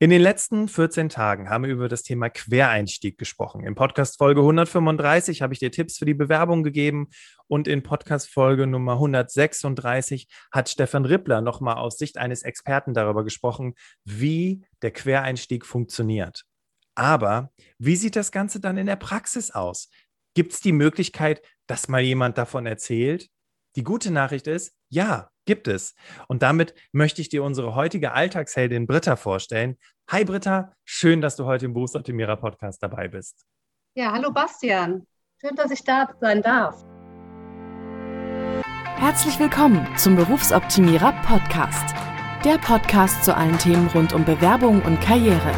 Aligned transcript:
In 0.00 0.10
den 0.10 0.22
letzten 0.22 0.68
14 0.68 1.08
Tagen 1.08 1.50
haben 1.50 1.64
wir 1.64 1.72
über 1.72 1.88
das 1.88 2.04
Thema 2.04 2.30
Quereinstieg 2.30 3.18
gesprochen. 3.18 3.64
In 3.64 3.74
Podcast 3.74 4.16
Folge 4.16 4.42
135 4.42 5.42
habe 5.42 5.54
ich 5.54 5.58
dir 5.58 5.72
Tipps 5.72 5.98
für 5.98 6.04
die 6.04 6.14
Bewerbung 6.14 6.62
gegeben 6.62 7.08
und 7.48 7.66
in 7.66 7.82
Podcast 7.82 8.30
Folge 8.30 8.68
Nummer 8.68 8.92
136 8.92 10.28
hat 10.52 10.68
Stefan 10.68 11.04
Rippler 11.04 11.40
nochmal 11.40 11.78
aus 11.78 11.98
Sicht 11.98 12.16
eines 12.16 12.44
Experten 12.44 12.94
darüber 12.94 13.24
gesprochen, 13.24 13.74
wie 14.04 14.64
der 14.82 14.92
Quereinstieg 14.92 15.66
funktioniert. 15.66 16.44
Aber 16.94 17.50
wie 17.78 17.96
sieht 17.96 18.14
das 18.14 18.30
Ganze 18.30 18.60
dann 18.60 18.78
in 18.78 18.86
der 18.86 18.94
Praxis 18.94 19.50
aus? 19.50 19.90
Gibt 20.32 20.52
es 20.52 20.60
die 20.60 20.70
Möglichkeit, 20.70 21.42
dass 21.66 21.88
mal 21.88 22.02
jemand 22.02 22.38
davon 22.38 22.66
erzählt? 22.66 23.30
Die 23.74 23.82
gute 23.82 24.12
Nachricht 24.12 24.46
ist, 24.46 24.76
ja, 24.90 25.30
gibt 25.48 25.66
es. 25.66 25.94
Und 26.28 26.42
damit 26.42 26.74
möchte 26.92 27.22
ich 27.22 27.30
dir 27.30 27.42
unsere 27.42 27.74
heutige 27.74 28.12
Alltagsheldin 28.12 28.86
Britta 28.86 29.16
vorstellen. 29.16 29.78
Hi 30.10 30.24
Britta, 30.24 30.74
schön, 30.84 31.22
dass 31.22 31.36
du 31.36 31.46
heute 31.46 31.64
im 31.64 31.72
Berufsoptimierer 31.72 32.36
Podcast 32.36 32.82
dabei 32.82 33.08
bist. 33.08 33.46
Ja, 33.94 34.12
hallo 34.12 34.30
Bastian. 34.30 35.06
Schön, 35.40 35.56
dass 35.56 35.70
ich 35.70 35.82
da 35.82 36.10
sein 36.20 36.42
darf. 36.42 36.84
Herzlich 38.98 39.40
willkommen 39.40 39.86
zum 39.96 40.16
Berufsoptimierer 40.16 41.12
Podcast. 41.22 41.94
Der 42.44 42.58
Podcast 42.58 43.24
zu 43.24 43.34
allen 43.34 43.58
Themen 43.58 43.88
rund 43.88 44.12
um 44.12 44.26
Bewerbung 44.26 44.82
und 44.82 45.00
Karriere. 45.00 45.52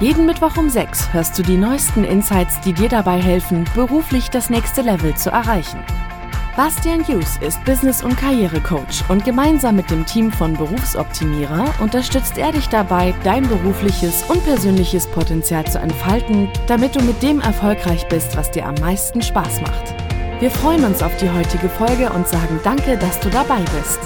Jeden 0.00 0.26
Mittwoch 0.26 0.58
um 0.58 0.68
6 0.68 1.14
hörst 1.14 1.38
du 1.38 1.42
die 1.42 1.56
neuesten 1.56 2.04
Insights, 2.04 2.60
die 2.60 2.74
dir 2.74 2.90
dabei 2.90 3.22
helfen, 3.22 3.64
beruflich 3.74 4.28
das 4.28 4.50
nächste 4.50 4.82
Level 4.82 5.16
zu 5.16 5.30
erreichen. 5.30 5.82
Bastian 6.56 7.06
Hughes 7.06 7.38
ist 7.40 7.64
Business- 7.64 8.02
und 8.02 8.16
Karrierecoach 8.16 9.08
und 9.08 9.24
gemeinsam 9.24 9.76
mit 9.76 9.88
dem 9.88 10.04
Team 10.04 10.32
von 10.32 10.54
Berufsoptimierer 10.54 11.72
unterstützt 11.80 12.36
er 12.36 12.50
dich 12.50 12.68
dabei, 12.68 13.14
dein 13.22 13.48
berufliches 13.48 14.24
und 14.28 14.44
persönliches 14.44 15.06
Potenzial 15.06 15.64
zu 15.70 15.78
entfalten, 15.78 16.48
damit 16.66 16.96
du 16.96 17.02
mit 17.02 17.22
dem 17.22 17.40
erfolgreich 17.40 18.06
bist, 18.08 18.36
was 18.36 18.50
dir 18.50 18.66
am 18.66 18.74
meisten 18.74 19.22
Spaß 19.22 19.60
macht. 19.60 19.94
Wir 20.40 20.50
freuen 20.50 20.84
uns 20.84 21.02
auf 21.02 21.16
die 21.18 21.30
heutige 21.30 21.68
Folge 21.68 22.10
und 22.10 22.26
sagen 22.26 22.58
danke, 22.64 22.98
dass 22.98 23.20
du 23.20 23.30
dabei 23.30 23.60
bist. 23.78 24.00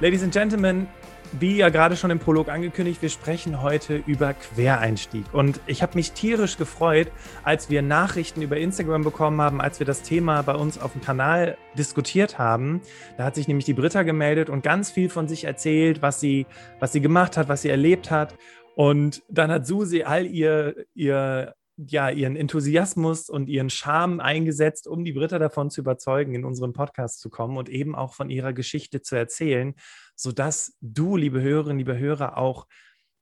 Ladies 0.00 0.22
and 0.22 0.32
Gentlemen, 0.32 0.86
wie 1.32 1.56
ja 1.56 1.68
gerade 1.68 1.96
schon 1.96 2.10
im 2.10 2.18
Prolog 2.18 2.48
angekündigt, 2.48 3.02
wir 3.02 3.08
sprechen 3.08 3.62
heute 3.62 4.02
über 4.06 4.34
Quereinstieg. 4.34 5.24
Und 5.32 5.60
ich 5.66 5.82
habe 5.82 5.96
mich 5.96 6.12
tierisch 6.12 6.56
gefreut, 6.56 7.08
als 7.44 7.70
wir 7.70 7.82
Nachrichten 7.82 8.42
über 8.42 8.56
Instagram 8.56 9.04
bekommen 9.04 9.40
haben, 9.40 9.60
als 9.60 9.78
wir 9.78 9.86
das 9.86 10.02
Thema 10.02 10.42
bei 10.42 10.54
uns 10.54 10.78
auf 10.78 10.92
dem 10.92 11.00
Kanal 11.00 11.56
diskutiert 11.76 12.38
haben. 12.38 12.80
Da 13.16 13.24
hat 13.24 13.34
sich 13.34 13.48
nämlich 13.48 13.64
die 13.64 13.74
Britta 13.74 14.02
gemeldet 14.02 14.50
und 14.50 14.62
ganz 14.62 14.90
viel 14.90 15.10
von 15.10 15.28
sich 15.28 15.44
erzählt, 15.44 16.02
was 16.02 16.20
sie, 16.20 16.46
was 16.80 16.92
sie 16.92 17.00
gemacht 17.00 17.36
hat, 17.36 17.48
was 17.48 17.62
sie 17.62 17.70
erlebt 17.70 18.10
hat. 18.10 18.36
Und 18.74 19.22
dann 19.28 19.50
hat 19.50 19.66
Susi 19.66 20.04
all 20.04 20.26
ihr, 20.26 20.86
ihr 20.94 21.54
ja, 21.78 22.10
ihren 22.10 22.34
Enthusiasmus 22.34 23.30
und 23.30 23.48
ihren 23.48 23.70
Charme 23.70 24.20
eingesetzt, 24.20 24.88
um 24.88 25.04
die 25.04 25.12
Britta 25.12 25.38
davon 25.38 25.70
zu 25.70 25.80
überzeugen, 25.80 26.34
in 26.34 26.44
unseren 26.44 26.72
Podcast 26.72 27.20
zu 27.20 27.30
kommen 27.30 27.56
und 27.56 27.68
eben 27.68 27.94
auch 27.94 28.14
von 28.14 28.30
ihrer 28.30 28.52
Geschichte 28.52 29.00
zu 29.00 29.14
erzählen, 29.14 29.74
sodass 30.16 30.76
du, 30.80 31.16
liebe 31.16 31.40
Hörerinnen, 31.40 31.78
liebe 31.78 31.96
Hörer, 31.96 32.36
auch 32.36 32.66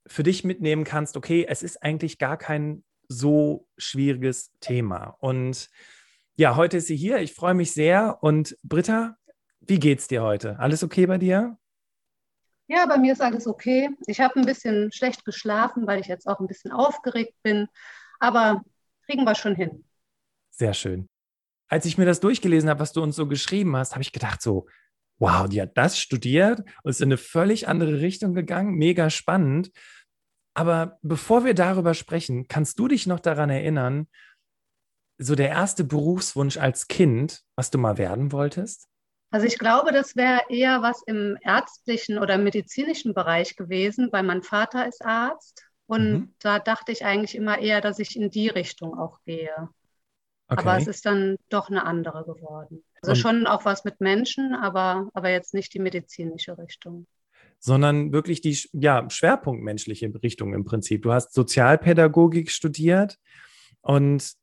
für 0.06 0.22
dich 0.22 0.42
mitnehmen 0.42 0.84
kannst, 0.84 1.16
okay, 1.16 1.46
es 1.48 1.62
ist 1.62 1.82
eigentlich 1.82 2.18
gar 2.18 2.38
kein 2.38 2.82
so 3.08 3.68
schwieriges 3.76 4.52
Thema. 4.60 5.16
Und 5.20 5.68
ja, 6.36 6.56
heute 6.56 6.78
ist 6.78 6.86
sie 6.86 6.96
hier. 6.96 7.18
Ich 7.18 7.34
freue 7.34 7.54
mich 7.54 7.72
sehr. 7.72 8.18
Und 8.22 8.56
Britta, 8.62 9.16
wie 9.60 9.78
geht's 9.78 10.08
dir 10.08 10.22
heute? 10.22 10.58
Alles 10.58 10.82
okay 10.82 11.06
bei 11.06 11.18
dir? 11.18 11.58
Ja, 12.68 12.86
bei 12.86 12.98
mir 12.98 13.12
ist 13.12 13.22
alles 13.22 13.46
okay. 13.46 13.91
Ich 14.06 14.20
habe 14.20 14.41
ein 14.41 14.46
bisschen 14.46 14.91
schlecht 14.92 15.24
geschlafen, 15.24 15.86
weil 15.86 16.00
ich 16.00 16.06
jetzt 16.06 16.26
auch 16.26 16.41
ein 16.41 16.48
bisschen 16.48 16.72
aufgeregt 16.72 17.34
bin. 17.42 17.68
Aber 18.19 18.62
kriegen 19.06 19.25
wir 19.25 19.34
schon 19.34 19.54
hin. 19.54 19.84
Sehr 20.50 20.75
schön. 20.75 21.09
Als 21.69 21.84
ich 21.84 21.99
mir 21.99 22.06
das 22.06 22.21
durchgelesen 22.21 22.71
habe, 22.71 22.81
was 22.81 22.93
du 22.93 23.03
uns 23.03 23.16
so 23.16 23.27
geschrieben 23.27 23.77
hast, 23.77 23.93
habe 23.93 24.03
ich 24.03 24.12
gedacht 24.12 24.41
so, 24.41 24.66
wow, 25.19 25.49
die 25.49 25.60
hat 25.60 25.77
das 25.77 25.99
studiert 25.99 26.60
und 26.82 26.91
ist 26.91 27.00
in 27.00 27.09
eine 27.09 27.16
völlig 27.16 27.69
andere 27.69 28.00
Richtung 28.00 28.34
gegangen. 28.34 28.75
Mega 28.75 29.10
spannend. 29.10 29.71
Aber 30.55 30.99
bevor 31.03 31.44
wir 31.44 31.55
darüber 31.55 31.94
sprechen, 31.94 32.49
kannst 32.49 32.78
du 32.78 32.88
dich 32.88 33.06
noch 33.06 33.21
daran 33.21 33.50
erinnern, 33.50 34.09
so 35.19 35.34
der 35.34 35.49
erste 35.49 35.84
Berufswunsch 35.84 36.56
als 36.56 36.88
Kind, 36.88 37.43
was 37.56 37.71
du 37.71 37.78
mal 37.78 37.99
werden 37.99 38.32
wolltest? 38.32 38.87
Also 39.31 39.47
ich 39.47 39.59
glaube, 39.59 39.93
das 39.93 40.15
wäre 40.15 40.43
eher 40.49 40.82
was 40.82 41.03
im 41.06 41.37
ärztlichen 41.41 42.19
oder 42.19 42.38
medizinischen 42.38 43.12
Bereich 43.12 43.56
gewesen, 43.56 44.09
weil 44.12 44.22
mein 44.22 44.43
Vater 44.43 44.87
ist 44.87 45.05
Arzt 45.05 45.66
und 45.86 46.12
mhm. 46.12 46.34
da 46.41 46.58
dachte 46.58 46.92
ich 46.92 47.04
eigentlich 47.04 47.34
immer 47.34 47.58
eher, 47.58 47.80
dass 47.80 47.98
ich 47.98 48.16
in 48.16 48.30
die 48.30 48.48
Richtung 48.48 48.98
auch 48.98 49.20
gehe. 49.24 49.69
Okay. 50.48 50.60
Aber 50.60 50.76
es 50.76 50.86
ist 50.86 51.06
dann 51.06 51.36
doch 51.48 51.70
eine 51.70 51.84
andere 51.84 52.24
geworden. 52.24 52.84
Also 53.02 53.12
und 53.12 53.16
schon 53.16 53.47
auch 53.47 53.64
was 53.64 53.84
mit 53.84 54.00
Menschen, 54.00 54.54
aber, 54.54 55.08
aber 55.12 55.30
jetzt 55.30 55.54
nicht 55.54 55.75
die 55.75 55.80
medizinische 55.80 56.56
Richtung. 56.58 57.06
Sondern 57.58 58.12
wirklich 58.12 58.41
die 58.42 58.58
ja, 58.72 59.08
schwerpunktmenschliche 59.08 60.12
Richtung 60.22 60.54
im 60.54 60.64
Prinzip. 60.64 61.02
Du 61.02 61.12
hast 61.12 61.32
Sozialpädagogik 61.32 62.50
studiert 62.50 63.19
und 63.80 64.34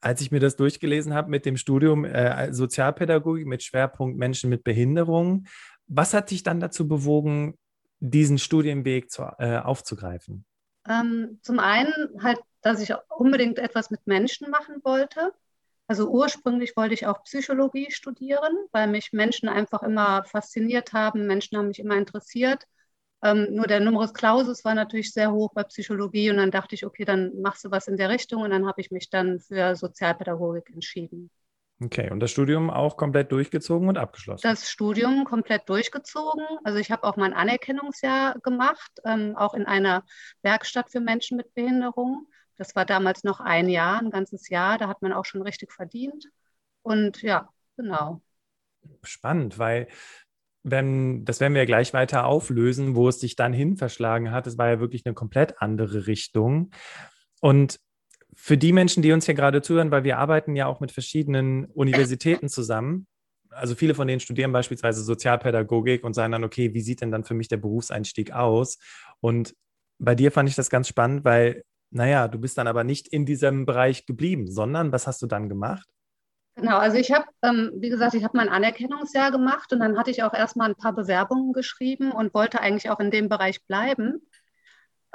als 0.00 0.20
ich 0.20 0.30
mir 0.30 0.40
das 0.40 0.56
durchgelesen 0.56 1.14
habe 1.14 1.30
mit 1.30 1.46
dem 1.46 1.56
Studium 1.56 2.04
äh, 2.04 2.52
Sozialpädagogik 2.52 3.46
mit 3.46 3.62
Schwerpunkt 3.62 4.18
Menschen 4.18 4.50
mit 4.50 4.62
Behinderung, 4.62 5.46
was 5.86 6.12
hat 6.12 6.30
dich 6.30 6.42
dann 6.42 6.60
dazu 6.60 6.86
bewogen, 6.86 7.54
diesen 8.00 8.38
Studienweg 8.38 9.10
zu, 9.10 9.22
äh, 9.38 9.58
aufzugreifen? 9.58 10.44
Ähm, 10.88 11.38
zum 11.42 11.58
einen 11.58 11.92
halt, 12.22 12.38
dass 12.62 12.80
ich 12.80 12.92
unbedingt 13.08 13.58
etwas 13.58 13.90
mit 13.90 14.06
Menschen 14.06 14.50
machen 14.50 14.80
wollte. 14.84 15.32
Also 15.88 16.08
ursprünglich 16.10 16.76
wollte 16.76 16.94
ich 16.94 17.06
auch 17.06 17.22
Psychologie 17.24 17.90
studieren, 17.90 18.56
weil 18.72 18.88
mich 18.88 19.12
Menschen 19.12 19.48
einfach 19.48 19.82
immer 19.82 20.24
fasziniert 20.24 20.92
haben. 20.92 21.26
Menschen 21.26 21.58
haben 21.58 21.68
mich 21.68 21.78
immer 21.78 21.96
interessiert. 21.96 22.64
Ähm, 23.22 23.48
nur 23.54 23.66
der 23.66 23.80
Numerus 23.80 24.14
Clausus 24.14 24.64
war 24.64 24.74
natürlich 24.74 25.12
sehr 25.12 25.32
hoch 25.32 25.52
bei 25.54 25.64
Psychologie 25.64 26.30
und 26.30 26.36
dann 26.38 26.50
dachte 26.50 26.74
ich, 26.74 26.84
okay, 26.86 27.04
dann 27.04 27.40
machst 27.40 27.64
du 27.64 27.70
was 27.70 27.88
in 27.88 27.96
der 27.96 28.10
Richtung 28.10 28.42
und 28.42 28.50
dann 28.50 28.66
habe 28.66 28.80
ich 28.80 28.90
mich 28.90 29.10
dann 29.10 29.40
für 29.40 29.74
Sozialpädagogik 29.76 30.70
entschieden. 30.70 31.30
Okay, 31.82 32.10
und 32.10 32.20
das 32.20 32.30
Studium 32.30 32.70
auch 32.70 32.96
komplett 32.96 33.30
durchgezogen 33.32 33.88
und 33.88 33.98
abgeschlossen? 33.98 34.40
Das 34.42 34.70
Studium 34.70 35.24
komplett 35.24 35.68
durchgezogen. 35.68 36.44
Also 36.64 36.78
ich 36.78 36.90
habe 36.90 37.04
auch 37.04 37.16
mein 37.16 37.34
Anerkennungsjahr 37.34 38.38
gemacht, 38.40 38.90
ähm, 39.04 39.36
auch 39.36 39.52
in 39.52 39.66
einer 39.66 40.04
Werkstatt 40.42 40.90
für 40.90 41.00
Menschen 41.00 41.36
mit 41.36 41.52
Behinderung. 41.54 42.28
Das 42.56 42.74
war 42.74 42.86
damals 42.86 43.24
noch 43.24 43.40
ein 43.40 43.68
Jahr, 43.68 44.00
ein 44.00 44.10
ganzes 44.10 44.48
Jahr. 44.48 44.78
Da 44.78 44.88
hat 44.88 45.02
man 45.02 45.12
auch 45.12 45.26
schon 45.26 45.42
richtig 45.42 45.70
verdient. 45.70 46.24
Und 46.80 47.20
ja, 47.20 47.50
genau. 47.76 48.22
Spannend, 49.02 49.58
weil 49.58 49.88
wenn, 50.62 51.24
das 51.26 51.40
werden 51.40 51.52
wir 51.52 51.62
ja 51.62 51.66
gleich 51.66 51.92
weiter 51.92 52.24
auflösen, 52.24 52.96
wo 52.96 53.08
es 53.08 53.20
sich 53.20 53.36
dann 53.36 53.52
hin 53.52 53.76
verschlagen 53.76 54.30
hat. 54.30 54.46
Es 54.46 54.56
war 54.56 54.68
ja 54.68 54.80
wirklich 54.80 55.04
eine 55.04 55.14
komplett 55.14 55.60
andere 55.60 56.06
Richtung. 56.06 56.70
Und 57.40 57.78
für 58.36 58.58
die 58.58 58.72
Menschen, 58.72 59.02
die 59.02 59.12
uns 59.12 59.24
hier 59.24 59.34
gerade 59.34 59.62
zuhören, 59.62 59.90
weil 59.90 60.04
wir 60.04 60.18
arbeiten 60.18 60.54
ja 60.54 60.66
auch 60.66 60.80
mit 60.80 60.92
verschiedenen 60.92 61.64
Universitäten 61.66 62.48
zusammen. 62.48 63.06
Also 63.50 63.74
viele 63.74 63.94
von 63.94 64.06
denen 64.06 64.20
studieren 64.20 64.52
beispielsweise 64.52 65.02
Sozialpädagogik 65.02 66.04
und 66.04 66.12
sagen 66.12 66.32
dann, 66.32 66.44
okay, 66.44 66.74
wie 66.74 66.82
sieht 66.82 67.00
denn 67.00 67.10
dann 67.10 67.24
für 67.24 67.34
mich 67.34 67.48
der 67.48 67.56
Berufseinstieg 67.56 68.32
aus? 68.32 68.78
Und 69.20 69.54
bei 69.98 70.14
dir 70.14 70.30
fand 70.30 70.48
ich 70.50 70.54
das 70.54 70.68
ganz 70.68 70.86
spannend, 70.86 71.24
weil, 71.24 71.62
naja, 71.90 72.28
du 72.28 72.38
bist 72.38 72.58
dann 72.58 72.66
aber 72.66 72.84
nicht 72.84 73.08
in 73.08 73.24
diesem 73.24 73.64
Bereich 73.64 74.04
geblieben, 74.04 74.50
sondern 74.50 74.92
was 74.92 75.06
hast 75.06 75.22
du 75.22 75.26
dann 75.26 75.48
gemacht? 75.48 75.88
Genau, 76.56 76.76
also 76.76 76.98
ich 76.98 77.12
habe, 77.12 77.26
ähm, 77.42 77.72
wie 77.76 77.88
gesagt, 77.88 78.14
ich 78.14 78.24
habe 78.24 78.36
mein 78.36 78.48
Anerkennungsjahr 78.50 79.30
gemacht 79.30 79.72
und 79.72 79.80
dann 79.80 79.98
hatte 79.98 80.10
ich 80.10 80.22
auch 80.22 80.34
erstmal 80.34 80.68
ein 80.68 80.76
paar 80.76 80.94
Bewerbungen 80.94 81.52
geschrieben 81.54 82.12
und 82.12 82.34
wollte 82.34 82.60
eigentlich 82.60 82.90
auch 82.90 83.00
in 83.00 83.10
dem 83.10 83.28
Bereich 83.28 83.64
bleiben 83.66 84.20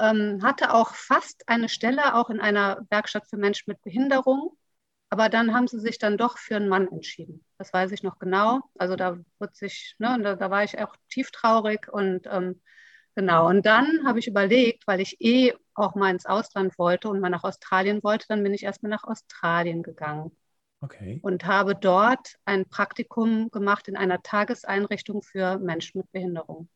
ähm, 0.02 0.42
hatte 0.44 0.74
auch 0.74 0.96
fast 0.96 1.48
eine 1.48 1.70
Stelle, 1.70 2.16
auch 2.16 2.30
in 2.30 2.42
einer 2.42 2.86
Werkstatt 2.90 3.30
für 3.30 3.38
Menschen 3.38 3.66
mit 3.68 3.82
Behinderung. 3.84 4.58
Aber 5.10 5.28
dann 5.30 5.54
haben 5.54 5.68
sie 5.68 5.80
sich 5.80 6.00
dann 6.00 6.18
doch 6.18 6.38
für 6.38 6.56
einen 6.56 6.70
Mann 6.70 6.88
entschieden. 6.88 7.44
Das 7.58 7.74
weiß 7.74 7.92
ich 7.92 8.02
noch 8.02 8.18
genau. 8.18 8.62
Also 8.78 8.96
da 8.96 9.18
wurde 9.40 9.54
sich, 9.54 9.96
ne, 10.00 10.18
da, 10.24 10.36
da 10.36 10.50
war 10.50 10.64
ich 10.64 10.80
auch 10.80 10.96
tief 11.10 11.32
traurig 11.32 11.92
und 11.92 12.28
ähm, 12.28 12.62
genau. 13.16 13.50
Und 13.50 13.66
dann 13.66 14.08
habe 14.08 14.20
ich 14.20 14.28
überlegt, 14.28 14.88
weil 14.88 15.02
ich 15.02 15.20
eh 15.20 15.54
auch 15.76 15.96
mal 15.96 16.12
ins 16.12 16.26
Ausland 16.26 16.78
wollte 16.80 17.10
und 17.10 17.20
mal 17.20 17.30
nach 17.30 17.44
Australien 17.44 18.02
wollte, 18.04 18.26
dann 18.30 18.42
bin 18.42 18.54
ich 18.54 18.64
erstmal 18.64 18.90
nach 18.90 19.04
Australien 19.04 19.84
gegangen. 19.84 20.32
Okay. 20.82 21.20
Und 21.22 21.46
habe 21.46 21.76
dort 21.76 22.38
ein 22.46 22.66
Praktikum 22.68 23.52
gemacht 23.52 23.88
in 23.88 23.98
einer 23.98 24.24
Tageseinrichtung 24.24 25.22
für 25.22 25.60
Menschen 25.60 26.00
mit 26.00 26.12
Behinderung. 26.12 26.70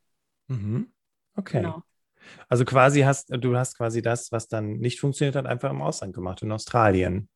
Mhm. 0.49 0.91
Okay. 1.37 1.61
Genau. 1.61 1.83
Also 2.49 2.65
quasi 2.65 3.01
hast 3.01 3.29
du 3.29 3.57
hast 3.57 3.77
quasi 3.77 4.01
das, 4.01 4.31
was 4.31 4.47
dann 4.47 4.77
nicht 4.77 4.99
funktioniert 4.99 5.35
hat, 5.35 5.45
einfach 5.45 5.71
im 5.71 5.81
Ausland 5.81 6.13
gemacht, 6.13 6.41
in 6.41 6.51
Australien. 6.51 7.29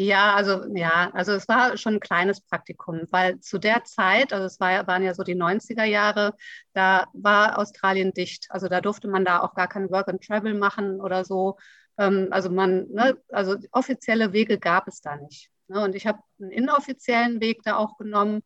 Ja, 0.00 0.36
also 0.36 0.64
ja, 0.76 1.10
also 1.12 1.32
es 1.32 1.48
war 1.48 1.76
schon 1.76 1.94
ein 1.94 2.00
kleines 2.00 2.40
Praktikum, 2.40 3.00
weil 3.10 3.40
zu 3.40 3.58
der 3.58 3.82
Zeit, 3.82 4.32
also 4.32 4.46
es 4.46 4.60
war, 4.60 4.86
waren 4.86 5.02
ja 5.02 5.12
so 5.12 5.24
die 5.24 5.34
90er 5.34 5.82
Jahre, 5.82 6.34
da 6.72 7.06
war 7.14 7.58
Australien 7.58 8.12
dicht. 8.12 8.46
Also 8.50 8.68
da 8.68 8.80
durfte 8.80 9.08
man 9.08 9.24
da 9.24 9.40
auch 9.40 9.54
gar 9.54 9.66
kein 9.66 9.90
Work 9.90 10.08
and 10.08 10.22
Travel 10.24 10.54
machen 10.54 11.00
oder 11.00 11.24
so. 11.24 11.56
Ähm, 11.98 12.28
also 12.30 12.48
man, 12.48 12.86
ne, 12.90 13.18
also 13.30 13.56
offizielle 13.72 14.32
Wege 14.32 14.58
gab 14.60 14.86
es 14.86 15.00
da 15.00 15.16
nicht. 15.16 15.50
Ne? 15.66 15.80
Und 15.82 15.96
ich 15.96 16.06
habe 16.06 16.20
einen 16.40 16.52
inoffiziellen 16.52 17.40
Weg 17.40 17.62
da 17.64 17.76
auch 17.76 17.98
genommen. 17.98 18.42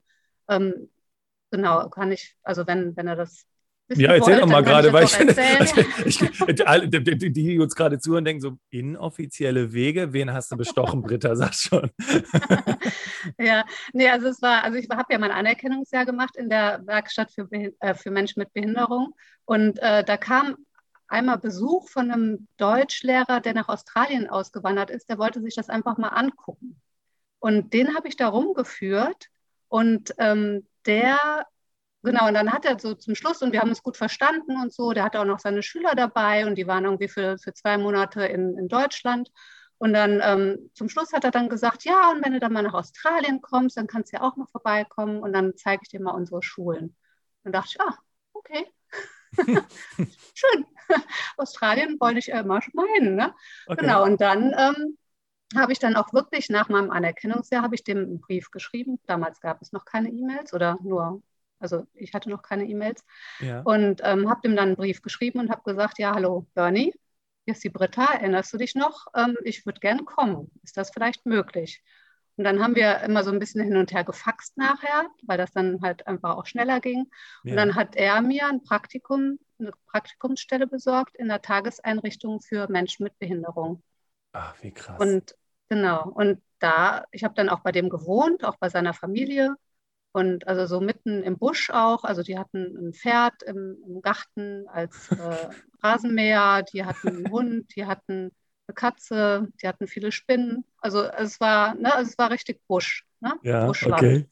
Ähm, 0.48 0.90
genau, 1.50 1.90
kann 1.90 2.12
ich, 2.12 2.34
also 2.42 2.66
wenn, 2.66 2.96
wenn 2.96 3.08
er 3.08 3.16
das 3.16 3.46
ja, 3.88 4.14
erzähl 4.14 4.40
doch 4.40 4.46
mal 4.46 4.62
gerade, 4.62 4.92
weil 4.92 5.04
ich, 5.04 5.18
ich, 6.06 6.18
die, 6.18 7.32
die 7.32 7.58
uns 7.58 7.74
gerade 7.74 7.98
zuhören, 7.98 8.24
denken 8.24 8.40
so, 8.40 8.58
inoffizielle 8.70 9.72
Wege, 9.72 10.12
wen 10.12 10.32
hast 10.32 10.52
du 10.52 10.56
bestochen, 10.56 11.02
Britta, 11.02 11.36
sag 11.36 11.54
schon. 11.54 11.90
ja, 13.38 13.64
nee, 13.92 14.08
also 14.08 14.28
es 14.28 14.40
war, 14.40 14.64
also 14.64 14.78
ich 14.78 14.88
habe 14.90 15.12
ja 15.12 15.18
mein 15.18 15.30
Anerkennungsjahr 15.30 16.06
gemacht 16.06 16.36
in 16.36 16.48
der 16.48 16.80
Werkstatt 16.86 17.32
für, 17.32 17.48
äh, 17.52 17.94
für 17.94 18.10
Menschen 18.10 18.40
mit 18.40 18.52
Behinderung. 18.52 19.14
Und 19.44 19.78
äh, 19.80 20.04
da 20.04 20.16
kam 20.16 20.56
einmal 21.08 21.38
Besuch 21.38 21.88
von 21.90 22.10
einem 22.10 22.48
Deutschlehrer, 22.56 23.40
der 23.40 23.54
nach 23.54 23.68
Australien 23.68 24.28
ausgewandert 24.28 24.90
ist, 24.90 25.08
der 25.10 25.18
wollte 25.18 25.42
sich 25.42 25.54
das 25.54 25.68
einfach 25.68 25.98
mal 25.98 26.08
angucken. 26.08 26.80
Und 27.38 27.72
den 27.74 27.94
habe 27.94 28.08
ich 28.08 28.16
da 28.16 28.28
rumgeführt. 28.28 29.28
Und 29.68 30.14
ähm, 30.18 30.66
der 30.86 31.46
Genau, 32.02 32.26
und 32.26 32.34
dann 32.34 32.52
hat 32.52 32.64
er 32.64 32.78
so 32.78 32.94
zum 32.94 33.14
Schluss, 33.14 33.42
und 33.42 33.52
wir 33.52 33.60
haben 33.60 33.70
es 33.70 33.82
gut 33.82 33.96
verstanden 33.96 34.60
und 34.60 34.72
so, 34.72 34.92
der 34.92 35.04
hatte 35.04 35.20
auch 35.20 35.24
noch 35.24 35.38
seine 35.38 35.62
Schüler 35.62 35.94
dabei 35.94 36.46
und 36.46 36.56
die 36.56 36.66
waren 36.66 36.84
irgendwie 36.84 37.08
für, 37.08 37.38
für 37.38 37.54
zwei 37.54 37.78
Monate 37.78 38.24
in, 38.24 38.58
in 38.58 38.68
Deutschland. 38.68 39.30
Und 39.78 39.92
dann 39.94 40.20
ähm, 40.22 40.70
zum 40.74 40.88
Schluss 40.88 41.12
hat 41.12 41.24
er 41.24 41.30
dann 41.30 41.48
gesagt, 41.48 41.84
ja, 41.84 42.10
und 42.10 42.24
wenn 42.24 42.32
du 42.32 42.40
dann 42.40 42.52
mal 42.52 42.62
nach 42.62 42.74
Australien 42.74 43.40
kommst, 43.40 43.76
dann 43.76 43.86
kannst 43.86 44.12
du 44.12 44.16
ja 44.16 44.22
auch 44.22 44.36
mal 44.36 44.46
vorbeikommen 44.46 45.20
und 45.20 45.32
dann 45.32 45.56
zeige 45.56 45.82
ich 45.82 45.88
dir 45.88 46.00
mal 46.00 46.12
unsere 46.12 46.42
Schulen. 46.42 46.96
Und 47.44 47.52
dachte 47.52 47.70
ich, 47.70 47.80
ah, 47.80 47.98
okay. 48.32 48.66
Schön. 50.34 50.66
Australien 51.36 51.96
wollte 52.00 52.18
ich 52.18 52.28
immer 52.28 52.62
schon 52.62 52.72
mal 52.74 52.86
hin. 52.94 53.14
Ne? 53.14 53.34
Okay. 53.66 53.80
Genau, 53.80 54.04
und 54.04 54.20
dann 54.20 54.54
ähm, 54.56 54.98
habe 55.56 55.72
ich 55.72 55.78
dann 55.78 55.96
auch 55.96 56.12
wirklich 56.12 56.48
nach 56.48 56.68
meinem 56.68 56.90
Anerkennungsjahr, 56.90 57.62
habe 57.62 57.74
ich 57.74 57.84
dem 57.84 57.98
einen 57.98 58.20
Brief 58.20 58.50
geschrieben. 58.50 59.00
Damals 59.06 59.40
gab 59.40 59.60
es 59.62 59.72
noch 59.72 59.84
keine 59.84 60.10
E-Mails 60.10 60.52
oder 60.52 60.78
nur 60.82 61.22
also 61.62 61.86
ich 61.94 62.14
hatte 62.14 62.30
noch 62.30 62.42
keine 62.42 62.66
E-Mails. 62.66 63.04
Ja. 63.40 63.60
Und 63.62 64.00
ähm, 64.04 64.28
habe 64.28 64.48
ihm 64.48 64.56
dann 64.56 64.68
einen 64.68 64.76
Brief 64.76 65.02
geschrieben 65.02 65.40
und 65.40 65.50
habe 65.50 65.62
gesagt, 65.64 65.98
ja, 65.98 66.14
hallo 66.14 66.46
Bernie, 66.54 66.92
hier 67.44 67.54
ist 67.54 67.64
die 67.64 67.70
Britta, 67.70 68.04
erinnerst 68.14 68.52
du 68.52 68.58
dich 68.58 68.74
noch? 68.74 69.06
Ähm, 69.14 69.36
ich 69.44 69.66
würde 69.66 69.80
gern 69.80 70.04
kommen. 70.04 70.50
Ist 70.62 70.76
das 70.76 70.90
vielleicht 70.90 71.26
möglich? 71.26 71.82
Und 72.36 72.44
dann 72.44 72.62
haben 72.62 72.74
wir 72.74 73.00
immer 73.00 73.24
so 73.24 73.30
ein 73.30 73.38
bisschen 73.38 73.62
hin 73.62 73.76
und 73.76 73.92
her 73.92 74.04
gefaxt 74.04 74.56
nachher, 74.56 75.06
weil 75.26 75.38
das 75.38 75.52
dann 75.52 75.80
halt 75.82 76.06
einfach 76.06 76.36
auch 76.36 76.46
schneller 76.46 76.80
ging. 76.80 77.10
Ja. 77.44 77.52
Und 77.52 77.56
dann 77.56 77.74
hat 77.74 77.94
er 77.96 78.22
mir 78.22 78.46
ein 78.48 78.62
Praktikum, 78.62 79.38
eine 79.58 79.72
Praktikumsstelle 79.86 80.66
besorgt 80.66 81.16
in 81.16 81.28
der 81.28 81.42
Tageseinrichtung 81.42 82.40
für 82.40 82.70
Menschen 82.70 83.04
mit 83.04 83.18
Behinderung. 83.18 83.82
Ach, 84.32 84.54
wie 84.62 84.72
krass. 84.72 84.98
Und 84.98 85.36
genau, 85.68 86.08
und 86.08 86.42
da, 86.58 87.04
ich 87.10 87.24
habe 87.24 87.34
dann 87.34 87.48
auch 87.48 87.60
bei 87.60 87.72
dem 87.72 87.90
gewohnt, 87.90 88.44
auch 88.44 88.56
bei 88.56 88.68
seiner 88.70 88.94
Familie. 88.94 89.54
Und 90.12 90.46
also 90.46 90.66
so 90.66 90.80
mitten 90.80 91.22
im 91.22 91.38
Busch 91.38 91.70
auch. 91.70 92.04
Also 92.04 92.22
die 92.22 92.38
hatten 92.38 92.88
ein 92.88 92.92
Pferd 92.92 93.42
im, 93.44 93.78
im 93.86 94.02
Garten 94.02 94.68
als 94.68 95.10
äh, 95.10 95.48
Rasenmäher, 95.82 96.62
die 96.62 96.84
hatten 96.84 97.08
einen 97.08 97.30
Hund, 97.30 97.74
die 97.74 97.86
hatten 97.86 98.30
eine 98.66 98.74
Katze, 98.74 99.48
die 99.60 99.68
hatten 99.68 99.86
viele 99.86 100.12
Spinnen. 100.12 100.64
Also 100.78 101.02
es 101.02 101.40
war, 101.40 101.74
ne, 101.74 101.94
also 101.94 102.10
es 102.10 102.18
war 102.18 102.30
richtig 102.30 102.60
Busch, 102.66 103.06
ne? 103.20 103.34
Ja, 103.42 103.66
Buschland. 103.66 103.94
Okay. 103.94 104.28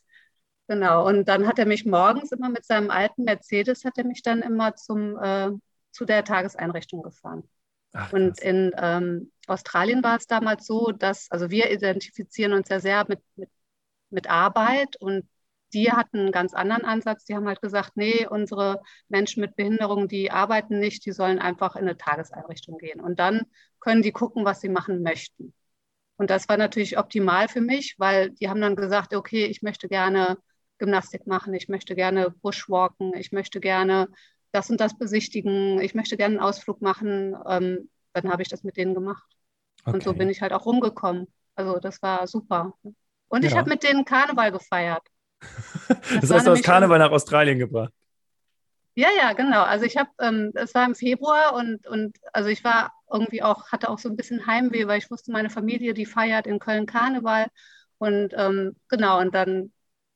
Genau. 0.68 1.06
Und 1.08 1.28
dann 1.28 1.48
hat 1.48 1.58
er 1.58 1.66
mich 1.66 1.84
morgens 1.84 2.30
immer 2.30 2.48
mit 2.48 2.64
seinem 2.64 2.90
alten 2.90 3.24
Mercedes, 3.24 3.84
hat 3.84 3.98
er 3.98 4.04
mich 4.04 4.22
dann 4.22 4.40
immer 4.40 4.76
zum, 4.76 5.18
äh, 5.18 5.50
zu 5.90 6.04
der 6.04 6.24
Tageseinrichtung 6.24 7.02
gefahren. 7.02 7.42
Ach, 7.92 8.12
und 8.12 8.40
in 8.40 8.70
ähm, 8.76 9.32
Australien 9.48 10.04
war 10.04 10.16
es 10.16 10.28
damals 10.28 10.66
so, 10.66 10.92
dass, 10.92 11.28
also 11.30 11.50
wir 11.50 11.72
identifizieren 11.72 12.52
uns 12.52 12.68
ja 12.68 12.78
sehr 12.78 13.04
mit, 13.08 13.20
mit, 13.34 13.50
mit 14.10 14.30
Arbeit 14.30 14.94
und 14.96 15.26
die 15.72 15.92
hatten 15.92 16.18
einen 16.18 16.32
ganz 16.32 16.54
anderen 16.54 16.84
Ansatz. 16.84 17.24
Die 17.24 17.34
haben 17.34 17.46
halt 17.46 17.62
gesagt, 17.62 17.92
nee, 17.96 18.26
unsere 18.26 18.82
Menschen 19.08 19.40
mit 19.40 19.56
Behinderung, 19.56 20.08
die 20.08 20.30
arbeiten 20.30 20.78
nicht, 20.78 21.04
die 21.06 21.12
sollen 21.12 21.38
einfach 21.38 21.76
in 21.76 21.82
eine 21.82 21.96
Tageseinrichtung 21.96 22.78
gehen. 22.78 23.00
Und 23.00 23.18
dann 23.18 23.42
können 23.80 24.02
die 24.02 24.12
gucken, 24.12 24.44
was 24.44 24.60
sie 24.60 24.68
machen 24.68 25.02
möchten. 25.02 25.54
Und 26.16 26.30
das 26.30 26.48
war 26.48 26.56
natürlich 26.56 26.98
optimal 26.98 27.48
für 27.48 27.62
mich, 27.62 27.94
weil 27.98 28.30
die 28.30 28.48
haben 28.48 28.60
dann 28.60 28.76
gesagt, 28.76 29.14
okay, 29.14 29.46
ich 29.46 29.62
möchte 29.62 29.88
gerne 29.88 30.36
Gymnastik 30.78 31.26
machen, 31.26 31.54
ich 31.54 31.68
möchte 31.68 31.94
gerne 31.94 32.30
Bushwalken, 32.42 33.14
ich 33.14 33.32
möchte 33.32 33.60
gerne 33.60 34.08
das 34.52 34.68
und 34.68 34.80
das 34.80 34.98
besichtigen, 34.98 35.80
ich 35.80 35.94
möchte 35.94 36.16
gerne 36.16 36.36
einen 36.36 36.44
Ausflug 36.44 36.82
machen. 36.82 37.36
Ähm, 37.46 37.88
dann 38.12 38.30
habe 38.30 38.42
ich 38.42 38.48
das 38.48 38.64
mit 38.64 38.76
denen 38.76 38.94
gemacht. 38.94 39.24
Okay. 39.84 39.94
Und 39.94 40.02
so 40.02 40.12
bin 40.12 40.28
ich 40.28 40.42
halt 40.42 40.52
auch 40.52 40.66
rumgekommen. 40.66 41.26
Also 41.54 41.78
das 41.78 42.02
war 42.02 42.26
super. 42.26 42.74
Und 43.28 43.44
ja. 43.44 43.50
ich 43.50 43.56
habe 43.56 43.70
mit 43.70 43.82
denen 43.82 44.04
Karneval 44.04 44.52
gefeiert. 44.52 45.06
Das, 45.88 46.20
das 46.20 46.30
heißt, 46.30 46.46
du 46.46 46.50
hast 46.52 46.62
Karneval 46.62 46.98
nach 46.98 47.10
Australien 47.10 47.58
gebracht. 47.58 47.92
Ja, 48.94 49.08
ja, 49.16 49.32
genau. 49.32 49.62
Also 49.62 49.84
ich 49.84 49.96
habe, 49.96 50.10
ähm, 50.20 50.52
es 50.54 50.74
war 50.74 50.84
im 50.84 50.94
Februar 50.94 51.54
und, 51.54 51.86
und 51.86 52.16
also 52.32 52.48
ich 52.48 52.64
war 52.64 52.92
irgendwie 53.10 53.42
auch, 53.42 53.68
hatte 53.72 53.88
auch 53.88 53.98
so 53.98 54.08
ein 54.08 54.16
bisschen 54.16 54.46
Heimweh, 54.46 54.86
weil 54.86 54.98
ich 54.98 55.10
wusste, 55.10 55.32
meine 55.32 55.50
Familie, 55.50 55.94
die 55.94 56.06
feiert 56.06 56.46
in 56.46 56.58
Köln 56.58 56.86
Karneval. 56.86 57.46
Und 57.98 58.34
ähm, 58.36 58.76
genau, 58.88 59.20
und 59.20 59.34
dann 59.34 59.72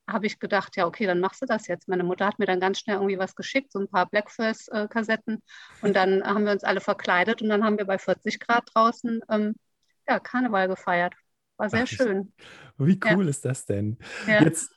habe 0.06 0.26
ich 0.26 0.38
gedacht, 0.38 0.76
ja, 0.76 0.86
okay, 0.86 1.06
dann 1.06 1.20
machst 1.20 1.40
du 1.40 1.46
das 1.46 1.66
jetzt. 1.66 1.88
Meine 1.88 2.04
Mutter 2.04 2.26
hat 2.26 2.38
mir 2.38 2.46
dann 2.46 2.60
ganz 2.60 2.80
schnell 2.80 2.96
irgendwie 2.96 3.18
was 3.18 3.34
geschickt, 3.34 3.72
so 3.72 3.78
ein 3.78 3.88
paar 3.88 4.06
Blackfirst-Kassetten. 4.06 5.42
Und 5.80 5.96
dann 5.96 6.22
haben 6.22 6.44
wir 6.44 6.52
uns 6.52 6.64
alle 6.64 6.80
verkleidet 6.80 7.42
und 7.42 7.48
dann 7.48 7.64
haben 7.64 7.78
wir 7.78 7.86
bei 7.86 7.98
40 7.98 8.40
Grad 8.40 8.64
draußen 8.74 9.20
ähm, 9.30 9.54
ja, 10.06 10.18
Karneval 10.18 10.68
gefeiert. 10.68 11.14
War 11.56 11.70
sehr 11.70 11.84
Ach, 11.84 11.88
schön. 11.88 12.32
Wie 12.78 13.00
cool 13.04 13.24
ja. 13.24 13.30
ist 13.30 13.44
das 13.44 13.64
denn? 13.64 13.98
Ja. 14.26 14.42
Jetzt 14.42 14.70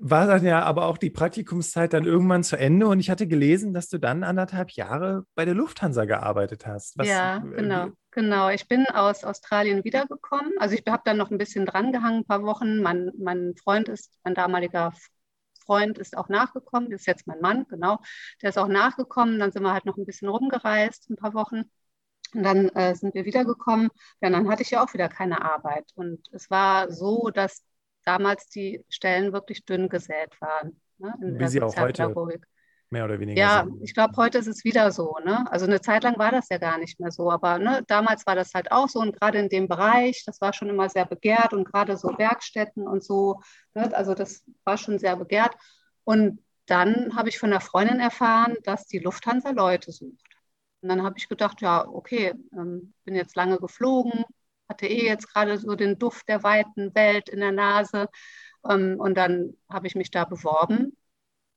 war 0.00 0.26
dann 0.26 0.44
ja 0.44 0.62
aber 0.62 0.86
auch 0.86 0.98
die 0.98 1.10
Praktikumszeit 1.10 1.92
dann 1.92 2.04
irgendwann 2.04 2.44
zu 2.44 2.56
Ende 2.56 2.86
und 2.86 3.00
ich 3.00 3.10
hatte 3.10 3.26
gelesen, 3.26 3.72
dass 3.72 3.88
du 3.88 3.98
dann 3.98 4.24
anderthalb 4.24 4.70
Jahre 4.72 5.24
bei 5.34 5.44
der 5.44 5.54
Lufthansa 5.54 6.04
gearbeitet 6.04 6.66
hast. 6.66 6.98
Was, 6.98 7.08
ja, 7.08 7.38
äh, 7.38 7.56
genau, 7.56 7.88
genau. 8.10 8.48
Ich 8.48 8.68
bin 8.68 8.86
aus 8.86 9.24
Australien 9.24 9.84
wiedergekommen. 9.84 10.52
Also 10.58 10.74
ich 10.74 10.84
habe 10.88 11.02
dann 11.04 11.16
noch 11.16 11.30
ein 11.30 11.38
bisschen 11.38 11.66
drangehangen, 11.66 12.20
ein 12.20 12.24
paar 12.26 12.42
Wochen. 12.42 12.80
Mein, 12.80 13.10
mein 13.18 13.54
Freund 13.62 13.88
ist, 13.88 14.18
mein 14.24 14.34
damaliger 14.34 14.92
Freund 15.64 15.98
ist 15.98 16.16
auch 16.16 16.28
nachgekommen, 16.28 16.90
das 16.90 17.02
ist 17.02 17.06
jetzt 17.06 17.26
mein 17.26 17.40
Mann, 17.40 17.66
genau. 17.68 17.98
Der 18.42 18.50
ist 18.50 18.58
auch 18.58 18.68
nachgekommen. 18.68 19.38
Dann 19.38 19.52
sind 19.52 19.62
wir 19.62 19.72
halt 19.72 19.86
noch 19.86 19.96
ein 19.96 20.06
bisschen 20.06 20.28
rumgereist, 20.28 21.10
ein 21.10 21.16
paar 21.16 21.34
Wochen. 21.34 21.62
Und 22.34 22.42
dann 22.44 22.68
äh, 22.70 22.94
sind 22.94 23.14
wir 23.14 23.24
wiedergekommen. 23.24 23.90
Ja, 24.20 24.30
dann 24.30 24.48
hatte 24.48 24.62
ich 24.62 24.70
ja 24.70 24.82
auch 24.82 24.92
wieder 24.94 25.08
keine 25.08 25.44
Arbeit. 25.44 25.90
Und 25.94 26.20
es 26.32 26.50
war 26.50 26.90
so, 26.90 27.30
dass 27.30 27.62
damals 28.04 28.48
die 28.48 28.84
Stellen 28.88 29.32
wirklich 29.32 29.64
dünn 29.64 29.88
gesät 29.88 30.40
waren. 30.40 30.80
Ne, 30.98 31.14
Wie 31.20 31.48
sie 31.48 31.62
auch 31.62 31.76
heute 31.76 32.12
mehr 32.92 33.06
oder 33.06 33.18
weniger 33.18 33.40
Ja, 33.40 33.64
sind. 33.64 33.82
ich 33.82 33.94
glaube, 33.94 34.16
heute 34.16 34.38
ist 34.38 34.46
es 34.46 34.64
wieder 34.64 34.92
so. 34.92 35.16
Ne? 35.24 35.50
Also 35.50 35.66
eine 35.66 35.80
Zeit 35.80 36.04
lang 36.04 36.18
war 36.18 36.30
das 36.30 36.48
ja 36.50 36.58
gar 36.58 36.78
nicht 36.78 37.00
mehr 37.00 37.10
so, 37.10 37.30
aber 37.30 37.58
ne, 37.58 37.82
damals 37.88 38.26
war 38.26 38.36
das 38.36 38.52
halt 38.54 38.70
auch 38.70 38.88
so 38.88 39.00
und 39.00 39.18
gerade 39.18 39.38
in 39.38 39.48
dem 39.48 39.66
Bereich, 39.66 40.22
das 40.26 40.40
war 40.40 40.52
schon 40.52 40.68
immer 40.68 40.88
sehr 40.88 41.06
begehrt 41.06 41.54
und 41.54 41.64
gerade 41.64 41.96
so 41.96 42.08
Werkstätten 42.18 42.86
und 42.86 43.02
so, 43.02 43.40
ne, 43.74 43.92
also 43.96 44.14
das 44.14 44.44
war 44.64 44.76
schon 44.76 44.98
sehr 44.98 45.16
begehrt. 45.16 45.54
Und 46.04 46.40
dann 46.66 47.16
habe 47.16 47.28
ich 47.30 47.38
von 47.38 47.50
einer 47.50 47.60
Freundin 47.60 47.98
erfahren, 47.98 48.56
dass 48.62 48.86
die 48.86 48.98
Lufthansa 48.98 49.50
Leute 49.50 49.90
sucht. 49.90 50.20
Und 50.82 50.88
dann 50.88 51.02
habe 51.02 51.14
ich 51.16 51.28
gedacht, 51.28 51.60
ja, 51.60 51.86
okay, 51.88 52.34
ähm, 52.52 52.92
bin 53.04 53.14
jetzt 53.14 53.36
lange 53.36 53.58
geflogen, 53.58 54.24
hatte 54.72 54.86
eh 54.86 55.04
jetzt 55.06 55.32
gerade 55.32 55.58
so 55.58 55.74
den 55.74 55.98
Duft 55.98 56.28
der 56.28 56.42
weiten 56.42 56.94
Welt 56.94 57.28
in 57.28 57.40
der 57.40 57.52
Nase. 57.52 58.08
Ähm, 58.68 58.96
und 58.98 59.16
dann 59.16 59.54
habe 59.68 59.86
ich 59.86 59.94
mich 59.94 60.10
da 60.10 60.24
beworben. 60.24 60.96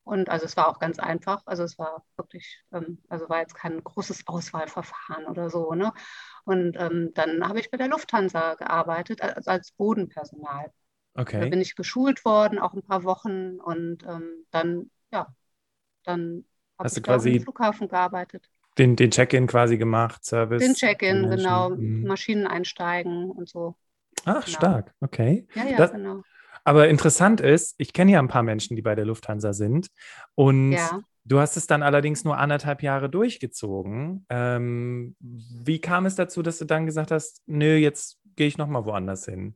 Und 0.04 0.28
also 0.28 0.44
es 0.44 0.56
war 0.56 0.68
auch 0.68 0.78
ganz 0.78 0.98
einfach. 0.98 1.42
Also 1.46 1.64
es 1.64 1.78
war 1.78 2.04
wirklich, 2.16 2.62
ähm, 2.72 3.02
also 3.08 3.28
war 3.28 3.40
jetzt 3.40 3.54
kein 3.54 3.82
großes 3.82 4.26
Auswahlverfahren 4.26 5.26
oder 5.26 5.50
so. 5.50 5.74
Ne? 5.74 5.92
Und 6.44 6.76
ähm, 6.78 7.10
dann 7.14 7.48
habe 7.48 7.58
ich 7.58 7.70
bei 7.70 7.76
der 7.76 7.88
Lufthansa 7.88 8.54
gearbeitet, 8.54 9.20
also 9.22 9.50
als 9.50 9.72
Bodenpersonal. 9.72 10.70
Okay. 11.14 11.40
Da 11.40 11.46
bin 11.46 11.60
ich 11.60 11.74
geschult 11.74 12.24
worden, 12.24 12.58
auch 12.58 12.74
ein 12.74 12.82
paar 12.82 13.02
Wochen. 13.02 13.58
Und 13.58 14.04
ähm, 14.06 14.46
dann, 14.50 14.90
ja, 15.10 15.34
dann 16.04 16.44
habe 16.78 16.88
ich 16.88 17.02
quasi 17.02 17.32
am 17.38 17.40
Flughafen 17.40 17.88
gearbeitet. 17.88 18.48
Den, 18.78 18.96
den 18.96 19.10
Check-in 19.10 19.46
quasi 19.46 19.78
gemacht, 19.78 20.24
Service. 20.24 20.62
Den 20.62 20.74
Check-in, 20.74 21.30
genau. 21.30 21.70
Mhm. 21.70 22.04
Maschinen 22.06 22.46
einsteigen 22.46 23.30
und 23.30 23.48
so. 23.48 23.76
Ach, 24.24 24.44
genau. 24.44 24.56
stark, 24.56 24.94
okay. 25.00 25.46
Ja, 25.54 25.64
ja, 25.64 25.76
das, 25.76 25.92
genau. 25.92 26.22
Aber 26.64 26.88
interessant 26.88 27.40
ist, 27.40 27.76
ich 27.78 27.92
kenne 27.92 28.10
ja 28.10 28.18
ein 28.18 28.26
paar 28.26 28.42
Menschen, 28.42 28.74
die 28.74 28.82
bei 28.82 28.96
der 28.96 29.04
Lufthansa 29.04 29.52
sind. 29.52 29.86
Und 30.34 30.72
ja. 30.72 31.00
du 31.24 31.38
hast 31.38 31.56
es 31.56 31.68
dann 31.68 31.84
allerdings 31.84 32.24
nur 32.24 32.38
anderthalb 32.38 32.82
Jahre 32.82 33.08
durchgezogen. 33.08 34.26
Ähm, 34.28 35.14
wie 35.20 35.80
kam 35.80 36.06
es 36.06 36.16
dazu, 36.16 36.42
dass 36.42 36.58
du 36.58 36.64
dann 36.64 36.86
gesagt 36.86 37.12
hast, 37.12 37.42
nö, 37.46 37.76
jetzt 37.76 38.18
gehe 38.34 38.48
ich 38.48 38.58
nochmal 38.58 38.84
woanders 38.84 39.26
hin? 39.26 39.54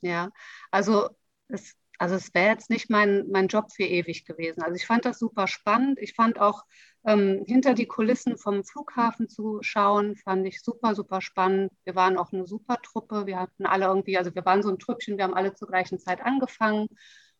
Ja, 0.00 0.30
also 0.70 1.08
es, 1.48 1.74
also 1.98 2.14
es 2.14 2.32
wäre 2.34 2.52
jetzt 2.52 2.70
nicht 2.70 2.88
mein, 2.88 3.24
mein 3.32 3.48
Job 3.48 3.72
für 3.72 3.82
ewig 3.82 4.24
gewesen. 4.24 4.62
Also 4.62 4.76
ich 4.76 4.86
fand 4.86 5.04
das 5.04 5.18
super 5.18 5.48
spannend. 5.48 5.98
Ich 6.00 6.14
fand 6.14 6.38
auch 6.38 6.62
ähm, 7.06 7.44
hinter 7.46 7.74
die 7.74 7.86
Kulissen 7.86 8.38
vom 8.38 8.64
Flughafen 8.64 9.28
zu 9.28 9.58
schauen, 9.60 10.16
fand 10.16 10.46
ich 10.46 10.62
super, 10.62 10.94
super 10.94 11.20
spannend. 11.20 11.72
Wir 11.84 11.94
waren 11.94 12.16
auch 12.16 12.32
eine 12.32 12.46
super 12.46 12.78
Truppe. 12.82 13.26
Wir 13.26 13.38
hatten 13.38 13.66
alle 13.66 13.86
irgendwie, 13.86 14.16
also 14.16 14.34
wir 14.34 14.44
waren 14.44 14.62
so 14.62 14.70
ein 14.70 14.78
Trüppchen, 14.78 15.18
wir 15.18 15.24
haben 15.24 15.34
alle 15.34 15.54
zur 15.54 15.68
gleichen 15.68 15.98
Zeit 15.98 16.22
angefangen. 16.22 16.88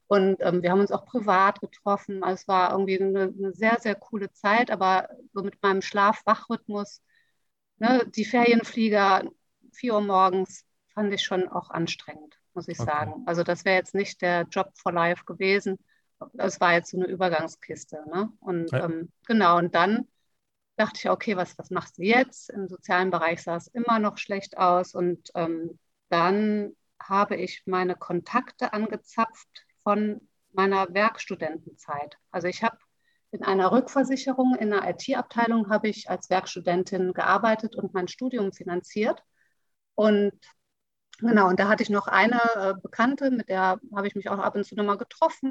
Und 0.06 0.36
ähm, 0.40 0.62
wir 0.62 0.70
haben 0.70 0.80
uns 0.80 0.92
auch 0.92 1.06
privat 1.06 1.60
getroffen. 1.60 2.22
Also 2.22 2.42
es 2.42 2.48
war 2.48 2.72
irgendwie 2.72 3.00
eine, 3.00 3.22
eine, 3.22 3.52
sehr, 3.54 3.78
sehr 3.80 3.94
coole 3.94 4.30
Zeit, 4.32 4.70
aber 4.70 5.08
so 5.32 5.42
mit 5.42 5.62
meinem 5.62 5.80
Schlaf-Wach-Rhythmus, 5.80 7.02
ne, 7.78 8.04
die 8.14 8.26
Ferienflieger, 8.26 9.24
4 9.72 9.94
Uhr 9.94 10.02
morgens, 10.02 10.66
fand 10.92 11.12
ich 11.12 11.22
schon 11.22 11.48
auch 11.48 11.70
anstrengend, 11.70 12.38
muss 12.52 12.68
ich 12.68 12.78
okay. 12.78 12.90
sagen. 12.90 13.22
Also 13.26 13.42
das 13.42 13.64
wäre 13.64 13.76
jetzt 13.76 13.94
nicht 13.94 14.20
der 14.20 14.42
Job 14.42 14.72
for 14.76 14.92
Life 14.92 15.24
gewesen. 15.24 15.78
Das 16.32 16.60
war 16.60 16.72
jetzt 16.72 16.90
so 16.90 16.96
eine 16.96 17.06
Übergangskiste. 17.06 18.04
Ne? 18.08 18.32
Und 18.40 18.70
ja. 18.72 18.84
ähm, 18.84 19.12
genau, 19.26 19.58
und 19.58 19.74
dann 19.74 20.08
dachte 20.76 20.98
ich, 20.98 21.10
okay, 21.10 21.36
was, 21.36 21.56
was 21.58 21.70
machst 21.70 21.98
du 21.98 22.02
jetzt? 22.02 22.50
Im 22.50 22.68
sozialen 22.68 23.10
Bereich 23.10 23.42
sah 23.42 23.56
es 23.56 23.68
immer 23.68 23.98
noch 23.98 24.18
schlecht 24.18 24.56
aus. 24.58 24.94
Und 24.94 25.30
ähm, 25.34 25.78
dann 26.08 26.74
habe 27.00 27.36
ich 27.36 27.62
meine 27.66 27.94
Kontakte 27.94 28.72
angezapft 28.72 29.66
von 29.82 30.20
meiner 30.52 30.92
Werkstudentenzeit. 30.92 32.16
Also 32.30 32.48
ich 32.48 32.62
habe 32.62 32.78
in 33.34 33.42
einer 33.42 33.72
Rückversicherung 33.72 34.54
in 34.54 34.72
einer 34.72 34.88
IT-Abteilung 34.88 35.68
habe 35.68 35.88
ich 35.88 36.08
als 36.08 36.30
Werkstudentin 36.30 37.12
gearbeitet 37.12 37.74
und 37.74 37.92
mein 37.92 38.06
Studium 38.06 38.52
finanziert. 38.52 39.24
Und 39.96 40.32
genau, 41.18 41.48
und 41.48 41.58
da 41.58 41.68
hatte 41.68 41.82
ich 41.82 41.90
noch 41.90 42.06
eine 42.06 42.40
äh, 42.54 42.74
Bekannte, 42.80 43.32
mit 43.32 43.48
der 43.48 43.80
habe 43.94 44.06
ich 44.06 44.14
mich 44.14 44.28
auch 44.28 44.38
ab 44.38 44.54
und 44.54 44.64
zu 44.64 44.76
nochmal 44.76 44.98
getroffen. 44.98 45.50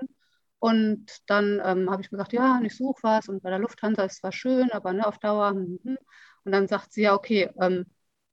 Und 0.63 1.07
dann 1.27 1.61
ähm, 1.63 1.89
habe 1.91 2.01
ich 2.01 2.09
gesagt, 2.09 2.31
ja, 2.33 2.59
ich 2.63 2.75
suche 2.77 3.03
was 3.03 3.27
und 3.27 3.43
bei 3.43 3.49
der 3.49 3.59
Lufthansa 3.59 4.03
ist 4.05 4.17
zwar 4.19 4.31
schön, 4.31 4.71
aber 4.71 4.93
ne, 4.93 5.05
auf 5.05 5.19
Dauer. 5.19 5.49
Hm, 5.51 5.79
hm. 5.83 5.97
Und 6.45 6.51
dann 6.51 6.67
sagt 6.67 6.93
sie 6.93 7.01
ja, 7.03 7.13
okay, 7.15 7.49
ähm, 7.61 7.85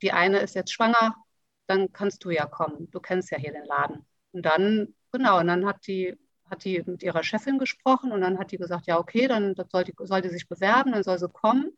die 0.03 0.13
eine 0.13 0.39
ist 0.41 0.55
jetzt 0.55 0.73
schwanger, 0.73 1.17
dann 1.67 1.93
kannst 1.93 2.25
du 2.25 2.31
ja 2.31 2.47
kommen. 2.47 2.91
Du 2.91 3.01
kennst 3.01 3.31
ja 3.31 3.39
hier 3.39 3.53
den 3.53 3.65
Laden. 3.65 4.07
Und 4.33 4.47
dann 4.47 4.95
Genau, 5.13 5.41
und 5.41 5.49
dann 5.49 5.67
hat 5.67 5.89
die, 5.89 6.17
hat 6.49 6.65
die 6.65 6.83
mit 6.87 7.03
ihrer 7.03 7.25
Chefin 7.25 7.59
gesprochen 7.59 8.13
und 8.13 8.21
dann 8.21 8.39
hat 8.39 8.53
die 8.53 8.59
gesagt, 8.59 8.87
ja, 8.87 8.97
okay, 8.99 9.27
dann 9.27 9.57
soll 9.73 9.83
die, 9.85 9.93
soll 10.05 10.21
die 10.23 10.29
sich 10.29 10.47
bewerben, 10.49 10.93
dann 10.93 11.03
soll 11.03 11.19
sie 11.19 11.29
kommen. 11.29 11.77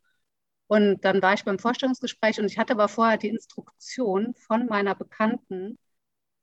Und 0.67 1.05
dann 1.05 1.21
war 1.21 1.33
ich 1.33 1.45
beim 1.45 1.59
Vorstellungsgespräch 1.59 2.39
und 2.39 2.45
ich 2.45 2.57
hatte 2.59 2.73
aber 2.73 2.87
vorher 2.89 3.17
die 3.17 3.29
Instruktion 3.29 4.33
von 4.35 4.67
meiner 4.67 4.95
Bekannten, 4.95 5.79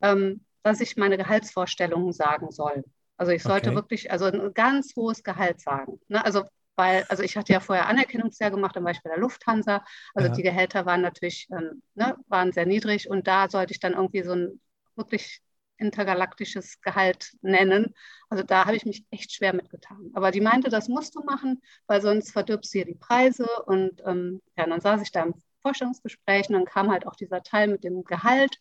ähm, 0.03 0.45
dass 0.65 0.81
ich 0.81 0.97
meine 0.97 1.17
Gehaltsvorstellungen 1.19 2.13
sagen 2.13 2.51
soll. 2.53 2.85
Also 3.21 3.33
ich 3.33 3.43
sollte 3.43 3.69
okay. 3.69 3.77
wirklich, 3.77 4.11
also 4.11 4.25
ein 4.25 4.55
ganz 4.55 4.97
hohes 4.97 5.23
Gehalt 5.23 5.61
sagen. 5.61 6.01
Ne? 6.09 6.25
Also 6.25 6.45
weil, 6.75 7.05
also 7.11 7.23
ich 7.23 7.37
hatte 7.37 7.53
ja 7.53 7.61
vorher 7.61 7.87
Anerkennungsjahr 7.87 8.51
gemacht, 8.51 8.75
dann 8.75 8.85
war 8.85 8.93
ich 8.93 9.03
bei 9.03 9.11
der 9.11 9.19
Lufthansa. 9.19 9.85
Also 10.15 10.29
ja. 10.29 10.35
die 10.35 10.43
Gehälter 10.43 10.87
waren 10.87 11.03
natürlich, 11.03 11.47
ähm, 11.53 11.83
ne, 11.95 12.17
waren 12.29 12.53
sehr 12.53 12.65
niedrig 12.65 13.11
und 13.11 13.27
da 13.27 13.51
sollte 13.51 13.75
ich 13.75 13.79
dann 13.79 13.93
irgendwie 13.93 14.23
so 14.23 14.33
ein 14.33 14.59
wirklich 14.97 15.43
intergalaktisches 15.77 16.81
Gehalt 16.81 17.33
nennen. 17.43 17.95
Also 18.31 18.43
da 18.43 18.65
habe 18.65 18.77
ich 18.77 18.87
mich 18.87 19.05
echt 19.11 19.33
schwer 19.35 19.53
mitgetan. 19.53 20.11
Aber 20.15 20.31
die 20.31 20.41
meinte, 20.41 20.71
das 20.71 20.89
musst 20.89 21.15
du 21.15 21.23
machen, 21.23 21.61
weil 21.87 22.01
sonst 22.01 22.33
verdirbst 22.33 22.73
du 22.73 22.79
hier 22.79 22.87
die 22.87 22.95
Preise. 22.95 23.47
Und 23.67 24.01
ähm, 24.07 24.41
ja, 24.57 24.65
dann 24.65 24.81
saß 24.81 25.03
ich 25.03 25.13
da 25.13 25.25
im 25.25 25.35
Vorstellungsgespräch 25.61 26.49
und 26.49 26.55
dann 26.55 26.65
kam 26.65 26.91
halt 26.91 27.07
auch 27.07 27.17
dieser 27.17 27.43
Teil 27.43 27.69
mit 27.69 27.85
dem 27.85 28.03
Gehalt. 28.03 28.57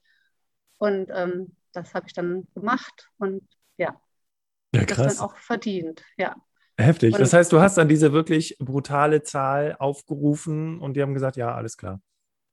Und 0.80 1.10
ähm, 1.14 1.56
das 1.72 1.94
habe 1.94 2.08
ich 2.08 2.14
dann 2.14 2.46
gemacht 2.54 3.10
und 3.20 3.48
ja, 3.78 3.98
ja 4.74 4.86
krass. 4.86 4.98
das 4.98 5.18
dann 5.18 5.26
auch 5.26 5.38
verdient. 5.38 6.04
Ja. 6.18 6.36
Heftig. 6.78 7.14
Und, 7.14 7.22
das 7.22 7.34
heißt, 7.34 7.52
du 7.52 7.60
hast 7.60 7.78
dann 7.78 7.90
diese 7.90 8.14
wirklich 8.14 8.58
brutale 8.60 9.22
Zahl 9.24 9.76
aufgerufen 9.80 10.80
und 10.80 10.96
die 10.96 11.02
haben 11.02 11.14
gesagt, 11.14 11.36
ja, 11.36 11.54
alles 11.54 11.76
klar. 11.76 12.02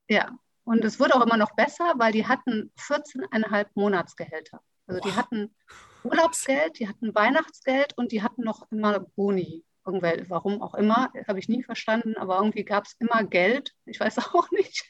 Ja, 0.08 0.36
und 0.64 0.84
es 0.84 0.98
wurde 0.98 1.14
auch 1.14 1.24
immer 1.24 1.36
noch 1.36 1.54
besser, 1.54 1.94
weil 1.96 2.12
die 2.12 2.26
hatten 2.26 2.72
14,5 2.76 3.66
Monatsgehälter. 3.74 4.60
Also 4.88 5.00
die 5.00 5.14
hatten 5.14 5.54
Urlaubsgeld, 6.02 6.78
die 6.78 6.88
hatten 6.88 7.14
Weihnachtsgeld 7.14 7.96
und 7.96 8.12
die 8.12 8.22
hatten 8.22 8.42
noch 8.42 8.70
immer 8.70 9.00
Boni. 9.00 9.64
Irgendwel, 9.84 10.28
warum 10.28 10.62
auch 10.62 10.74
immer, 10.74 11.12
habe 11.28 11.38
ich 11.38 11.48
nie 11.48 11.62
verstanden, 11.62 12.16
aber 12.16 12.38
irgendwie 12.38 12.64
gab 12.64 12.86
es 12.86 12.96
immer 12.98 13.22
Geld. 13.22 13.72
Ich 13.84 14.00
weiß 14.00 14.18
auch 14.34 14.50
nicht. 14.50 14.88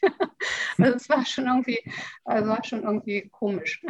also 0.79 0.93
es 0.95 1.09
war 1.09 1.23
schon 1.25 1.45
irgendwie, 1.45 1.79
also 2.25 2.49
war 2.49 2.63
schon 2.63 2.83
irgendwie 2.83 3.29
komisch. 3.29 3.83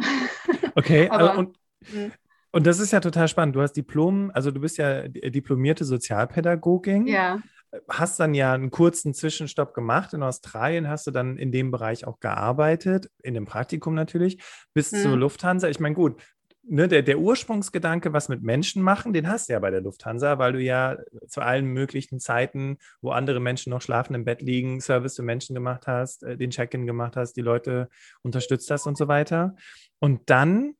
Okay, 0.74 1.08
aber, 1.10 1.30
also 1.30 1.40
und, 1.40 1.58
hm. 1.86 2.12
Und 2.58 2.66
das 2.66 2.80
ist 2.80 2.90
ja 2.90 2.98
total 2.98 3.28
spannend. 3.28 3.54
Du 3.54 3.62
hast 3.62 3.74
Diplom, 3.74 4.32
also 4.34 4.50
du 4.50 4.58
bist 4.58 4.78
ja 4.78 5.06
diplomierte 5.06 5.84
Sozialpädagogin. 5.84 7.06
Ja 7.06 7.38
hast 7.86 8.18
dann 8.18 8.34
ja 8.34 8.54
einen 8.54 8.70
kurzen 8.70 9.12
Zwischenstopp 9.14 9.74
gemacht. 9.74 10.14
In 10.14 10.22
Australien 10.22 10.88
hast 10.88 11.06
du 11.06 11.10
dann 11.10 11.36
in 11.36 11.52
dem 11.52 11.70
Bereich 11.70 12.06
auch 12.06 12.18
gearbeitet, 12.18 13.10
in 13.22 13.34
dem 13.34 13.44
Praktikum 13.44 13.94
natürlich, 13.94 14.42
bis 14.74 14.90
hm. 14.90 15.02
zur 15.02 15.16
Lufthansa. 15.18 15.68
Ich 15.68 15.78
meine, 15.78 15.94
gut, 15.94 16.18
ne, 16.62 16.88
der, 16.88 17.02
der 17.02 17.18
Ursprungsgedanke, 17.18 18.12
was 18.12 18.28
mit 18.28 18.42
Menschen 18.42 18.82
machen, 18.82 19.12
den 19.12 19.28
hast 19.28 19.48
du 19.48 19.52
ja 19.52 19.58
bei 19.58 19.70
der 19.70 19.82
Lufthansa, 19.82 20.38
weil 20.38 20.54
du 20.54 20.60
ja 20.60 20.96
zu 21.26 21.42
allen 21.42 21.66
möglichen 21.66 22.20
Zeiten, 22.20 22.78
wo 23.02 23.10
andere 23.10 23.38
Menschen 23.38 23.70
noch 23.70 23.82
schlafen 23.82 24.14
im 24.14 24.24
Bett 24.24 24.42
liegen, 24.42 24.80
Service 24.80 25.16
für 25.16 25.22
Menschen 25.22 25.54
gemacht 25.54 25.86
hast, 25.86 26.22
äh, 26.22 26.36
den 26.36 26.50
Check-in 26.50 26.86
gemacht 26.86 27.16
hast, 27.16 27.34
die 27.34 27.42
Leute 27.42 27.88
unterstützt 28.22 28.70
hast 28.70 28.86
und 28.86 28.96
so 28.96 29.08
weiter. 29.08 29.56
Und 29.98 30.30
dann 30.30 30.74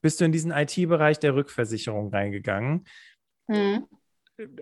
bist 0.00 0.20
du 0.20 0.24
in 0.24 0.32
diesen 0.32 0.50
IT-Bereich 0.50 1.18
der 1.18 1.34
Rückversicherung 1.34 2.10
reingegangen. 2.10 2.86
Mhm 3.48 3.86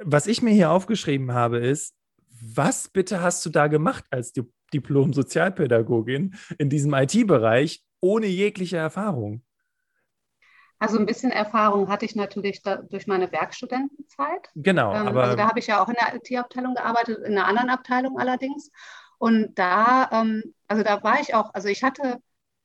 was 0.04 0.26
ich 0.26 0.42
mir 0.42 0.50
hier 0.50 0.70
aufgeschrieben 0.70 1.32
habe, 1.32 1.58
ist, 1.58 1.94
was 2.40 2.88
bitte 2.88 3.22
hast 3.22 3.44
du 3.44 3.50
da 3.50 3.66
gemacht 3.66 4.04
als 4.10 4.32
Diplom-Sozialpädagogin 4.72 6.36
in 6.58 6.70
diesem 6.70 6.94
IT-Bereich 6.94 7.84
ohne 8.00 8.26
jegliche 8.26 8.76
Erfahrung? 8.76 9.42
Also 10.80 10.98
ein 10.98 11.06
bisschen 11.06 11.32
Erfahrung 11.32 11.88
hatte 11.88 12.04
ich 12.04 12.14
natürlich 12.14 12.62
da, 12.62 12.76
durch 12.76 13.08
meine 13.08 13.32
Werkstudentenzeit. 13.32 14.48
Genau. 14.54 14.94
Ähm, 14.94 15.08
aber 15.08 15.24
also 15.24 15.36
da 15.36 15.48
habe 15.48 15.58
ich 15.58 15.66
ja 15.66 15.82
auch 15.82 15.88
in 15.88 15.96
der 15.96 16.14
IT-Abteilung 16.14 16.74
gearbeitet, 16.74 17.18
in 17.18 17.36
einer 17.36 17.48
anderen 17.48 17.70
Abteilung 17.70 18.18
allerdings. 18.20 18.70
Und 19.18 19.58
da, 19.58 20.08
ähm, 20.12 20.54
also 20.68 20.84
da 20.84 21.02
war 21.02 21.20
ich 21.20 21.34
auch, 21.34 21.52
also 21.52 21.66
ich 21.66 21.82
hatte 21.82 22.18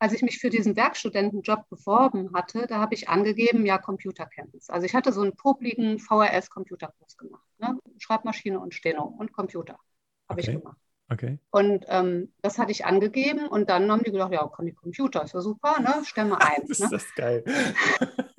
als 0.04 0.12
ich 0.12 0.22
mich 0.22 0.40
für 0.40 0.50
diesen 0.50 0.76
Werkstudentenjob 0.76 1.70
beworben 1.70 2.34
hatte, 2.34 2.68
da 2.68 2.80
habe 2.80 2.94
ich 2.94 3.08
angegeben, 3.08 3.66
ja, 3.66 3.78
Computerkenntnis. 3.78 4.70
Also 4.70 4.86
ich 4.86 4.94
hatte 4.94 5.14
so 5.14 5.22
einen 5.22 5.34
popligen 5.34 5.98
VRS-Computerkurs 5.98 7.16
gemacht. 7.16 7.48
Ne? 7.58 7.80
Schreibmaschine 8.00 8.60
und 8.60 8.74
Steno 8.74 9.06
und 9.06 9.32
Computer 9.32 9.80
habe 10.28 10.42
okay. 10.42 10.52
ich 10.52 10.58
gemacht. 10.58 10.78
Okay. 11.10 11.40
Und 11.52 11.86
ähm, 11.88 12.34
das 12.42 12.58
hatte 12.58 12.74
ich 12.74 12.86
angegeben 12.86 13.48
und 13.48 13.70
dann 13.70 13.90
haben 13.90 14.04
die 14.04 14.12
gedacht, 14.12 14.34
ja, 14.34 14.46
kann 14.46 14.66
die 14.66 14.74
Computer, 14.74 15.24
ist 15.24 15.36
ja 15.36 15.40
super, 15.40 15.80
ne? 15.80 16.04
Stemme 16.04 16.38
ein. 16.42 16.64
das 16.68 16.82
ist 16.82 16.82
ne? 16.82 16.90
das 16.92 17.16
geil. 17.16 17.46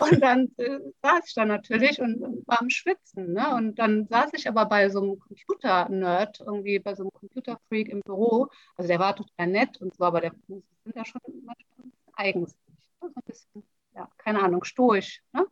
Und 0.00 0.20
dann 0.20 0.48
äh, 0.56 0.80
saß 1.00 1.20
ich 1.28 1.34
da 1.34 1.44
natürlich 1.44 2.00
und, 2.00 2.20
und, 2.20 2.48
war 2.48 2.60
am 2.60 2.70
Schwitzen. 2.70 3.32
Ne? 3.34 3.54
Und 3.54 3.78
dann 3.78 4.08
saß 4.08 4.30
ich 4.34 4.48
aber 4.48 4.66
bei 4.66 4.88
so 4.88 5.00
einem 5.00 5.18
Computer-Nerd, 5.20 6.40
irgendwie 6.40 6.80
bei 6.80 6.94
so 6.96 7.04
einem 7.04 7.12
Computer-Freak 7.12 7.88
im 7.88 8.00
Büro. 8.00 8.48
Also 8.76 8.88
der 8.88 8.98
war 8.98 9.14
total 9.14 9.46
nett 9.46 9.80
und 9.80 9.94
so, 9.94 10.04
aber 10.04 10.20
der 10.20 10.32
sind 10.92 10.96
ja 10.96 11.04
schon 11.04 11.20
manchmal 11.44 11.92
eigensinnig. 12.14 12.56
Ne? 13.00 13.08
So 13.08 13.14
ein 13.14 13.22
bisschen, 13.26 13.62
ja, 13.94 14.08
keine 14.18 14.42
Ahnung, 14.42 14.64
stoisch. 14.64 15.22
Ne? 15.32 15.46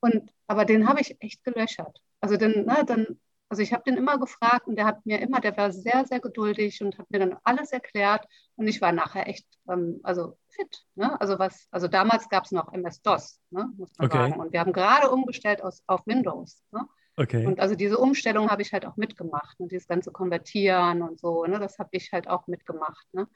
Und, 0.00 0.32
aber 0.46 0.64
den 0.64 0.88
habe 0.88 1.00
ich 1.00 1.16
echt 1.20 1.44
gelöchert. 1.44 2.00
Also 2.20 2.36
den, 2.36 2.66
ne, 2.66 2.84
dann 2.86 3.18
also 3.52 3.60
ich 3.60 3.74
habe 3.74 3.82
den 3.84 3.98
immer 3.98 4.18
gefragt 4.18 4.66
und 4.66 4.76
der 4.76 4.86
hat 4.86 5.04
mir 5.04 5.20
immer, 5.20 5.38
der 5.38 5.54
war 5.58 5.72
sehr, 5.72 6.06
sehr 6.06 6.20
geduldig 6.20 6.80
und 6.82 6.96
hat 6.96 7.10
mir 7.10 7.18
dann 7.18 7.36
alles 7.44 7.70
erklärt 7.70 8.26
und 8.56 8.66
ich 8.66 8.80
war 8.80 8.92
nachher 8.92 9.28
echt, 9.28 9.46
ähm, 9.68 10.00
also 10.04 10.38
fit. 10.48 10.86
Ne? 10.94 11.20
Also 11.20 11.38
was, 11.38 11.68
also 11.70 11.86
damals 11.86 12.30
gab 12.30 12.46
es 12.46 12.52
noch 12.52 12.72
MS-DOS, 12.72 13.42
ne? 13.50 13.68
muss 13.76 13.92
man 13.98 14.06
okay. 14.06 14.16
sagen. 14.16 14.40
Und 14.40 14.54
wir 14.54 14.60
haben 14.60 14.72
gerade 14.72 15.10
umgestellt 15.10 15.62
aus, 15.62 15.82
auf 15.86 16.00
Windows. 16.06 16.64
Ne? 16.72 16.88
Okay. 17.18 17.44
Und 17.44 17.60
also 17.60 17.74
diese 17.74 17.98
Umstellung 17.98 18.50
habe 18.50 18.62
ich 18.62 18.72
halt 18.72 18.86
auch 18.86 18.96
mitgemacht 18.96 19.60
und 19.60 19.70
dieses 19.70 19.86
ganze 19.86 20.12
Konvertieren 20.12 21.02
und 21.02 21.20
so, 21.20 21.44
ne? 21.44 21.58
das 21.58 21.78
habe 21.78 21.90
ich 21.92 22.10
halt 22.10 22.28
auch 22.28 22.46
mitgemacht. 22.46 23.06
Ne? 23.12 23.28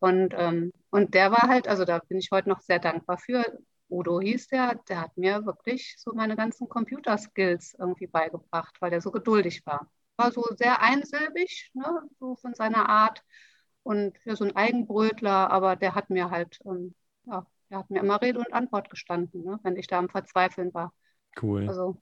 Und, 0.00 0.34
ähm, 0.36 0.72
und 0.90 1.14
der 1.14 1.30
war 1.30 1.48
halt, 1.48 1.68
also 1.68 1.84
da 1.84 2.00
bin 2.00 2.18
ich 2.18 2.30
heute 2.32 2.48
noch 2.48 2.60
sehr 2.60 2.78
dankbar 2.78 3.18
für, 3.18 3.44
Udo 3.90 4.20
hieß 4.20 4.48
der, 4.48 4.76
der 4.88 5.00
hat 5.00 5.16
mir 5.16 5.44
wirklich 5.46 5.96
so 5.98 6.12
meine 6.14 6.36
ganzen 6.36 6.68
Computerskills 6.68 7.74
irgendwie 7.78 8.06
beigebracht, 8.06 8.76
weil 8.80 8.90
der 8.90 9.00
so 9.00 9.10
geduldig 9.10 9.66
war. 9.66 9.90
War 10.16 10.32
so 10.32 10.44
sehr 10.56 10.80
einsilbig, 10.80 11.70
ne, 11.74 12.02
so 12.18 12.36
von 12.36 12.54
seiner 12.54 12.88
Art 12.88 13.22
und 13.82 14.16
ja, 14.24 14.36
so 14.36 14.44
ein 14.44 14.56
Eigenbrötler, 14.56 15.50
aber 15.50 15.76
der 15.76 15.94
hat 15.94 16.10
mir 16.10 16.30
halt, 16.30 16.60
ähm, 16.64 16.94
ja, 17.26 17.46
der 17.70 17.78
hat 17.78 17.90
mir 17.90 18.00
immer 18.00 18.20
Rede 18.22 18.38
und 18.38 18.52
Antwort 18.52 18.90
gestanden, 18.90 19.44
ne, 19.44 19.58
wenn 19.62 19.76
ich 19.76 19.86
da 19.86 19.98
am 19.98 20.08
Verzweifeln 20.08 20.72
war. 20.72 20.92
Cool. 21.40 21.68
Also, 21.68 21.96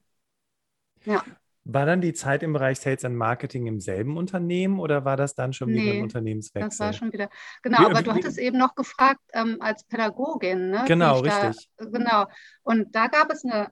ja. 1.04 1.24
War 1.70 1.84
dann 1.84 2.00
die 2.00 2.14
Zeit 2.14 2.42
im 2.42 2.54
Bereich 2.54 2.80
Sales 2.80 3.04
and 3.04 3.14
Marketing 3.14 3.66
im 3.66 3.78
selben 3.78 4.16
Unternehmen 4.16 4.80
oder 4.80 5.04
war 5.04 5.18
das 5.18 5.34
dann 5.34 5.52
schon 5.52 5.70
nee, 5.70 5.82
wieder 5.82 5.92
ein 5.92 6.02
Unternehmenswechsel? 6.02 6.66
Das 6.70 6.80
war 6.80 6.94
schon 6.94 7.12
wieder. 7.12 7.28
Genau, 7.62 7.80
wie, 7.80 7.84
aber 7.84 8.00
du 8.00 8.10
wie, 8.10 8.14
hattest 8.14 8.38
eben 8.38 8.56
noch 8.56 8.74
gefragt 8.74 9.20
ähm, 9.34 9.58
als 9.60 9.84
Pädagogin. 9.84 10.70
Ne, 10.70 10.84
genau, 10.88 11.18
richtig. 11.20 11.68
Da, 11.76 11.84
genau. 11.84 12.26
Und 12.62 12.94
da 12.94 13.08
gab 13.08 13.30
es 13.30 13.44
eine, 13.44 13.70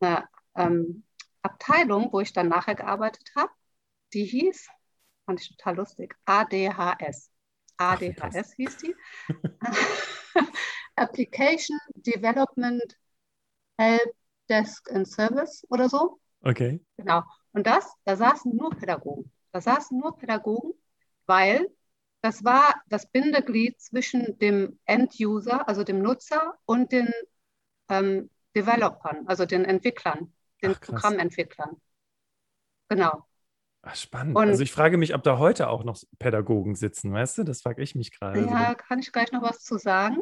eine 0.00 0.24
ähm, 0.56 1.04
Abteilung, 1.42 2.12
wo 2.12 2.18
ich 2.18 2.32
dann 2.32 2.48
nachher 2.48 2.74
gearbeitet 2.74 3.30
habe, 3.36 3.52
die 4.12 4.24
hieß, 4.24 4.66
fand 5.26 5.40
ich 5.40 5.56
total 5.56 5.76
lustig, 5.76 6.16
ADHS. 6.24 7.30
ADHS 7.76 8.18
Ach, 8.20 8.54
hieß 8.56 8.78
die. 8.78 8.96
Application 10.96 11.78
Development 11.94 12.98
Help 13.78 14.12
Desk 14.48 14.90
and 14.90 15.06
Service 15.06 15.64
oder 15.70 15.88
so. 15.88 16.18
Okay. 16.46 16.80
Genau. 16.96 17.22
Und 17.52 17.66
das, 17.66 17.92
da 18.04 18.16
saßen 18.16 18.54
nur 18.54 18.70
Pädagogen. 18.70 19.32
Da 19.52 19.60
saßen 19.60 19.98
nur 19.98 20.16
Pädagogen, 20.16 20.72
weil 21.26 21.66
das 22.22 22.44
war 22.44 22.74
das 22.88 23.10
Bindeglied 23.10 23.80
zwischen 23.80 24.38
dem 24.38 24.78
End-User, 24.84 25.68
also 25.68 25.82
dem 25.82 26.02
Nutzer, 26.02 26.54
und 26.64 26.92
den 26.92 27.12
ähm, 27.88 28.30
Developern, 28.54 29.26
also 29.26 29.44
den 29.44 29.64
Entwicklern, 29.64 30.32
den 30.62 30.72
Ach, 30.72 30.80
Programmentwicklern. 30.80 31.80
Genau. 32.88 33.26
Ach, 33.82 33.94
spannend. 33.94 34.36
Und, 34.36 34.48
also 34.48 34.62
ich 34.62 34.72
frage 34.72 34.98
mich, 34.98 35.14
ob 35.14 35.22
da 35.22 35.38
heute 35.38 35.68
auch 35.68 35.84
noch 35.84 36.02
Pädagogen 36.18 36.74
sitzen, 36.74 37.12
weißt 37.12 37.38
du? 37.38 37.44
Das 37.44 37.62
frage 37.62 37.82
ich 37.82 37.94
mich 37.94 38.10
gerade. 38.10 38.40
Ja, 38.40 38.74
kann 38.74 38.98
ich 38.98 39.12
gleich 39.12 39.30
noch 39.32 39.42
was 39.42 39.60
zu 39.60 39.78
sagen. 39.78 40.18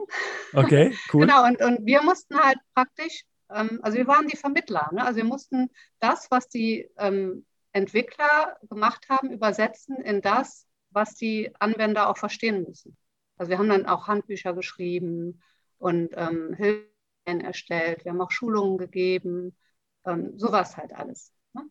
Okay, 0.53 0.95
cool. 1.13 1.27
genau, 1.27 1.47
und, 1.47 1.63
und 1.63 1.87
wir 1.87 2.03
mussten 2.03 2.39
halt 2.39 2.59
praktisch 2.75 3.25
ähm, 3.55 3.81
also 3.83 3.97
wir 3.97 4.07
waren 4.07 4.29
die 4.29 4.37
Vermittler. 4.37 4.91
Ne? 4.93 5.05
Also 5.05 5.17
wir 5.19 5.25
mussten 5.25 5.71
das, 6.01 6.31
was 6.31 6.49
die 6.49 6.91
ähm, 6.99 7.47
Entwickler 7.73 8.57
gemacht 8.69 9.07
haben, 9.09 9.31
übersetzen 9.31 9.97
in 9.97 10.21
das, 10.21 10.67
was 10.91 11.15
die 11.15 11.53
Anwender 11.59 12.09
auch 12.09 12.19
verstehen 12.19 12.65
müssen. 12.65 12.97
Also 13.37 13.51
wir 13.51 13.59
haben 13.59 13.69
dann 13.69 13.87
auch 13.87 14.07
Handbücher 14.07 14.55
geschrieben 14.55 15.43
und 15.79 16.11
ähm, 16.17 16.55
Hilfen 16.55 17.41
erstellt. 17.41 18.05
Wir 18.05 18.13
haben 18.13 18.21
auch 18.21 18.31
Schulungen 18.31 18.79
gegeben, 18.79 19.57
ähm, 20.05 20.39
sowas 20.39 20.77
halt 20.77 20.93
alles. 20.93 21.33
Ne? 21.53 21.63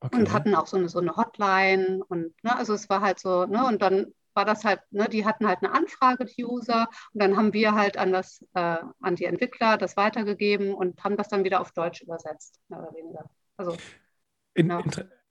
Okay. 0.00 0.16
Und 0.16 0.32
hatten 0.32 0.54
auch 0.54 0.66
so 0.66 0.76
eine, 0.76 0.88
so 0.88 0.98
eine 0.98 1.16
Hotline 1.16 2.02
und 2.08 2.32
ne, 2.42 2.56
also 2.56 2.74
es 2.74 2.88
war 2.88 3.00
halt 3.00 3.18
so, 3.20 3.46
ne, 3.46 3.66
und 3.66 3.80
dann 3.82 4.12
war 4.34 4.44
das 4.44 4.64
halt, 4.64 4.80
ne, 4.90 5.08
die 5.08 5.24
hatten 5.24 5.46
halt 5.46 5.58
eine 5.62 5.72
Anfrage, 5.72 6.24
die 6.24 6.44
User, 6.44 6.88
und 7.12 7.22
dann 7.22 7.36
haben 7.36 7.52
wir 7.52 7.74
halt 7.74 7.96
an, 7.96 8.12
das, 8.12 8.44
äh, 8.54 8.76
an 9.00 9.16
die 9.16 9.24
Entwickler 9.24 9.76
das 9.78 9.96
weitergegeben 9.96 10.74
und 10.74 11.02
haben 11.04 11.16
das 11.16 11.28
dann 11.28 11.44
wieder 11.44 11.60
auf 11.60 11.72
Deutsch 11.72 12.02
übersetzt, 12.02 12.60
mehr 12.68 12.80
oder 12.80 12.94
weniger. 12.94 13.30
Also, 13.56 13.76
in, 14.54 14.68
genau. 14.68 14.82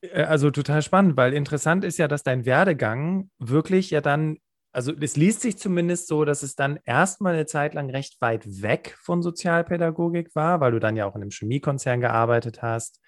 Äh, 0.01 0.23
also 0.23 0.51
total 0.51 0.81
spannend, 0.81 1.17
weil 1.17 1.33
interessant 1.33 1.83
ist 1.83 1.97
ja, 1.97 2.07
dass 2.07 2.23
dein 2.23 2.45
Werdegang 2.45 3.29
wirklich 3.39 3.89
ja 3.91 4.01
dann, 4.01 4.37
also 4.71 4.93
es 4.99 5.17
liest 5.17 5.41
sich 5.41 5.57
zumindest 5.57 6.07
so, 6.07 6.25
dass 6.25 6.43
es 6.43 6.55
dann 6.55 6.79
erstmal 6.85 7.33
eine 7.33 7.45
Zeit 7.45 7.73
lang 7.73 7.89
recht 7.89 8.21
weit 8.21 8.61
weg 8.61 8.97
von 9.01 9.21
Sozialpädagogik 9.21 10.35
war, 10.35 10.59
weil 10.59 10.71
du 10.71 10.79
dann 10.79 10.95
ja 10.95 11.05
auch 11.05 11.15
in 11.15 11.21
einem 11.21 11.31
Chemiekonzern 11.31 12.01
gearbeitet 12.01 12.61
hast. 12.61 13.01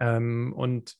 Ähm, 0.00 0.52
und 0.56 0.96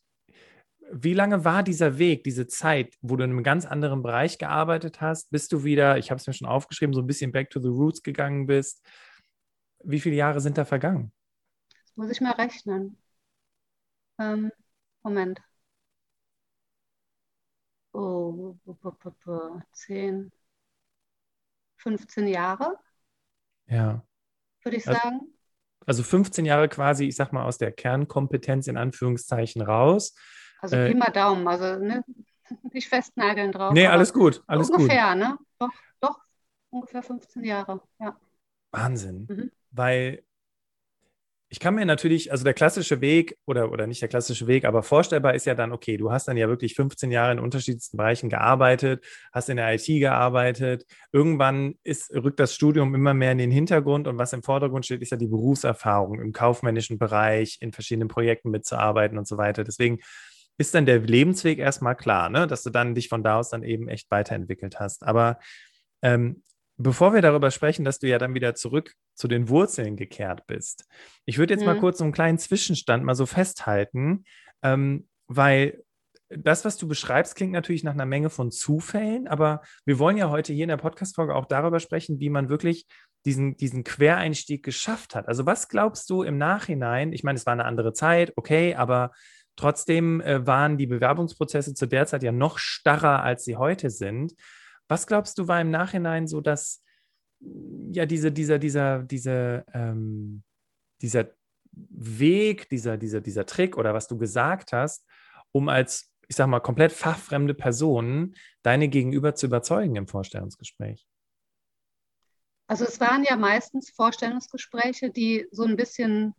wie 0.95 1.15
lange 1.15 1.45
war 1.45 1.63
dieser 1.63 1.97
Weg, 1.97 2.23
diese 2.23 2.47
Zeit, 2.47 2.99
wo 3.01 3.17
du 3.17 3.25
in 3.25 3.31
einem 3.31 3.43
ganz 3.43 3.65
anderen 3.65 4.03
Bereich 4.03 4.37
gearbeitet 4.37 5.01
hast, 5.01 5.31
bis 5.31 5.49
du 5.49 5.65
wieder, 5.65 5.97
ich 5.97 6.11
habe 6.11 6.21
es 6.21 6.27
mir 6.27 6.35
schon 6.35 6.49
aufgeschrieben, 6.49 6.93
so 6.93 7.01
ein 7.01 7.07
bisschen 7.07 7.33
back 7.33 7.49
to 7.49 7.61
the 7.61 7.69
roots 7.69 8.03
gegangen 8.03 8.47
bist? 8.47 8.87
Wie 9.83 10.01
viele 10.01 10.17
Jahre 10.17 10.43
sind 10.43 10.59
da 10.59 10.67
vergangen? 10.67 11.11
Das 11.71 11.97
muss 11.97 12.11
ich 12.11 12.21
mal 12.21 12.33
rechnen. 12.33 12.99
Ähm, 14.19 14.53
Moment. 15.03 15.41
Oh, 17.95 18.55
10, 19.73 20.31
15 21.79 22.29
Jahre. 22.29 22.79
Ja. 23.67 24.05
Würde 24.63 24.77
ich 24.77 24.87
also, 24.87 25.01
sagen. 25.01 25.21
Also 25.87 26.03
15 26.03 26.45
Jahre 26.45 26.69
quasi, 26.69 27.07
ich 27.07 27.17
sag 27.17 27.33
mal, 27.33 27.45
aus 27.45 27.57
der 27.57 27.73
Kernkompetenz 27.73 28.67
in 28.67 28.77
Anführungszeichen 28.77 29.63
raus 29.63 30.15
also 30.62 30.76
äh, 30.76 30.95
mal 30.95 31.11
Daumen, 31.11 31.47
also 31.47 31.76
ne, 31.76 32.04
nicht 32.73 32.89
festnageln 32.89 33.52
drauf. 33.52 33.73
Nee, 33.73 33.87
alles 33.87 34.13
gut, 34.13 34.43
alles 34.47 34.71
ungefähr, 34.71 35.10
gut. 35.10 35.19
ne? 35.19 35.39
Doch, 35.58 35.71
doch, 36.00 36.19
ungefähr 36.71 37.02
15 37.02 37.45
Jahre, 37.45 37.82
ja. 38.00 38.17
Wahnsinn. 38.71 39.26
Mhm. 39.28 39.50
Weil 39.73 40.23
ich 41.52 41.60
kann 41.60 41.75
mir 41.75 41.84
natürlich, 41.84 42.32
also 42.32 42.45
der 42.45 42.54
klassische 42.54 43.02
Weg 43.02 43.37
oder, 43.45 43.71
oder 43.73 43.87
nicht 43.87 44.00
der 44.00 44.08
klassische 44.08 44.47
Weg, 44.47 44.65
aber 44.65 44.82
vorstellbar 44.82 45.34
ist 45.34 45.45
ja 45.45 45.54
dann, 45.54 45.71
okay, 45.71 45.99
du 45.99 46.10
hast 46.10 46.26
dann 46.26 46.39
ja 46.39 46.49
wirklich 46.49 46.75
15 46.75 47.10
Jahre 47.10 47.32
in 47.32 47.39
unterschiedlichsten 47.39 47.99
Bereichen 47.99 48.30
gearbeitet, 48.30 49.04
hast 49.34 49.50
in 49.50 49.58
der 49.58 49.75
IT 49.75 49.84
gearbeitet. 49.87 50.87
Irgendwann 51.13 51.75
ist, 51.82 52.10
rückt 52.15 52.41
das 52.41 52.54
Studium 52.54 52.95
immer 52.95 53.13
mehr 53.13 53.32
in 53.32 53.39
den 53.39 53.50
Hintergrund 53.50 54.08
und 54.08 54.17
was 54.17 54.32
im 54.32 54.43
Vordergrund 54.43 54.87
steht, 54.87 55.02
ist 55.02 55.10
ja 55.10 55.19
die 55.19 55.26
Berufserfahrung 55.26 56.21
im 56.21 56.32
kaufmännischen 56.32 56.99
Bereich, 56.99 57.58
in 57.60 57.73
verschiedenen 57.73 58.08
Projekten 58.08 58.50
mitzuarbeiten 58.50 59.19
und 59.19 59.28
so 59.28 59.37
weiter. 59.37 59.63
Deswegen 59.63 59.99
ist 60.63 60.75
dann 60.75 60.87
der 60.87 61.01
Lebensweg 61.01 61.59
erstmal 61.59 61.97
klar, 61.97 62.31
ne? 62.31 62.47
dass 62.47 62.63
du 62.63 62.71
dann 62.71 62.95
dich 62.95 63.09
von 63.09 63.23
da 63.23 63.39
aus 63.39 63.51
dann 63.51 63.63
eben 63.63 63.89
echt 63.89 64.11
weiterentwickelt 64.11 64.81
hast. 64.81 65.05
Aber 65.05 65.39
ähm, 66.03 66.43
bevor 66.77 67.13
wir 67.13 67.21
darüber 67.21 67.51
sprechen, 67.51 67.85
dass 67.85 67.99
du 67.99 68.09
ja 68.09 68.19
dann 68.19 68.35
wieder 68.35 68.55
zurück 68.55 68.95
zu 69.15 69.29
den 69.29 69.49
Wurzeln 69.49 69.97
gekehrt 69.97 70.47
bist, 70.47 70.87
ich 71.27 71.39
würde 71.39 71.55
jetzt 71.55 71.61
mhm. 71.61 71.67
mal 71.67 71.79
kurz 71.79 71.99
so 71.99 72.05
einen 72.05 72.13
kleinen 72.13 72.39
Zwischenstand 72.39 73.05
mal 73.05 73.15
so 73.15 73.27
festhalten, 73.27 74.25
ähm, 74.63 75.09
weil 75.27 75.83
das, 76.29 76.65
was 76.65 76.79
du 76.79 76.89
beschreibst, 76.89 77.37
klingt 77.37 77.53
natürlich 77.53 77.85
nach 77.85 77.93
einer 77.93 78.07
Menge 78.07 78.31
von 78.31 78.51
Zufällen, 78.51 79.29
aber 79.29 79.61
wir 79.85 79.99
wollen 79.99 80.17
ja 80.17 80.31
heute 80.31 80.53
hier 80.53 80.65
in 80.65 80.71
der 80.71 80.79
Podcast-Folge 80.79 81.35
auch 81.35 81.45
darüber 81.45 81.79
sprechen, 81.79 82.21
wie 82.21 82.31
man 82.31 82.49
wirklich 82.49 82.87
diesen, 83.27 83.57
diesen 83.57 83.85
Quereinstieg 83.85 84.65
geschafft 84.65 85.15
hat. 85.15 85.29
Also, 85.29 85.45
was 85.45 85.69
glaubst 85.69 86.09
du 86.09 86.23
im 86.23 86.39
Nachhinein? 86.39 87.13
Ich 87.13 87.23
meine, 87.23 87.37
es 87.37 87.45
war 87.45 87.53
eine 87.53 87.67
andere 87.67 87.93
Zeit, 87.93 88.33
okay, 88.37 88.75
aber 88.75 89.13
Trotzdem 89.56 90.21
äh, 90.21 90.47
waren 90.47 90.78
die 90.78 90.86
Bewerbungsprozesse 90.86 91.75
zu 91.75 91.86
der 91.86 92.06
Zeit 92.06 92.23
ja 92.23 92.32
noch 92.32 92.58
starrer, 92.58 93.23
als 93.23 93.45
sie 93.45 93.56
heute 93.56 93.91
sind. 93.91 94.34
Was 94.88 95.06
glaubst 95.06 95.38
du, 95.38 95.49
war 95.49 95.60
im 95.60 95.71
Nachhinein 95.71 96.26
so, 96.26 96.41
dass 96.41 96.82
ja 97.93 98.06
diese, 98.06 98.32
dieser, 98.32 98.58
dieser, 98.58 99.02
diese, 99.02 99.65
ähm, 99.75 100.43
dieser 101.00 101.30
Weg, 101.73 102.69
dieser, 102.69 102.97
dieser, 102.97 103.21
dieser 103.21 103.47
Trick 103.47 103.76
oder 103.76 103.95
was 103.95 104.08
du 104.08 104.17
gesagt 104.17 104.73
hast, 104.73 105.06
um 105.52 105.69
als, 105.69 106.12
ich 106.28 106.36
sag 106.36 106.47
mal, 106.47 106.60
komplett 106.60 106.93
fachfremde 106.93 107.54
Person 107.54 108.34
deine 108.62 108.88
Gegenüber 108.88 109.34
zu 109.34 109.47
überzeugen 109.47 109.97
im 109.97 110.06
Vorstellungsgespräch? 110.06 111.06
Also 112.67 112.84
es 112.84 113.00
waren 113.00 113.25
ja 113.25 113.36
meistens 113.36 113.91
Vorstellungsgespräche, 113.91 115.10
die 115.10 115.47
so 115.50 115.65
ein 115.65 115.76
bisschen 115.76 116.34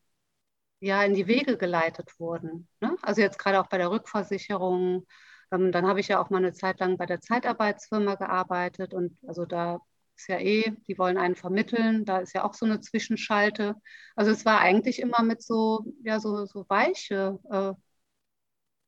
ja 0.87 1.03
in 1.03 1.13
die 1.13 1.27
Wege 1.27 1.57
geleitet 1.57 2.19
wurden. 2.19 2.67
Ne? 2.81 2.95
Also 3.01 3.21
jetzt 3.21 3.39
gerade 3.39 3.59
auch 3.61 3.67
bei 3.67 3.77
der 3.77 3.91
Rückversicherung. 3.91 5.05
Ähm, 5.51 5.71
dann 5.71 5.87
habe 5.87 5.99
ich 5.99 6.09
ja 6.09 6.21
auch 6.21 6.29
mal 6.29 6.37
eine 6.37 6.53
Zeit 6.53 6.79
lang 6.79 6.97
bei 6.97 7.05
der 7.05 7.21
Zeitarbeitsfirma 7.21 8.15
gearbeitet 8.15 8.93
und 8.93 9.17
also 9.27 9.45
da 9.45 9.79
ist 10.15 10.27
ja 10.27 10.39
eh, 10.39 10.73
die 10.87 10.97
wollen 10.97 11.17
einen 11.17 11.35
vermitteln, 11.35 12.05
da 12.05 12.19
ist 12.19 12.33
ja 12.33 12.43
auch 12.43 12.53
so 12.53 12.65
eine 12.65 12.81
Zwischenschalte. 12.81 13.75
Also 14.15 14.31
es 14.31 14.45
war 14.45 14.59
eigentlich 14.59 14.99
immer 14.99 15.23
mit 15.23 15.41
so, 15.41 15.85
ja, 16.03 16.19
so, 16.19 16.45
so 16.45 16.65
weiche, 16.69 17.39
äh, 17.51 17.73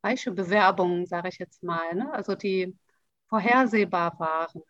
weiche 0.01 0.31
Bewerbungen, 0.31 1.05
sage 1.05 1.29
ich 1.29 1.37
jetzt 1.39 1.63
mal, 1.63 1.95
ne? 1.95 2.11
also 2.13 2.35
die 2.35 2.77
vorhersehbar 3.29 4.19
waren. 4.19 4.61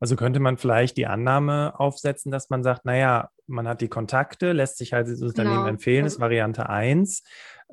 Also 0.00 0.16
könnte 0.16 0.40
man 0.40 0.56
vielleicht 0.56 0.96
die 0.96 1.06
Annahme 1.06 1.78
aufsetzen, 1.78 2.32
dass 2.32 2.48
man 2.48 2.62
sagt, 2.62 2.86
naja, 2.86 3.28
man 3.46 3.68
hat 3.68 3.82
die 3.82 3.88
Kontakte, 3.88 4.52
lässt 4.52 4.78
sich 4.78 4.94
halt 4.94 5.06
dieses 5.06 5.22
Unternehmen 5.22 5.58
genau. 5.58 5.68
empfehlen, 5.68 6.06
ist 6.06 6.18
Variante 6.18 6.70
1. 6.70 7.22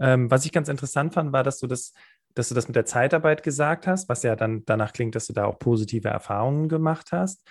Ähm, 0.01 0.29
was 0.29 0.45
ich 0.45 0.51
ganz 0.51 0.67
interessant 0.67 1.13
fand, 1.13 1.31
war, 1.31 1.43
dass 1.43 1.57
du 1.59 1.67
das, 1.67 1.93
dass 2.33 2.49
du 2.49 2.55
das 2.55 2.67
mit 2.67 2.75
der 2.75 2.85
Zeitarbeit 2.85 3.43
gesagt 3.43 3.87
hast, 3.87 4.09
was 4.09 4.23
ja 4.23 4.35
dann 4.35 4.63
danach 4.65 4.91
klingt, 4.91 5.15
dass 5.15 5.27
du 5.27 5.33
da 5.33 5.45
auch 5.45 5.57
positive 5.57 6.09
Erfahrungen 6.09 6.67
gemacht 6.67 7.13
hast. 7.13 7.47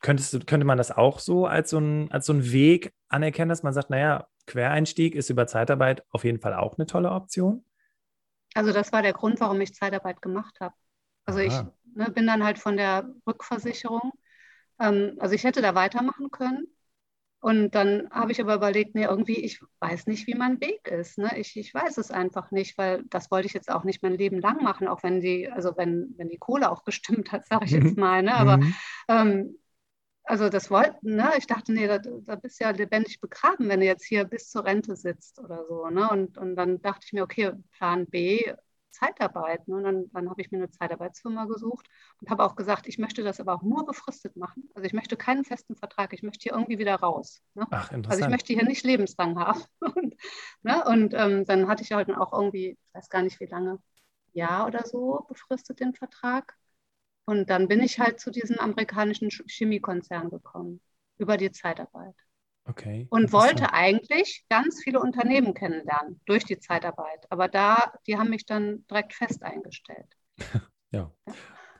Könntest 0.00 0.32
du, 0.32 0.38
könnte 0.38 0.64
man 0.64 0.78
das 0.78 0.92
auch 0.92 1.18
so 1.18 1.46
als 1.46 1.70
so, 1.70 1.78
ein, 1.78 2.10
als 2.12 2.26
so 2.26 2.32
einen 2.32 2.52
Weg 2.52 2.92
anerkennen, 3.08 3.48
dass 3.48 3.64
man 3.64 3.72
sagt, 3.72 3.90
naja, 3.90 4.26
Quereinstieg 4.46 5.16
ist 5.16 5.28
über 5.28 5.48
Zeitarbeit 5.48 6.04
auf 6.10 6.22
jeden 6.22 6.40
Fall 6.40 6.54
auch 6.54 6.78
eine 6.78 6.86
tolle 6.86 7.10
Option? 7.10 7.64
Also 8.54 8.72
das 8.72 8.92
war 8.92 9.02
der 9.02 9.12
Grund, 9.12 9.40
warum 9.40 9.60
ich 9.60 9.74
Zeitarbeit 9.74 10.22
gemacht 10.22 10.58
habe. 10.60 10.74
Also 11.24 11.40
Aha. 11.40 11.46
ich 11.46 11.94
ne, 11.96 12.10
bin 12.10 12.26
dann 12.26 12.44
halt 12.44 12.58
von 12.58 12.76
der 12.76 13.12
Rückversicherung 13.26 14.12
ähm, 14.80 15.16
also 15.18 15.34
ich 15.34 15.44
hätte 15.44 15.62
da 15.62 15.74
weitermachen 15.74 16.30
können. 16.30 16.66
Und 17.42 17.74
dann 17.74 18.10
habe 18.10 18.32
ich 18.32 18.40
aber 18.40 18.54
überlegt, 18.54 18.94
nee, 18.94 19.04
irgendwie, 19.04 19.38
ich 19.42 19.62
weiß 19.78 20.06
nicht, 20.08 20.26
wie 20.26 20.34
mein 20.34 20.60
Weg 20.60 20.86
ist. 20.88 21.16
Ne? 21.16 21.38
Ich, 21.38 21.56
ich 21.56 21.72
weiß 21.72 21.96
es 21.96 22.10
einfach 22.10 22.50
nicht, 22.50 22.76
weil 22.76 23.02
das 23.04 23.30
wollte 23.30 23.46
ich 23.46 23.54
jetzt 23.54 23.70
auch 23.70 23.84
nicht 23.84 24.02
mein 24.02 24.12
Leben 24.12 24.40
lang 24.42 24.62
machen, 24.62 24.88
auch 24.88 25.02
wenn 25.02 25.20
die, 25.20 25.50
also 25.50 25.74
wenn, 25.76 26.14
wenn 26.18 26.28
die 26.28 26.36
Kohle 26.36 26.70
auch 26.70 26.84
gestimmt 26.84 27.32
hat, 27.32 27.46
sage 27.46 27.64
ich 27.64 27.70
jetzt 27.70 27.96
mhm. 27.96 28.00
mal. 28.00 28.22
Ne? 28.22 28.34
Aber 28.34 28.58
mhm. 28.58 28.74
ähm, 29.08 29.56
also 30.24 30.48
das 30.48 30.70
wollten, 30.70 31.16
ne? 31.16 31.32
Ich 31.38 31.46
dachte, 31.46 31.72
nee, 31.72 31.86
da, 31.88 31.98
da 31.98 32.36
bist 32.36 32.60
du 32.60 32.64
ja 32.64 32.70
lebendig 32.70 33.20
begraben, 33.20 33.68
wenn 33.68 33.80
du 33.80 33.86
jetzt 33.86 34.04
hier 34.04 34.24
bis 34.24 34.48
zur 34.50 34.64
Rente 34.64 34.94
sitzt 34.94 35.40
oder 35.40 35.64
so. 35.66 35.88
Ne? 35.88 36.08
Und, 36.10 36.38
und 36.38 36.56
dann 36.56 36.80
dachte 36.82 37.06
ich 37.06 37.12
mir, 37.12 37.24
okay, 37.24 37.52
Plan 37.72 38.06
B, 38.06 38.52
Zeitarbeit. 38.90 39.66
Ne? 39.68 39.76
Und 39.76 39.84
dann, 39.84 40.10
dann 40.12 40.30
habe 40.30 40.40
ich 40.40 40.50
mir 40.50 40.58
eine 40.58 40.70
Zeitarbeitsfirma 40.70 41.44
gesucht 41.46 41.86
und 42.20 42.30
habe 42.30 42.44
auch 42.44 42.56
gesagt, 42.56 42.86
ich 42.86 42.98
möchte 42.98 43.22
das 43.22 43.40
aber 43.40 43.54
auch 43.54 43.62
nur 43.62 43.86
befristet 43.86 44.36
machen. 44.36 44.68
Also 44.74 44.86
ich 44.86 44.92
möchte 44.92 45.16
keinen 45.16 45.44
festen 45.44 45.76
Vertrag, 45.76 46.12
ich 46.12 46.22
möchte 46.22 46.42
hier 46.42 46.52
irgendwie 46.52 46.78
wieder 46.78 46.96
raus. 46.96 47.42
Ne? 47.54 47.66
Ach, 47.70 47.92
interessant. 47.92 48.06
Also 48.10 48.24
ich 48.24 48.30
möchte 48.30 48.52
hier 48.52 48.64
nicht 48.64 48.84
lebenslang 48.84 49.38
haben. 49.38 49.62
und, 49.80 50.14
ne? 50.62 50.84
und 50.86 51.14
ähm, 51.14 51.44
dann 51.44 51.68
hatte 51.68 51.82
ich 51.82 51.92
halt 51.92 52.10
auch 52.10 52.32
irgendwie, 52.32 52.70
ich 52.70 52.94
weiß 52.94 53.08
gar 53.08 53.22
nicht 53.22 53.40
wie 53.40 53.46
lange, 53.46 53.78
Jahr 54.32 54.66
oder 54.66 54.86
so 54.86 55.24
befristet 55.28 55.80
den 55.80 55.94
Vertrag. 55.94 56.56
Und 57.24 57.50
dann 57.50 57.68
bin 57.68 57.80
ich 57.80 58.00
halt 58.00 58.20
zu 58.20 58.30
diesem 58.30 58.58
amerikanischen 58.58 59.30
Chemiekonzern 59.30 60.30
gekommen, 60.30 60.80
über 61.18 61.36
die 61.36 61.52
Zeitarbeit. 61.52 62.14
Okay. 62.70 63.08
Und 63.10 63.32
wollte 63.32 63.72
eigentlich 63.72 64.44
ganz 64.48 64.80
viele 64.82 65.00
Unternehmen 65.00 65.54
kennenlernen 65.54 66.20
durch 66.24 66.44
die 66.44 66.60
Zeitarbeit. 66.60 67.26
Aber 67.28 67.48
da, 67.48 67.92
die 68.06 68.16
haben 68.16 68.30
mich 68.30 68.46
dann 68.46 68.86
direkt 68.86 69.12
fest 69.12 69.42
eingestellt. 69.42 70.06
ja. 70.92 71.10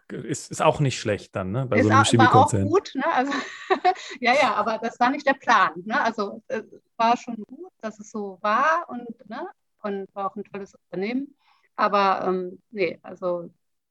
Ist, 0.08 0.50
ist 0.50 0.60
auch 0.60 0.80
nicht 0.80 0.98
schlecht 0.98 1.36
dann, 1.36 1.52
ne? 1.52 1.66
Bei 1.66 1.78
ist 1.78 1.84
so 1.84 1.90
einem 1.90 2.04
Chemiekonzern. 2.04 2.62
War 2.62 2.66
auch 2.66 2.72
gut, 2.72 2.90
ne? 2.96 3.06
Also, 3.06 3.32
ja, 4.20 4.34
ja, 4.34 4.54
aber 4.54 4.78
das 4.78 4.98
war 4.98 5.10
nicht 5.10 5.24
der 5.24 5.34
Plan. 5.34 5.70
Ne? 5.84 6.00
Also 6.00 6.42
es 6.48 6.64
war 6.96 7.16
schon 7.16 7.36
gut, 7.36 7.70
dass 7.80 8.00
es 8.00 8.10
so 8.10 8.38
war 8.40 8.86
und, 8.88 9.06
ne? 9.28 9.46
und 9.82 10.12
war 10.12 10.26
auch 10.26 10.34
ein 10.34 10.42
tolles 10.42 10.74
Unternehmen. 10.74 11.36
Aber 11.76 12.24
ähm, 12.26 12.60
nee, 12.72 12.98
also 13.02 13.50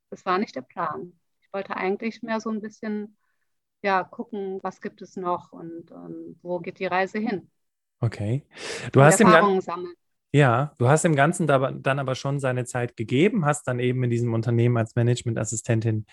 das 0.10 0.26
war 0.26 0.38
nicht 0.38 0.58
der 0.58 0.62
Plan. 0.62 1.18
Ich 1.40 1.54
wollte 1.54 1.78
eigentlich 1.78 2.22
mehr 2.22 2.42
so 2.42 2.50
ein 2.50 2.60
bisschen 2.60 3.18
ja, 3.82 4.04
gucken, 4.04 4.60
was 4.62 4.82
gibt 4.82 5.02
es 5.02 5.16
noch 5.16 5.52
und 5.52 5.92
ähm, 5.92 6.38
wo 6.42 6.60
geht 6.60 6.80
die 6.80 6.86
Reise 6.86 7.20
hin. 7.20 7.50
Okay. 8.02 8.46
Du 8.92 9.00
und 9.00 9.06
hast 9.06 9.20
Erfahrungen 9.20 9.62
sammeln. 9.62 9.94
Ja, 10.32 10.74
du 10.78 10.88
hast 10.88 11.04
dem 11.04 11.16
Ganzen 11.16 11.48
da, 11.48 11.72
dann 11.72 11.98
aber 11.98 12.14
schon 12.16 12.40
seine 12.40 12.66
Zeit 12.66 12.96
gegeben, 12.96 13.46
hast 13.46 13.68
dann 13.68 13.80
eben 13.80 14.04
in 14.04 14.12
diesem 14.12 14.34
Unternehmen 14.34 14.78
als 14.78 14.96
Managementassistentin, 14.96 16.06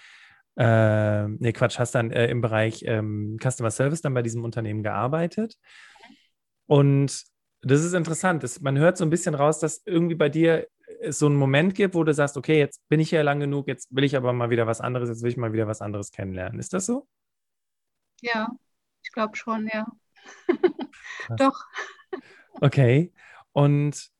äh, 0.57 1.29
nee, 1.29 1.52
Quatsch, 1.52 1.79
hast 1.79 1.94
dann 1.94 2.11
äh, 2.11 2.29
im 2.29 2.40
Bereich 2.40 2.83
ähm, 2.87 3.37
Customer 3.42 3.70
Service 3.70 4.00
dann 4.00 4.14
bei 4.14 4.22
diesem 4.22 4.42
Unternehmen 4.42 4.83
gearbeitet. 4.83 5.59
Und 6.66 7.24
das 7.61 7.85
ist 7.85 7.92
interessant. 7.92 8.42
Das, 8.42 8.61
man 8.61 8.79
hört 8.79 8.96
so 8.96 9.05
ein 9.05 9.11
bisschen 9.11 9.35
raus, 9.35 9.59
dass 9.59 9.83
irgendwie 9.85 10.14
bei 10.14 10.31
dir 10.31 10.66
es 11.00 11.18
so 11.18 11.26
einen 11.26 11.37
Moment 11.37 11.74
gibt, 11.74 11.94
wo 11.94 12.02
du 12.02 12.14
sagst, 12.14 12.38
okay, 12.38 12.59
jetzt 12.59 12.88
bin 12.88 13.00
ich 13.00 13.11
ja 13.11 13.20
lang 13.22 13.40
genug, 13.40 13.68
jetzt 13.68 13.94
will 13.94 14.05
ich 14.05 14.16
aber 14.16 14.33
mal 14.33 14.50
wieder 14.50 14.66
was 14.66 14.81
anderes, 14.81 15.11
jetzt 15.11 15.22
will 15.22 15.31
ich 15.31 15.37
mal 15.37 15.52
wieder 15.52 15.66
was 15.66 15.83
anderes 15.83 16.11
kennenlernen. 16.11 16.59
Ist 16.59 16.72
das 16.72 16.87
so? 16.87 17.07
Ja, 18.20 18.50
ich 19.02 19.12
glaube 19.12 19.37
schon, 19.37 19.68
ja. 19.72 19.87
Doch. 21.37 21.64
Okay. 22.61 23.12
Und 23.52 24.11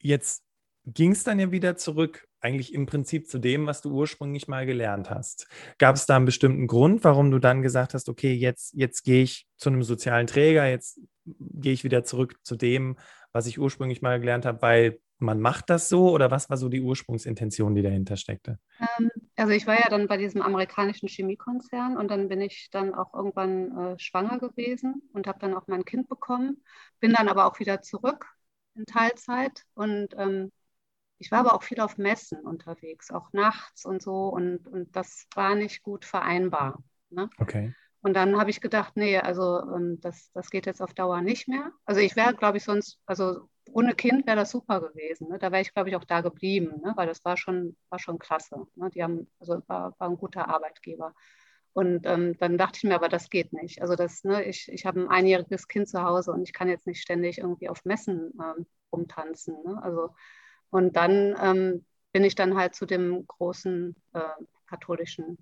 jetzt 0.00 0.44
ging 0.84 1.12
es 1.12 1.24
dann 1.24 1.38
ja 1.38 1.50
wieder 1.50 1.76
zurück, 1.76 2.26
eigentlich 2.40 2.72
im 2.72 2.86
Prinzip 2.86 3.28
zu 3.28 3.38
dem, 3.38 3.66
was 3.66 3.82
du 3.82 3.90
ursprünglich 3.90 4.48
mal 4.48 4.64
gelernt 4.64 5.10
hast. 5.10 5.48
Gab 5.78 5.96
es 5.96 6.06
da 6.06 6.16
einen 6.16 6.24
bestimmten 6.24 6.66
Grund, 6.66 7.04
warum 7.04 7.30
du 7.30 7.38
dann 7.38 7.62
gesagt 7.62 7.94
hast, 7.94 8.08
okay, 8.08 8.32
jetzt, 8.32 8.74
jetzt 8.74 9.02
gehe 9.02 9.22
ich 9.22 9.48
zu 9.56 9.70
einem 9.70 9.82
sozialen 9.82 10.26
Träger, 10.26 10.66
jetzt 10.66 11.00
gehe 11.26 11.72
ich 11.72 11.84
wieder 11.84 12.04
zurück 12.04 12.36
zu 12.42 12.56
dem, 12.56 12.96
was 13.32 13.46
ich 13.46 13.58
ursprünglich 13.58 14.02
mal 14.02 14.20
gelernt 14.20 14.46
habe, 14.46 14.62
weil 14.62 15.00
man 15.18 15.40
macht 15.40 15.70
das 15.70 15.88
so 15.88 16.10
oder 16.10 16.30
was 16.30 16.48
war 16.48 16.56
so 16.56 16.68
die 16.68 16.80
Ursprungsintention, 16.80 17.74
die 17.74 17.82
dahinter 17.82 18.16
steckte? 18.16 18.58
Ähm, 18.80 19.10
also 19.36 19.52
ich 19.52 19.66
war 19.66 19.74
ja 19.74 19.88
dann 19.88 20.06
bei 20.06 20.16
diesem 20.16 20.42
amerikanischen 20.42 21.08
Chemiekonzern 21.08 21.96
und 21.96 22.10
dann 22.10 22.28
bin 22.28 22.40
ich 22.40 22.68
dann 22.70 22.94
auch 22.94 23.14
irgendwann 23.14 23.76
äh, 23.76 23.98
schwanger 23.98 24.38
gewesen 24.38 25.02
und 25.12 25.26
habe 25.26 25.38
dann 25.38 25.54
auch 25.54 25.66
mein 25.66 25.84
Kind 25.84 26.08
bekommen, 26.08 26.62
bin 27.00 27.12
dann 27.12 27.28
aber 27.28 27.46
auch 27.46 27.58
wieder 27.58 27.82
zurück 27.82 28.26
in 28.74 28.86
Teilzeit 28.86 29.64
und 29.74 30.14
ähm, 30.16 30.52
ich 31.18 31.32
war 31.32 31.40
aber 31.40 31.54
auch 31.54 31.64
viel 31.64 31.80
auf 31.80 31.98
Messen 31.98 32.40
unterwegs, 32.40 33.10
auch 33.10 33.32
nachts 33.32 33.84
und 33.84 34.00
so 34.02 34.28
und, 34.28 34.68
und 34.68 34.94
das 34.94 35.26
war 35.34 35.54
nicht 35.56 35.82
gut 35.82 36.04
vereinbar. 36.04 36.82
Ne? 37.10 37.28
Okay. 37.38 37.74
Und 38.00 38.14
dann 38.14 38.38
habe 38.38 38.50
ich 38.50 38.60
gedacht, 38.60 38.96
nee, 38.96 39.18
also 39.18 39.60
ähm, 39.74 39.98
das, 40.00 40.30
das 40.32 40.50
geht 40.50 40.66
jetzt 40.66 40.80
auf 40.80 40.94
Dauer 40.94 41.20
nicht 41.20 41.48
mehr. 41.48 41.72
Also 41.84 42.00
ich 42.00 42.14
wäre, 42.14 42.34
glaube 42.34 42.58
ich, 42.58 42.64
sonst, 42.64 43.00
also 43.06 43.48
ohne 43.72 43.94
Kind 43.94 44.26
wäre 44.26 44.36
das 44.36 44.50
super 44.50 44.80
gewesen. 44.80 45.28
Ne? 45.28 45.38
Da 45.38 45.52
wäre 45.52 45.62
ich, 45.62 45.72
glaube 45.72 45.88
ich, 45.88 45.96
auch 45.96 46.04
da 46.04 46.20
geblieben, 46.20 46.80
ne? 46.82 46.92
weil 46.96 47.06
das 47.06 47.24
war 47.24 47.36
schon, 47.36 47.76
war 47.88 47.98
schon 47.98 48.18
klasse. 48.18 48.66
Ne? 48.74 48.90
Die 48.90 49.02
haben, 49.02 49.28
also 49.40 49.62
war, 49.66 49.94
war 49.98 50.08
ein 50.08 50.16
guter 50.16 50.48
Arbeitgeber. 50.48 51.14
Und 51.72 52.06
ähm, 52.06 52.36
dann 52.38 52.58
dachte 52.58 52.78
ich 52.78 52.84
mir, 52.84 52.94
aber 52.94 53.08
das 53.08 53.30
geht 53.30 53.52
nicht. 53.52 53.82
Also 53.82 53.94
das, 53.94 54.24
ne, 54.24 54.44
ich, 54.44 54.68
ich 54.72 54.84
habe 54.84 55.00
ein 55.00 55.08
einjähriges 55.08 55.68
Kind 55.68 55.88
zu 55.88 56.02
Hause 56.02 56.32
und 56.32 56.42
ich 56.42 56.52
kann 56.52 56.68
jetzt 56.68 56.86
nicht 56.86 57.00
ständig 57.00 57.38
irgendwie 57.38 57.68
auf 57.68 57.84
Messen 57.84 58.32
ähm, 58.40 58.66
rumtanzen. 58.92 59.54
Ne? 59.64 59.80
Also, 59.82 60.14
und 60.70 60.96
dann 60.96 61.36
ähm, 61.40 61.84
bin 62.12 62.24
ich 62.24 62.34
dann 62.34 62.56
halt 62.56 62.74
zu 62.74 62.84
dem 62.84 63.24
großen 63.26 63.94
äh, 64.12 64.20
katholischen 64.66 65.38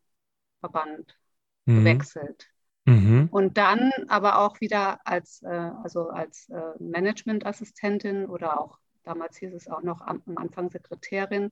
Verband 0.61 1.17
mhm. 1.65 1.79
gewechselt. 1.79 2.49
Mhm. 2.87 3.29
Und 3.31 3.59
dann 3.59 3.91
aber 4.09 4.39
auch 4.39 4.61
wieder 4.61 5.01
als, 5.05 5.43
äh, 5.43 5.49
also 5.49 6.09
als 6.09 6.49
äh, 6.49 6.73
Managementassistentin 6.79 8.27
oder 8.27 8.61
auch 8.61 8.79
damals 9.03 9.37
hieß 9.39 9.55
es 9.55 9.69
auch 9.69 9.83
noch 9.83 10.01
am, 10.01 10.23
am 10.27 10.39
Anfang 10.39 10.71
Sekretärin 10.71 11.51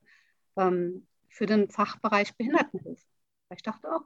ähm, 0.57 1.07
für 1.29 1.47
den 1.47 1.69
Fachbereich 1.69 2.37
Behindertenhilfe. 2.37 3.05
Ich 3.51 3.63
dachte 3.63 3.93
auch, 3.93 4.03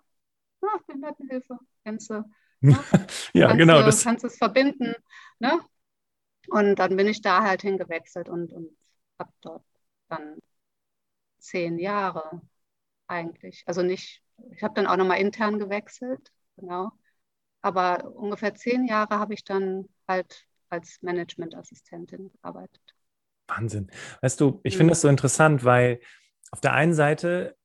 na, 0.61 0.69
Behindertenhilfe, 0.87 1.59
kennst 1.85 2.11
du. 2.11 2.25
Ne? 2.61 2.79
ja, 3.33 3.49
kannst 3.49 3.59
genau. 3.59 3.79
Du, 3.79 3.85
das 3.85 4.05
kannst 4.05 4.25
es 4.25 4.39
verbinden. 4.39 4.95
Ne? 5.39 5.61
Und 6.49 6.77
dann 6.77 6.97
bin 6.97 7.07
ich 7.07 7.21
da 7.21 7.43
halt 7.43 7.63
hingewechselt 7.63 8.29
und, 8.29 8.53
und 8.53 8.77
habe 9.19 9.33
dort 9.41 9.65
dann 10.09 10.39
zehn 11.39 11.79
Jahre 11.79 12.41
eigentlich. 13.07 13.65
Also 13.67 13.83
nicht, 13.83 14.23
ich 14.53 14.63
habe 14.63 14.75
dann 14.75 14.87
auch 14.87 14.97
nochmal 14.97 15.21
intern 15.21 15.59
gewechselt, 15.59 16.33
genau. 16.57 16.93
Aber 17.63 18.13
ungefähr 18.15 18.55
zehn 18.55 18.87
Jahre 18.87 19.19
habe 19.19 19.35
ich 19.35 19.45
dann 19.45 19.89
halt 20.07 20.47
als 20.69 20.99
Managementassistentin 21.03 22.31
gearbeitet. 22.31 22.83
Wahnsinn. 23.49 23.91
Weißt 24.21 24.41
du, 24.41 24.61
ich 24.63 24.77
finde 24.77 24.93
das 24.93 25.01
so 25.01 25.09
interessant, 25.09 25.65
weil 25.65 26.01
auf 26.51 26.61
der 26.61 26.75
einen 26.75 26.95
Seite 26.95 27.57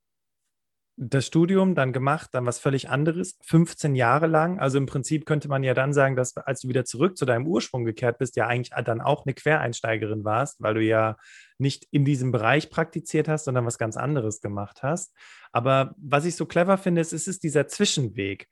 das 0.96 1.26
Studium 1.26 1.74
dann 1.74 1.92
gemacht, 1.92 2.30
dann 2.34 2.46
was 2.46 2.60
völlig 2.60 2.90
anderes, 2.90 3.38
15 3.42 3.96
Jahre 3.96 4.28
lang. 4.28 4.60
Also 4.60 4.78
im 4.78 4.86
Prinzip 4.86 5.26
könnte 5.26 5.48
man 5.48 5.64
ja 5.64 5.74
dann 5.74 5.92
sagen, 5.92 6.16
dass 6.16 6.38
als 6.38 6.62
du 6.62 6.68
wieder 6.68 6.86
zurück 6.86 7.18
zu 7.18 7.26
deinem 7.26 7.48
Ursprung 7.48 7.84
gekehrt 7.84 8.20
bist, 8.20 8.36
ja 8.36 8.48
eigentlich 8.48 8.72
dann 8.86 9.02
auch 9.02 9.26
eine 9.26 9.34
Quereinsteigerin 9.34 10.24
warst, 10.24 10.62
weil 10.62 10.76
du 10.76 10.84
ja 10.84 11.18
nicht 11.58 11.88
in 11.90 12.06
diesem 12.06 12.32
Bereich 12.32 12.70
praktiziert 12.70 13.28
hast, 13.28 13.46
sondern 13.46 13.66
was 13.66 13.80
ganz 13.80 13.98
anderes 13.98 14.40
gemacht 14.40 14.84
hast. 14.84 15.16
Aber 15.52 15.96
was 15.98 16.26
ich 16.26 16.36
so 16.36 16.46
clever 16.46 16.78
finde, 16.78 17.02
ist, 17.02 17.12
ist, 17.12 17.28
ist 17.28 17.44
dieser 17.44 17.68
Zwischenweg 17.68 18.48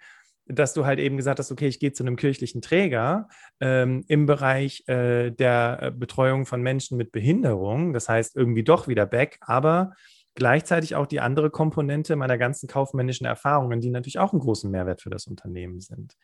dass 0.53 0.73
du 0.73 0.85
halt 0.85 0.99
eben 0.99 1.17
gesagt 1.17 1.39
hast, 1.39 1.51
okay, 1.51 1.67
ich 1.67 1.79
gehe 1.79 1.93
zu 1.93 2.03
einem 2.03 2.15
kirchlichen 2.15 2.61
Träger 2.61 3.27
ähm, 3.59 4.03
im 4.07 4.25
Bereich 4.25 4.87
äh, 4.87 5.31
der 5.31 5.79
äh, 5.81 5.91
Betreuung 5.91 6.45
von 6.45 6.61
Menschen 6.61 6.97
mit 6.97 7.11
Behinderung. 7.11 7.93
Das 7.93 8.09
heißt, 8.09 8.35
irgendwie 8.35 8.63
doch 8.63 8.87
wieder 8.87 9.05
back, 9.05 9.37
aber 9.41 9.93
gleichzeitig 10.35 10.95
auch 10.95 11.07
die 11.07 11.19
andere 11.19 11.49
Komponente 11.49 12.15
meiner 12.15 12.37
ganzen 12.37 12.67
kaufmännischen 12.67 13.25
Erfahrungen, 13.25 13.81
die 13.81 13.89
natürlich 13.89 14.19
auch 14.19 14.33
einen 14.33 14.41
großen 14.41 14.71
Mehrwert 14.71 15.01
für 15.01 15.09
das 15.09 15.27
Unternehmen 15.27 15.79
sind. 15.79 16.15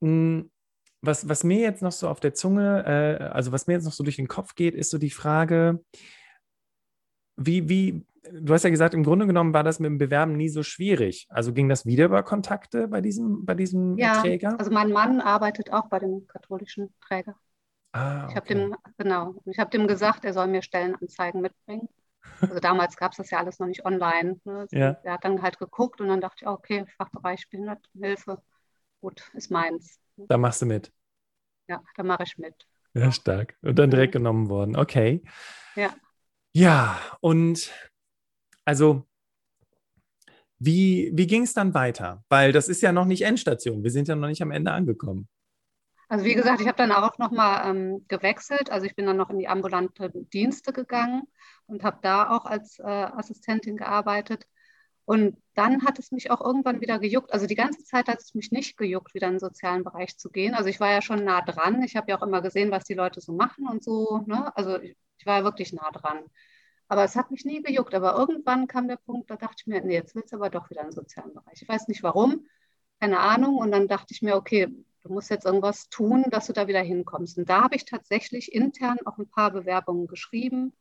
Hm, 0.00 0.50
was, 1.02 1.28
was 1.28 1.44
mir 1.44 1.60
jetzt 1.60 1.82
noch 1.82 1.92
so 1.92 2.08
auf 2.08 2.20
der 2.20 2.34
Zunge, 2.34 2.84
äh, 2.86 3.24
also 3.24 3.52
was 3.52 3.66
mir 3.66 3.74
jetzt 3.74 3.84
noch 3.84 3.92
so 3.92 4.04
durch 4.04 4.16
den 4.16 4.28
Kopf 4.28 4.54
geht, 4.54 4.74
ist 4.74 4.90
so 4.90 4.98
die 4.98 5.10
Frage, 5.10 5.82
wie, 7.36 7.68
wie, 7.68 8.04
du 8.32 8.52
hast 8.52 8.64
ja 8.64 8.70
gesagt, 8.70 8.94
im 8.94 9.02
Grunde 9.02 9.26
genommen 9.26 9.54
war 9.54 9.64
das 9.64 9.78
mit 9.78 9.88
dem 9.88 9.98
Bewerben 9.98 10.36
nie 10.36 10.48
so 10.48 10.62
schwierig. 10.62 11.26
Also 11.30 11.52
ging 11.52 11.68
das 11.68 11.86
wieder 11.86 12.06
über 12.06 12.22
Kontakte 12.22 12.88
bei 12.88 13.00
diesem, 13.00 13.44
bei 13.44 13.54
diesem 13.54 13.96
ja, 13.98 14.20
Träger? 14.20 14.58
Also 14.58 14.70
mein 14.70 14.90
Mann 14.90 15.20
arbeitet 15.20 15.72
auch 15.72 15.88
bei 15.88 15.98
dem 15.98 16.26
katholischen 16.26 16.94
Träger. 17.00 17.36
Ah, 17.92 18.24
okay. 18.24 18.30
Ich 18.30 18.36
habe 18.36 18.46
dem, 18.46 18.76
genau, 18.98 19.34
ich 19.46 19.58
habe 19.58 19.70
dem 19.70 19.86
gesagt, 19.86 20.24
er 20.24 20.32
soll 20.32 20.46
mir 20.46 20.62
Stellenanzeigen 20.62 21.40
mitbringen. 21.40 21.88
Also 22.40 22.60
damals 22.60 22.96
gab 22.96 23.12
es 23.12 23.18
das 23.18 23.30
ja 23.30 23.38
alles 23.38 23.58
noch 23.58 23.66
nicht 23.66 23.84
online. 23.84 24.40
Ne? 24.44 24.58
Also 24.60 24.76
ja. 24.76 24.96
Er 25.02 25.14
hat 25.14 25.24
dann 25.24 25.42
halt 25.42 25.58
geguckt 25.58 26.00
und 26.00 26.08
dann 26.08 26.20
dachte 26.20 26.42
ich, 26.42 26.46
okay, 26.46 26.84
Fachbereich 26.96 27.48
Behindertenhilfe, 27.50 28.42
gut, 29.00 29.30
ist 29.34 29.50
meins. 29.50 29.98
Da 30.16 30.38
machst 30.38 30.62
du 30.62 30.66
mit. 30.66 30.92
Ja, 31.68 31.82
da 31.96 32.02
mache 32.02 32.24
ich 32.24 32.38
mit. 32.38 32.54
Ja, 32.94 33.10
stark. 33.12 33.56
Und 33.62 33.78
dann 33.78 33.90
direkt 33.90 34.12
genommen 34.12 34.48
worden. 34.48 34.76
Okay. 34.76 35.22
Ja. 35.76 35.90
Ja, 36.52 36.98
und 37.20 37.72
also 38.70 39.04
wie, 40.60 41.10
wie 41.12 41.26
ging 41.26 41.42
es 41.42 41.54
dann 41.54 41.74
weiter? 41.74 42.22
Weil 42.28 42.52
das 42.52 42.68
ist 42.68 42.82
ja 42.82 42.92
noch 42.92 43.04
nicht 43.04 43.22
Endstation. 43.22 43.82
Wir 43.82 43.90
sind 43.90 44.06
ja 44.06 44.14
noch 44.14 44.28
nicht 44.28 44.42
am 44.42 44.52
Ende 44.52 44.70
angekommen. 44.70 45.28
Also 46.08 46.24
wie 46.24 46.34
gesagt, 46.34 46.60
ich 46.60 46.68
habe 46.68 46.78
dann 46.78 46.92
auch 46.92 47.18
nochmal 47.18 47.68
ähm, 47.68 48.04
gewechselt. 48.06 48.70
Also 48.70 48.86
ich 48.86 48.94
bin 48.94 49.06
dann 49.06 49.16
noch 49.16 49.30
in 49.30 49.40
die 49.40 49.48
ambulante 49.48 50.12
Dienste 50.32 50.72
gegangen 50.72 51.24
und 51.66 51.82
habe 51.82 51.98
da 52.02 52.30
auch 52.30 52.44
als 52.44 52.78
äh, 52.78 52.84
Assistentin 52.84 53.76
gearbeitet. 53.76 54.46
Und 55.04 55.36
dann 55.54 55.84
hat 55.84 55.98
es 55.98 56.12
mich 56.12 56.30
auch 56.30 56.40
irgendwann 56.40 56.80
wieder 56.80 57.00
gejuckt. 57.00 57.32
Also 57.32 57.48
die 57.48 57.56
ganze 57.56 57.82
Zeit 57.82 58.06
hat 58.06 58.20
es 58.20 58.36
mich 58.36 58.52
nicht 58.52 58.76
gejuckt, 58.76 59.14
wieder 59.14 59.26
in 59.26 59.34
den 59.34 59.40
sozialen 59.40 59.82
Bereich 59.82 60.16
zu 60.16 60.30
gehen. 60.30 60.54
Also 60.54 60.68
ich 60.68 60.78
war 60.78 60.92
ja 60.92 61.02
schon 61.02 61.24
nah 61.24 61.40
dran. 61.42 61.82
Ich 61.82 61.96
habe 61.96 62.08
ja 62.08 62.18
auch 62.18 62.22
immer 62.22 62.40
gesehen, 62.40 62.70
was 62.70 62.84
die 62.84 62.94
Leute 62.94 63.20
so 63.20 63.32
machen 63.32 63.66
und 63.66 63.82
so. 63.82 64.22
Ne? 64.28 64.56
Also 64.56 64.78
ich, 64.78 64.96
ich 65.18 65.26
war 65.26 65.38
ja 65.38 65.44
wirklich 65.44 65.72
nah 65.72 65.90
dran. 65.90 66.20
Aber 66.90 67.04
es 67.04 67.14
hat 67.14 67.30
mich 67.30 67.44
nie 67.44 67.62
gejuckt. 67.62 67.94
Aber 67.94 68.16
irgendwann 68.16 68.66
kam 68.66 68.88
der 68.88 68.96
Punkt, 68.96 69.30
da 69.30 69.36
dachte 69.36 69.56
ich 69.60 69.66
mir, 69.68 69.80
nee, 69.80 69.94
jetzt 69.94 70.16
willst 70.16 70.32
du 70.32 70.36
aber 70.36 70.50
doch 70.50 70.70
wieder 70.70 70.80
in 70.80 70.88
den 70.88 70.92
sozialen 70.92 71.32
Bereich. 71.32 71.62
Ich 71.62 71.68
weiß 71.68 71.86
nicht 71.86 72.02
warum, 72.02 72.46
keine 72.98 73.20
Ahnung. 73.20 73.58
Und 73.58 73.70
dann 73.70 73.86
dachte 73.86 74.12
ich 74.12 74.22
mir, 74.22 74.34
okay, 74.34 74.66
du 75.02 75.12
musst 75.12 75.30
jetzt 75.30 75.46
irgendwas 75.46 75.88
tun, 75.88 76.24
dass 76.30 76.48
du 76.48 76.52
da 76.52 76.66
wieder 76.66 76.82
hinkommst. 76.82 77.38
Und 77.38 77.48
da 77.48 77.62
habe 77.62 77.76
ich 77.76 77.84
tatsächlich 77.84 78.52
intern 78.52 78.98
auch 79.04 79.18
ein 79.18 79.28
paar 79.28 79.52
Bewerbungen 79.52 80.08
geschrieben 80.08 80.72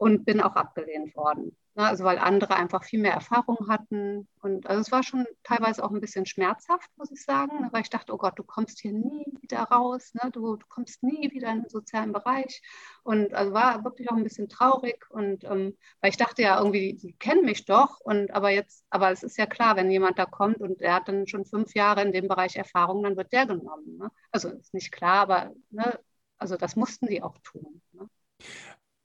und 0.00 0.24
bin 0.24 0.40
auch 0.40 0.56
abgelehnt 0.56 1.14
worden. 1.14 1.54
Ne? 1.74 1.86
Also 1.86 2.04
weil 2.04 2.18
andere 2.18 2.56
einfach 2.56 2.84
viel 2.84 3.00
mehr 3.00 3.12
Erfahrung 3.12 3.68
hatten. 3.68 4.26
Und 4.40 4.66
also 4.66 4.80
es 4.80 4.90
war 4.90 5.02
schon 5.02 5.26
teilweise 5.42 5.84
auch 5.84 5.90
ein 5.90 6.00
bisschen 6.00 6.24
schmerzhaft, 6.24 6.88
muss 6.96 7.10
ich 7.10 7.22
sagen, 7.22 7.60
ne? 7.60 7.68
weil 7.70 7.82
ich 7.82 7.90
dachte, 7.90 8.14
oh 8.14 8.16
Gott, 8.16 8.38
du 8.38 8.42
kommst 8.42 8.80
hier 8.80 8.94
nie 8.94 9.26
wieder 9.42 9.60
raus, 9.64 10.14
ne? 10.14 10.30
du, 10.30 10.56
du 10.56 10.66
kommst 10.70 11.02
nie 11.02 11.30
wieder 11.32 11.50
in 11.52 11.64
den 11.64 11.68
sozialen 11.68 12.14
Bereich. 12.14 12.62
Und 13.02 13.34
also 13.34 13.52
war 13.52 13.84
wirklich 13.84 14.10
auch 14.10 14.16
ein 14.16 14.24
bisschen 14.24 14.48
traurig. 14.48 15.04
Und 15.10 15.44
ähm, 15.44 15.76
weil 16.00 16.10
ich 16.10 16.16
dachte 16.16 16.40
ja 16.40 16.56
irgendwie, 16.56 16.94
die 16.94 17.12
kennen 17.18 17.44
mich 17.44 17.66
doch. 17.66 18.00
Und 18.00 18.30
aber 18.30 18.48
jetzt, 18.48 18.86
aber 18.88 19.10
es 19.10 19.22
ist 19.22 19.36
ja 19.36 19.44
klar, 19.44 19.76
wenn 19.76 19.90
jemand 19.90 20.18
da 20.18 20.24
kommt 20.24 20.62
und 20.62 20.80
er 20.80 20.94
hat 20.94 21.08
dann 21.08 21.26
schon 21.26 21.44
fünf 21.44 21.74
Jahre 21.74 22.00
in 22.00 22.12
dem 22.12 22.26
Bereich 22.26 22.56
Erfahrung, 22.56 23.02
dann 23.02 23.18
wird 23.18 23.34
der 23.34 23.44
genommen. 23.44 23.98
Ne? 23.98 24.10
Also 24.32 24.48
ist 24.48 24.72
nicht 24.72 24.92
klar, 24.92 25.20
aber 25.20 25.52
ne? 25.68 26.00
also 26.38 26.56
das 26.56 26.74
mussten 26.74 27.06
die 27.06 27.22
auch 27.22 27.36
tun. 27.42 27.82
Ne? 27.92 28.08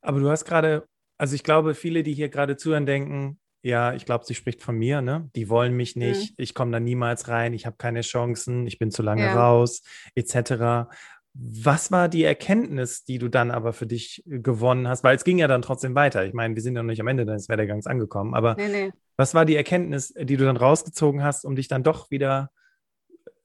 Aber 0.05 0.19
du 0.19 0.29
hast 0.29 0.45
gerade 0.45 0.87
also 1.17 1.35
ich 1.35 1.43
glaube, 1.43 1.75
viele, 1.75 2.03
die 2.03 2.13
hier 2.13 2.29
gerade 2.29 2.57
zuhören, 2.57 2.85
denken, 2.85 3.39
ja, 3.61 3.93
ich 3.93 4.05
glaube, 4.05 4.25
sie 4.25 4.35
spricht 4.35 4.61
von 4.61 4.77
mir, 4.77 5.01
ne? 5.01 5.29
Die 5.35 5.49
wollen 5.49 5.75
mich 5.75 5.95
nicht, 5.95 6.31
mhm. 6.31 6.43
ich 6.43 6.53
komme 6.53 6.71
da 6.71 6.79
niemals 6.79 7.27
rein, 7.29 7.53
ich 7.53 7.65
habe 7.65 7.77
keine 7.77 8.01
Chancen, 8.01 8.67
ich 8.67 8.77
bin 8.77 8.91
zu 8.91 9.01
lange 9.01 9.23
ja. 9.23 9.35
raus, 9.35 9.81
etc. 10.13 10.87
Was 11.33 11.91
war 11.91 12.07
die 12.07 12.23
Erkenntnis, 12.23 13.03
die 13.05 13.17
du 13.17 13.29
dann 13.29 13.51
aber 13.51 13.73
für 13.73 13.87
dich 13.87 14.23
gewonnen 14.25 14.87
hast? 14.87 15.03
Weil 15.03 15.15
es 15.15 15.23
ging 15.23 15.37
ja 15.37 15.47
dann 15.47 15.63
trotzdem 15.63 15.95
weiter. 15.95 16.25
Ich 16.25 16.33
meine, 16.33 16.55
wir 16.55 16.61
sind 16.61 16.75
ja 16.75 16.83
noch 16.83 16.89
nicht 16.89 17.01
am 17.01 17.07
Ende 17.07 17.25
deines 17.25 17.49
Werdegangs 17.49 17.87
angekommen, 17.87 18.35
aber 18.35 18.55
nee, 18.55 18.67
nee. 18.67 18.91
was 19.17 19.33
war 19.33 19.45
die 19.45 19.55
Erkenntnis, 19.55 20.13
die 20.13 20.37
du 20.37 20.45
dann 20.45 20.57
rausgezogen 20.57 21.23
hast, 21.23 21.43
um 21.43 21.55
dich 21.55 21.67
dann 21.67 21.83
doch 21.83 22.11
wieder, 22.11 22.51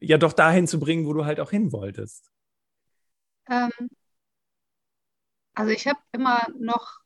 ja, 0.01 0.19
doch 0.19 0.33
dahin 0.33 0.67
zu 0.67 0.79
bringen, 0.79 1.07
wo 1.07 1.15
du 1.15 1.25
halt 1.25 1.41
auch 1.41 1.51
hin 1.51 1.73
wolltest? 1.73 2.31
Ähm, 3.49 3.71
also 5.61 5.73
ich 5.73 5.87
habe 5.87 6.01
immer 6.13 6.47
noch 6.59 7.01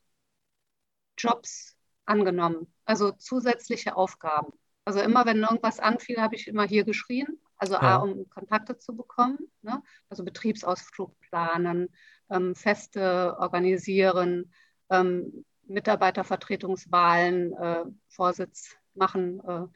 Jobs 1.17 1.75
angenommen, 2.05 2.73
also 2.85 3.11
zusätzliche 3.11 3.97
Aufgaben. 3.97 4.53
Also 4.85 5.01
immer, 5.01 5.25
wenn 5.25 5.41
irgendwas 5.41 5.81
anfiel, 5.81 6.21
habe 6.21 6.35
ich 6.35 6.47
immer 6.47 6.63
hier 6.63 6.85
geschrien. 6.85 7.41
Also 7.57 7.73
ja. 7.73 7.81
A, 7.81 7.95
um 7.97 8.29
Kontakte 8.29 8.77
zu 8.77 8.95
bekommen, 8.95 9.39
ne? 9.61 9.83
also 10.09 10.23
Betriebsausflug 10.23 11.19
planen, 11.19 11.89
ähm, 12.29 12.55
Feste 12.55 13.35
organisieren, 13.39 14.53
ähm, 14.89 15.45
Mitarbeitervertretungswahlen, 15.65 17.53
äh, 17.53 17.85
Vorsitz 18.07 18.77
machen, 18.93 19.41
äh, 19.45 19.67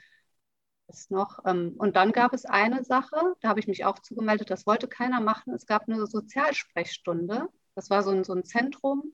ist 0.88 1.12
noch. 1.12 1.39
Ähm, 1.46 1.76
und 1.78 1.98
dann 1.98 2.13
gab 2.13 2.34
es 2.34 2.46
eine 2.46 2.86
Sache, 2.86 3.36
da 3.42 3.50
habe 3.50 3.60
ich 3.60 3.68
mich 3.68 3.84
auch 3.84 4.00
zugemeldet, 4.00 4.50
das 4.50 4.65
wollte 4.65 4.88
keiner 4.88 5.20
machen. 5.20 5.54
Es 5.54 5.65
gab 5.65 5.89
eine 5.89 6.08
Sozialsprechstunde. 6.08 7.50
Das 7.80 7.89
war 7.89 8.04
so 8.04 8.12
ein, 8.12 8.24
so 8.24 8.34
ein 8.34 8.44
Zentrum, 8.44 9.13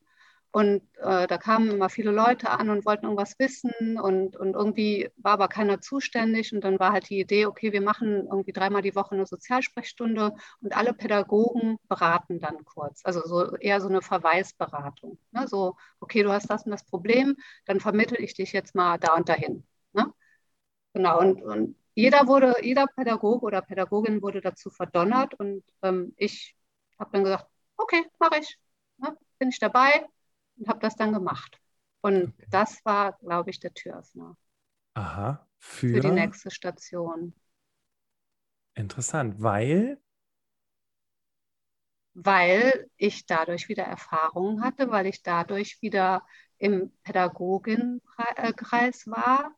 und 0.56 0.84
äh, 0.99 1.28
da 1.28 1.38
kamen 1.38 1.69
immer 1.69 1.89
viele 1.89 2.12
Leute 2.12 2.49
an 2.49 2.69
und 2.69 2.86
wollten 2.86 3.04
irgendwas 3.04 3.38
wissen 3.39 3.99
und, 3.99 4.38
und 4.38 4.54
irgendwie 4.54 5.10
war 5.17 5.34
aber 5.34 5.49
keiner 5.49 5.82
zuständig. 5.82 6.54
Und 6.54 6.63
dann 6.63 6.80
war 6.80 6.93
halt 6.93 7.10
die 7.10 7.19
Idee, 7.19 7.45
okay, 7.45 7.73
wir 7.73 7.82
machen 7.82 8.28
irgendwie 8.32 8.54
dreimal 8.54 8.82
die 8.82 8.95
Woche 8.95 9.15
eine 9.15 9.25
Sozialsprechstunde 9.25 10.34
und 10.62 10.78
alle 10.78 10.93
Pädagogen 10.93 11.78
beraten 11.89 12.39
dann 12.39 12.63
kurz. 12.63 13.01
Also 13.04 13.21
so 13.25 13.58
eher 13.58 13.82
so 13.82 13.89
eine 13.89 14.01
Verweisberatung. 14.01 15.17
Ne? 15.32 15.45
So, 15.45 15.75
okay, 15.99 16.23
du 16.23 16.32
hast 16.32 16.49
das 16.49 16.63
und 16.63 16.71
das 16.71 16.86
Problem, 16.86 17.36
dann 17.65 17.82
vermittel 17.82 18.21
ich 18.21 18.34
dich 18.34 18.54
jetzt 18.54 18.75
mal 18.75 18.97
da 18.97 19.13
und 19.15 19.28
dahin. 19.28 19.65
Ne? 19.91 20.06
Genau, 20.93 21.19
und, 21.19 21.43
und 21.43 21.75
jeder 21.95 22.28
wurde, 22.28 22.56
jeder 22.62 22.88
Pädagoge 22.88 23.45
oder 23.45 23.62
Pädagogin 23.62 24.21
wurde 24.21 24.39
dazu 24.39 24.69
verdonnert 24.69 25.34
und 25.34 25.65
ähm, 25.82 26.13
ich 26.15 26.56
habe 26.97 27.10
dann 27.12 27.25
gesagt, 27.25 27.47
okay, 27.77 28.05
mache 28.19 28.39
ich. 28.39 28.57
Ne? 28.97 29.15
Bin 29.38 29.49
ich 29.49 29.59
dabei, 29.59 30.07
und 30.57 30.67
habe 30.67 30.79
das 30.79 30.95
dann 30.95 31.13
gemacht. 31.13 31.59
Und 32.01 32.33
okay. 32.33 32.47
das 32.49 32.83
war, 32.85 33.17
glaube 33.19 33.49
ich, 33.49 33.59
der 33.59 33.73
Türöffner. 33.73 34.38
Aha. 34.93 35.47
Für? 35.57 35.95
für 35.95 36.01
die 36.01 36.11
nächste 36.11 36.51
Station. 36.51 37.33
Interessant, 38.75 39.41
weil? 39.41 39.99
Weil 42.13 42.89
ich 42.97 43.25
dadurch 43.25 43.67
wieder 43.67 43.83
Erfahrungen 43.83 44.63
hatte, 44.63 44.91
weil 44.91 45.07
ich 45.07 45.23
dadurch 45.23 45.81
wieder 45.81 46.25
im 46.57 46.93
Pädagogenkreis 47.03 49.07
war. 49.07 49.53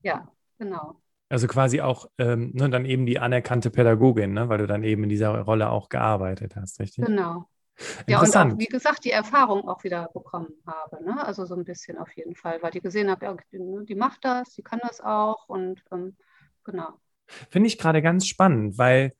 Ja, 0.00 0.32
genau. 0.58 1.01
Also 1.32 1.46
quasi 1.46 1.80
auch 1.80 2.10
ähm, 2.18 2.50
ne, 2.52 2.68
dann 2.68 2.84
eben 2.84 3.06
die 3.06 3.18
anerkannte 3.18 3.70
Pädagogin, 3.70 4.34
ne, 4.34 4.50
weil 4.50 4.58
du 4.58 4.66
dann 4.66 4.84
eben 4.84 5.04
in 5.04 5.08
dieser 5.08 5.30
Rolle 5.40 5.70
auch 5.70 5.88
gearbeitet 5.88 6.56
hast, 6.56 6.78
richtig? 6.78 7.06
Genau, 7.06 7.46
ja, 8.06 8.20
und 8.20 8.36
auch, 8.36 8.58
wie 8.58 8.66
gesagt, 8.66 9.04
die 9.04 9.10
Erfahrung 9.10 9.68
auch 9.68 9.82
wieder 9.84 10.10
bekommen 10.12 10.52
habe. 10.66 11.02
Ne? 11.04 11.24
Also 11.24 11.44
so 11.46 11.54
ein 11.54 11.64
bisschen 11.64 11.98
auf 11.98 12.10
jeden 12.16 12.34
Fall, 12.34 12.62
weil 12.62 12.70
die 12.70 12.80
gesehen 12.80 13.10
habe, 13.10 13.24
ja, 13.24 13.36
die, 13.52 13.86
die 13.86 13.94
macht 13.94 14.24
das, 14.24 14.54
die 14.54 14.62
kann 14.62 14.80
das 14.82 15.00
auch 15.00 15.48
und 15.48 15.82
ähm, 15.90 16.16
genau. 16.64 17.00
Finde 17.50 17.68
ich 17.68 17.78
gerade 17.78 18.02
ganz 18.02 18.26
spannend, 18.26 18.78
weil 18.78 19.12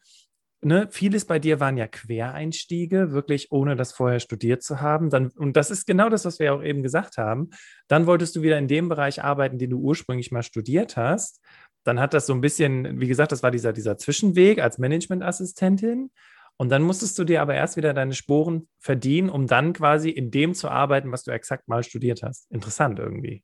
ne, 0.60 0.88
vieles 0.90 1.24
bei 1.24 1.38
dir 1.38 1.60
waren 1.60 1.76
ja 1.76 1.86
Quereinstiege, 1.86 3.12
wirklich 3.12 3.50
ohne 3.50 3.74
das 3.74 3.92
vorher 3.92 4.20
studiert 4.20 4.62
zu 4.62 4.80
haben. 4.80 5.10
Dann, 5.10 5.28
und 5.36 5.56
das 5.56 5.70
ist 5.70 5.86
genau 5.86 6.08
das, 6.08 6.24
was 6.24 6.38
wir 6.38 6.54
auch 6.54 6.62
eben 6.62 6.82
gesagt 6.82 7.16
haben. 7.16 7.50
Dann 7.88 8.06
wolltest 8.06 8.36
du 8.36 8.42
wieder 8.42 8.58
in 8.58 8.68
dem 8.68 8.88
Bereich 8.88 9.24
arbeiten, 9.24 9.58
den 9.58 9.70
du 9.70 9.78
ursprünglich 9.78 10.30
mal 10.30 10.42
studiert 10.42 10.96
hast. 10.96 11.40
Dann 11.84 12.00
hat 12.00 12.14
das 12.14 12.26
so 12.26 12.32
ein 12.32 12.40
bisschen, 12.40 13.00
wie 13.00 13.08
gesagt, 13.08 13.32
das 13.32 13.42
war 13.42 13.50
dieser, 13.50 13.72
dieser 13.72 13.98
Zwischenweg 13.98 14.60
als 14.60 14.78
Managementassistentin. 14.78 16.10
Und 16.56 16.68
dann 16.68 16.82
musstest 16.82 17.18
du 17.18 17.24
dir 17.24 17.42
aber 17.42 17.54
erst 17.54 17.76
wieder 17.76 17.94
deine 17.94 18.14
Sporen 18.14 18.68
verdienen, 18.78 19.30
um 19.30 19.46
dann 19.46 19.72
quasi 19.72 20.10
in 20.10 20.30
dem 20.30 20.54
zu 20.54 20.68
arbeiten, 20.68 21.10
was 21.10 21.24
du 21.24 21.30
exakt 21.30 21.66
mal 21.66 21.82
studiert 21.82 22.22
hast. 22.22 22.50
Interessant 22.50 22.98
irgendwie. 22.98 23.42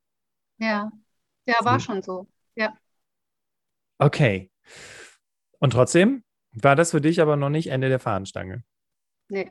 Ja, 0.58 0.90
ja, 1.46 1.54
war 1.62 1.80
schon 1.80 2.02
so. 2.02 2.28
Ja. 2.54 2.76
Okay. 3.98 4.50
Und 5.58 5.72
trotzdem 5.72 6.22
war 6.52 6.76
das 6.76 6.92
für 6.92 7.00
dich 7.00 7.20
aber 7.20 7.36
noch 7.36 7.50
nicht 7.50 7.68
Ende 7.68 7.88
der 7.88 7.98
Fahnenstange. 7.98 8.62
Nee, 9.28 9.50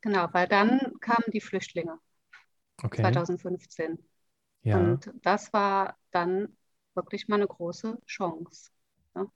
genau, 0.00 0.28
weil 0.32 0.48
dann 0.48 0.92
kamen 1.00 1.24
die 1.32 1.40
Flüchtlinge. 1.40 1.98
Okay. 2.82 3.00
2015. 3.02 3.98
Ja. 4.62 4.78
Und 4.78 5.10
das 5.22 5.52
war 5.52 5.96
dann 6.10 6.56
wirklich 6.98 7.28
mal 7.28 7.36
eine 7.36 7.46
große 7.46 7.98
Chance. 8.06 8.70
Ja. 9.14 9.26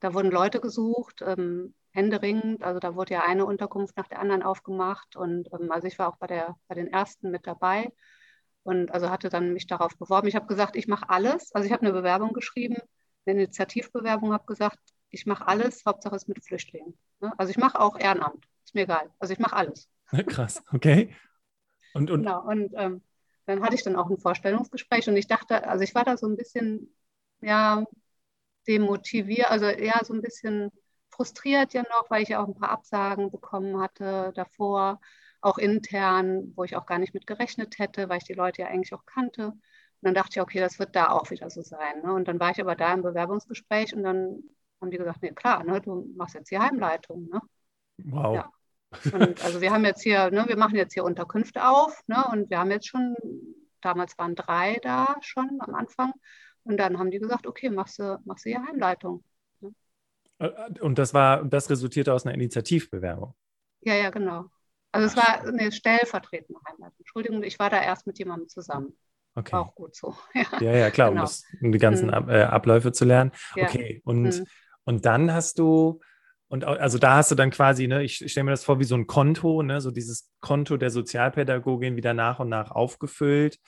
Da 0.00 0.14
wurden 0.14 0.30
Leute 0.30 0.60
gesucht, 0.60 1.22
ähm, 1.24 1.74
händeringend. 1.92 2.62
Also 2.62 2.80
da 2.80 2.94
wurde 2.94 3.14
ja 3.14 3.22
eine 3.22 3.46
Unterkunft 3.46 3.96
nach 3.96 4.08
der 4.08 4.20
anderen 4.20 4.42
aufgemacht 4.42 5.16
und 5.16 5.48
ähm, 5.52 5.70
also 5.70 5.86
ich 5.86 5.98
war 5.98 6.08
auch 6.08 6.16
bei, 6.16 6.26
der, 6.26 6.56
bei 6.66 6.74
den 6.74 6.88
ersten 6.88 7.30
mit 7.30 7.46
dabei 7.46 7.92
und 8.62 8.92
also 8.92 9.10
hatte 9.10 9.28
dann 9.28 9.52
mich 9.52 9.66
darauf 9.66 9.96
beworben. 9.96 10.28
Ich 10.28 10.34
habe 10.34 10.46
gesagt, 10.46 10.76
ich 10.76 10.88
mache 10.88 11.08
alles. 11.08 11.54
Also 11.54 11.66
ich 11.66 11.72
habe 11.72 11.82
eine 11.82 11.92
Bewerbung 11.92 12.32
geschrieben, 12.32 12.76
eine 13.24 13.42
Initiativbewerbung, 13.42 14.32
habe 14.32 14.46
gesagt, 14.46 14.78
ich 15.10 15.24
mache 15.24 15.46
alles, 15.46 15.84
Hauptsache 15.86 16.16
es 16.16 16.28
mit 16.28 16.44
Flüchtlingen. 16.44 16.98
Ne? 17.20 17.32
Also 17.38 17.50
ich 17.50 17.56
mache 17.56 17.80
auch 17.80 17.98
Ehrenamt, 17.98 18.44
ist 18.64 18.74
mir 18.74 18.82
egal. 18.82 19.10
Also 19.18 19.32
ich 19.32 19.38
mache 19.38 19.56
alles. 19.56 19.88
Krass, 20.26 20.62
okay. 20.72 21.14
Und, 21.94 22.10
und, 22.10 22.22
genau, 22.22 22.44
und 22.44 22.72
ähm, 22.76 23.02
dann 23.48 23.62
hatte 23.62 23.74
ich 23.74 23.82
dann 23.82 23.96
auch 23.96 24.10
ein 24.10 24.18
Vorstellungsgespräch 24.18 25.08
und 25.08 25.16
ich 25.16 25.26
dachte, 25.26 25.66
also 25.66 25.82
ich 25.84 25.94
war 25.94 26.04
da 26.04 26.16
so 26.16 26.26
ein 26.26 26.36
bisschen, 26.36 26.94
ja, 27.40 27.84
demotiviert, 28.68 29.50
also 29.50 29.66
eher 29.66 30.00
so 30.04 30.14
ein 30.14 30.22
bisschen 30.22 30.70
frustriert 31.10 31.72
ja 31.74 31.82
noch, 31.82 32.10
weil 32.10 32.22
ich 32.22 32.30
ja 32.30 32.42
auch 32.42 32.48
ein 32.48 32.54
paar 32.54 32.70
Absagen 32.70 33.30
bekommen 33.30 33.80
hatte 33.80 34.32
davor, 34.34 35.00
auch 35.40 35.58
intern, 35.58 36.52
wo 36.56 36.64
ich 36.64 36.76
auch 36.76 36.86
gar 36.86 36.98
nicht 36.98 37.14
mit 37.14 37.26
gerechnet 37.26 37.78
hätte, 37.78 38.08
weil 38.08 38.18
ich 38.18 38.24
die 38.24 38.34
Leute 38.34 38.62
ja 38.62 38.68
eigentlich 38.68 38.92
auch 38.94 39.06
kannte. 39.06 39.48
Und 39.48 39.60
dann 40.02 40.14
dachte 40.14 40.32
ich, 40.36 40.40
okay, 40.42 40.60
das 40.60 40.78
wird 40.78 40.94
da 40.94 41.10
auch 41.10 41.30
wieder 41.30 41.50
so 41.50 41.62
sein. 41.62 42.02
Ne? 42.02 42.12
Und 42.12 42.28
dann 42.28 42.38
war 42.40 42.50
ich 42.50 42.60
aber 42.60 42.76
da 42.76 42.92
im 42.94 43.02
Bewerbungsgespräch 43.02 43.94
und 43.94 44.02
dann 44.02 44.42
haben 44.80 44.90
die 44.90 44.98
gesagt, 44.98 45.22
nee, 45.22 45.32
klar, 45.32 45.64
ne, 45.64 45.80
du 45.80 46.12
machst 46.16 46.34
jetzt 46.34 46.50
die 46.50 46.58
Heimleitung. 46.58 47.28
Ne? 47.30 47.40
Wow. 48.04 48.34
Ja. 48.36 48.52
Und 49.12 49.44
also 49.44 49.60
wir 49.60 49.70
haben 49.70 49.84
jetzt 49.84 50.02
hier, 50.02 50.30
ne, 50.30 50.44
wir 50.48 50.56
machen 50.56 50.76
jetzt 50.76 50.94
hier 50.94 51.04
Unterkünfte 51.04 51.68
auf, 51.68 52.00
ne, 52.06 52.24
und 52.32 52.50
wir 52.50 52.58
haben 52.58 52.70
jetzt 52.70 52.88
schon, 52.88 53.16
damals 53.80 54.16
waren 54.18 54.34
drei 54.34 54.78
da 54.82 55.16
schon 55.20 55.58
am 55.60 55.74
Anfang. 55.74 56.12
Und 56.64 56.78
dann 56.78 56.98
haben 56.98 57.10
die 57.10 57.18
gesagt, 57.18 57.46
okay, 57.46 57.70
machst 57.70 57.98
du, 57.98 58.18
machst 58.24 58.44
du 58.44 58.50
hier 58.50 58.62
Heimleitung. 58.66 59.24
Äh, 60.38 60.50
und 60.80 60.98
das 60.98 61.14
war, 61.14 61.44
das 61.44 61.70
resultierte 61.70 62.12
aus 62.12 62.26
einer 62.26 62.34
Initiativbewerbung. 62.34 63.34
Ja, 63.80 63.94
ja, 63.94 64.10
genau. 64.10 64.50
Also 64.92 65.06
es 65.06 65.16
war 65.16 65.46
eine 65.46 65.70
stellvertretende 65.70 66.60
Heimat. 66.68 66.92
Entschuldigung, 66.98 67.42
ich 67.42 67.58
war 67.58 67.70
da 67.70 67.82
erst 67.82 68.06
mit 68.06 68.18
jemandem 68.18 68.48
zusammen. 68.48 68.96
Okay. 69.34 69.54
Auch 69.56 69.74
gut 69.74 69.94
so. 69.94 70.16
Ja, 70.34 70.60
ja, 70.60 70.76
ja 70.76 70.90
klar, 70.90 71.10
genau. 71.10 71.20
um, 71.20 71.26
das, 71.26 71.44
um, 71.62 71.72
die 71.72 71.78
ganzen 71.78 72.08
äh, 72.10 72.42
Abläufe 72.42 72.92
zu 72.92 73.04
lernen. 73.04 73.32
Ja. 73.54 73.64
Okay, 73.64 74.00
und, 74.04 74.22
mhm. 74.22 74.46
und 74.84 75.04
dann 75.04 75.32
hast 75.32 75.58
du, 75.58 76.00
und 76.48 76.64
also 76.64 76.98
da 76.98 77.16
hast 77.16 77.30
du 77.30 77.34
dann 77.34 77.50
quasi, 77.50 77.86
ne, 77.86 78.02
ich 78.02 78.16
stelle 78.30 78.44
mir 78.44 78.52
das 78.52 78.64
vor 78.64 78.80
wie 78.80 78.84
so 78.84 78.94
ein 78.94 79.06
Konto, 79.06 79.62
ne, 79.62 79.80
so 79.80 79.90
dieses 79.90 80.30
Konto 80.40 80.78
der 80.78 80.90
Sozialpädagogin 80.90 81.96
wieder 81.96 82.14
nach 82.14 82.40
und 82.40 82.48
nach 82.48 82.70
aufgefüllt, 82.70 83.58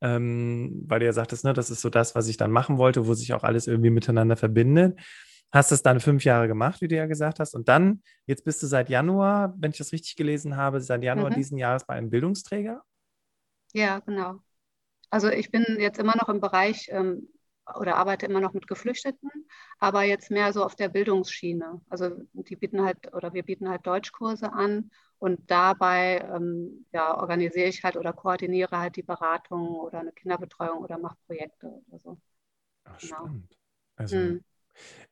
ähm, 0.00 0.82
weil 0.86 1.00
du 1.00 1.06
ja 1.06 1.12
sagtest, 1.12 1.44
ne, 1.44 1.52
das 1.52 1.70
ist 1.70 1.82
so 1.82 1.90
das, 1.90 2.14
was 2.14 2.28
ich 2.28 2.38
dann 2.38 2.50
machen 2.50 2.78
wollte, 2.78 3.06
wo 3.06 3.12
sich 3.12 3.34
auch 3.34 3.42
alles 3.42 3.66
irgendwie 3.66 3.90
miteinander 3.90 4.36
verbindet. 4.36 4.98
Hast 5.52 5.72
es 5.72 5.82
dann 5.82 6.00
fünf 6.00 6.24
Jahre 6.24 6.48
gemacht, 6.48 6.80
wie 6.80 6.88
du 6.88 6.96
ja 6.96 7.06
gesagt 7.06 7.40
hast. 7.40 7.54
Und 7.54 7.68
dann, 7.68 8.02
jetzt 8.26 8.44
bist 8.44 8.62
du 8.62 8.66
seit 8.66 8.88
Januar, 8.88 9.54
wenn 9.58 9.72
ich 9.72 9.78
das 9.78 9.92
richtig 9.92 10.16
gelesen 10.16 10.56
habe, 10.56 10.80
seit 10.80 11.02
Januar 11.02 11.30
mhm. 11.30 11.34
diesen 11.34 11.58
Jahres 11.58 11.84
bei 11.84 11.94
einem 11.94 12.08
Bildungsträger? 12.08 12.82
Ja, 13.74 13.98
genau. 13.98 14.36
Also 15.10 15.28
ich 15.28 15.50
bin 15.50 15.64
jetzt 15.78 15.98
immer 15.98 16.16
noch 16.16 16.28
im 16.28 16.40
Bereich 16.40 16.88
ähm, 16.90 17.28
oder 17.78 17.96
arbeite 17.96 18.26
immer 18.26 18.40
noch 18.40 18.52
mit 18.52 18.66
Geflüchteten, 18.66 19.30
aber 19.78 20.02
jetzt 20.02 20.30
mehr 20.30 20.52
so 20.52 20.64
auf 20.64 20.74
der 20.74 20.88
Bildungsschiene. 20.88 21.80
Also 21.88 22.10
die 22.32 22.56
bieten 22.56 22.82
halt 22.82 23.12
oder 23.14 23.32
wir 23.32 23.42
bieten 23.42 23.68
halt 23.68 23.86
Deutschkurse 23.86 24.52
an 24.52 24.90
und 25.18 25.50
dabei 25.50 26.26
ähm, 26.34 26.86
ja, 26.92 27.16
organisiere 27.18 27.68
ich 27.68 27.84
halt 27.84 27.96
oder 27.96 28.12
koordiniere 28.12 28.78
halt 28.78 28.96
die 28.96 29.02
Beratung 29.02 29.68
oder 29.68 30.00
eine 30.00 30.12
Kinderbetreuung 30.12 30.78
oder 30.78 30.98
mache 30.98 31.16
Projekte 31.26 31.66
oder 31.88 31.98
so. 31.98 32.18
Ach, 32.84 32.98
genau. 32.98 33.16
spannend. 33.16 33.56
Also 33.96 34.16
hm. 34.16 34.44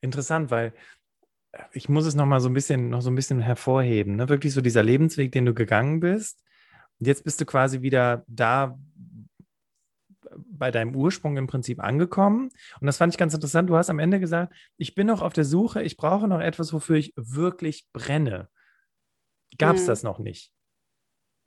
interessant, 0.01 0.51
weil 0.51 0.73
äh, 1.51 1.63
ich 1.73 1.89
muss 1.89 2.05
es 2.05 2.15
noch 2.15 2.25
mal 2.25 2.39
so 2.39 2.49
ein 2.49 2.53
bisschen 2.53 2.89
noch 2.89 3.01
so 3.01 3.11
ein 3.11 3.15
bisschen 3.15 3.39
hervorheben. 3.39 4.15
Ne? 4.15 4.29
Wirklich 4.29 4.53
so 4.53 4.61
dieser 4.61 4.83
Lebensweg, 4.83 5.31
den 5.31 5.45
du 5.45 5.53
gegangen 5.53 5.99
bist. 5.99 6.43
Und 6.99 7.07
jetzt 7.07 7.23
bist 7.23 7.39
du 7.39 7.45
quasi 7.45 7.81
wieder 7.81 8.23
da, 8.27 8.77
bei 10.35 10.71
deinem 10.71 10.95
Ursprung 10.95 11.37
im 11.37 11.47
Prinzip 11.47 11.81
angekommen. 11.81 12.49
Und 12.79 12.87
das 12.87 12.97
fand 12.97 13.13
ich 13.13 13.17
ganz 13.17 13.33
interessant. 13.33 13.69
Du 13.69 13.77
hast 13.77 13.89
am 13.89 13.99
Ende 13.99 14.19
gesagt, 14.19 14.53
ich 14.77 14.95
bin 14.95 15.07
noch 15.07 15.21
auf 15.21 15.33
der 15.33 15.45
Suche, 15.45 15.81
ich 15.83 15.97
brauche 15.97 16.27
noch 16.27 16.39
etwas, 16.39 16.73
wofür 16.73 16.97
ich 16.97 17.13
wirklich 17.15 17.87
brenne. 17.93 18.49
Gab 19.57 19.75
es 19.75 19.81
hm. 19.81 19.87
das 19.87 20.03
noch 20.03 20.19
nicht? 20.19 20.51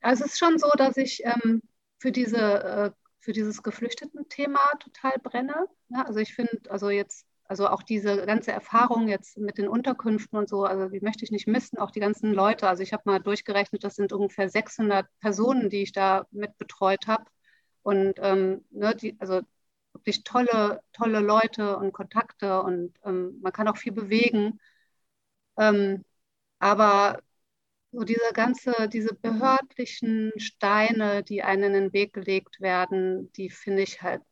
Also 0.00 0.24
es 0.24 0.32
ist 0.32 0.38
schon 0.38 0.58
so, 0.58 0.68
dass 0.76 0.96
ich 0.96 1.22
ähm, 1.24 1.62
für, 1.98 2.12
diese, 2.12 2.38
äh, 2.38 2.90
für 3.20 3.32
dieses 3.32 3.62
Geflüchteten-Thema 3.62 4.60
total 4.80 5.18
brenne. 5.22 5.66
Ja, 5.88 6.04
also 6.04 6.18
ich 6.18 6.34
finde, 6.34 6.60
also 6.68 6.90
jetzt, 6.90 7.26
also 7.44 7.68
auch 7.68 7.82
diese 7.82 8.26
ganze 8.26 8.50
Erfahrung 8.50 9.08
jetzt 9.08 9.38
mit 9.38 9.58
den 9.58 9.68
Unterkünften 9.68 10.38
und 10.38 10.48
so, 10.48 10.64
also 10.64 10.88
die 10.88 11.00
möchte 11.00 11.24
ich 11.24 11.30
nicht 11.30 11.46
missen, 11.46 11.78
auch 11.78 11.92
die 11.92 12.00
ganzen 12.00 12.32
Leute. 12.32 12.68
Also 12.68 12.82
ich 12.82 12.92
habe 12.92 13.04
mal 13.06 13.20
durchgerechnet, 13.20 13.84
das 13.84 13.94
sind 13.94 14.12
ungefähr 14.12 14.48
600 14.48 15.06
Personen, 15.20 15.70
die 15.70 15.82
ich 15.82 15.92
da 15.92 16.26
mit 16.32 16.58
betreut 16.58 17.06
habe. 17.06 17.24
Und 17.82 18.14
ähm, 18.18 18.64
ne, 18.70 18.94
die, 18.96 19.16
also 19.20 19.42
wirklich 19.92 20.24
tolle, 20.24 20.82
tolle 20.92 21.20
Leute 21.20 21.76
und 21.76 21.92
Kontakte 21.92 22.62
und 22.62 22.94
ähm, 23.04 23.38
man 23.42 23.52
kann 23.52 23.68
auch 23.68 23.76
viel 23.76 23.92
bewegen. 23.92 24.60
Ähm, 25.58 26.04
aber 26.60 27.22
so 27.92 28.04
diese 28.04 28.32
ganze, 28.34 28.88
diese 28.90 29.14
behördlichen 29.14 30.32
Steine, 30.38 31.24
die 31.24 31.42
einem 31.44 31.64
in 31.66 31.74
den 31.74 31.94
Weg 31.94 32.14
gelegt 32.14 32.60
werden, 32.62 33.32
die 33.34 33.50
finde 33.50 33.82
ich 33.84 34.02
halt 34.02 34.22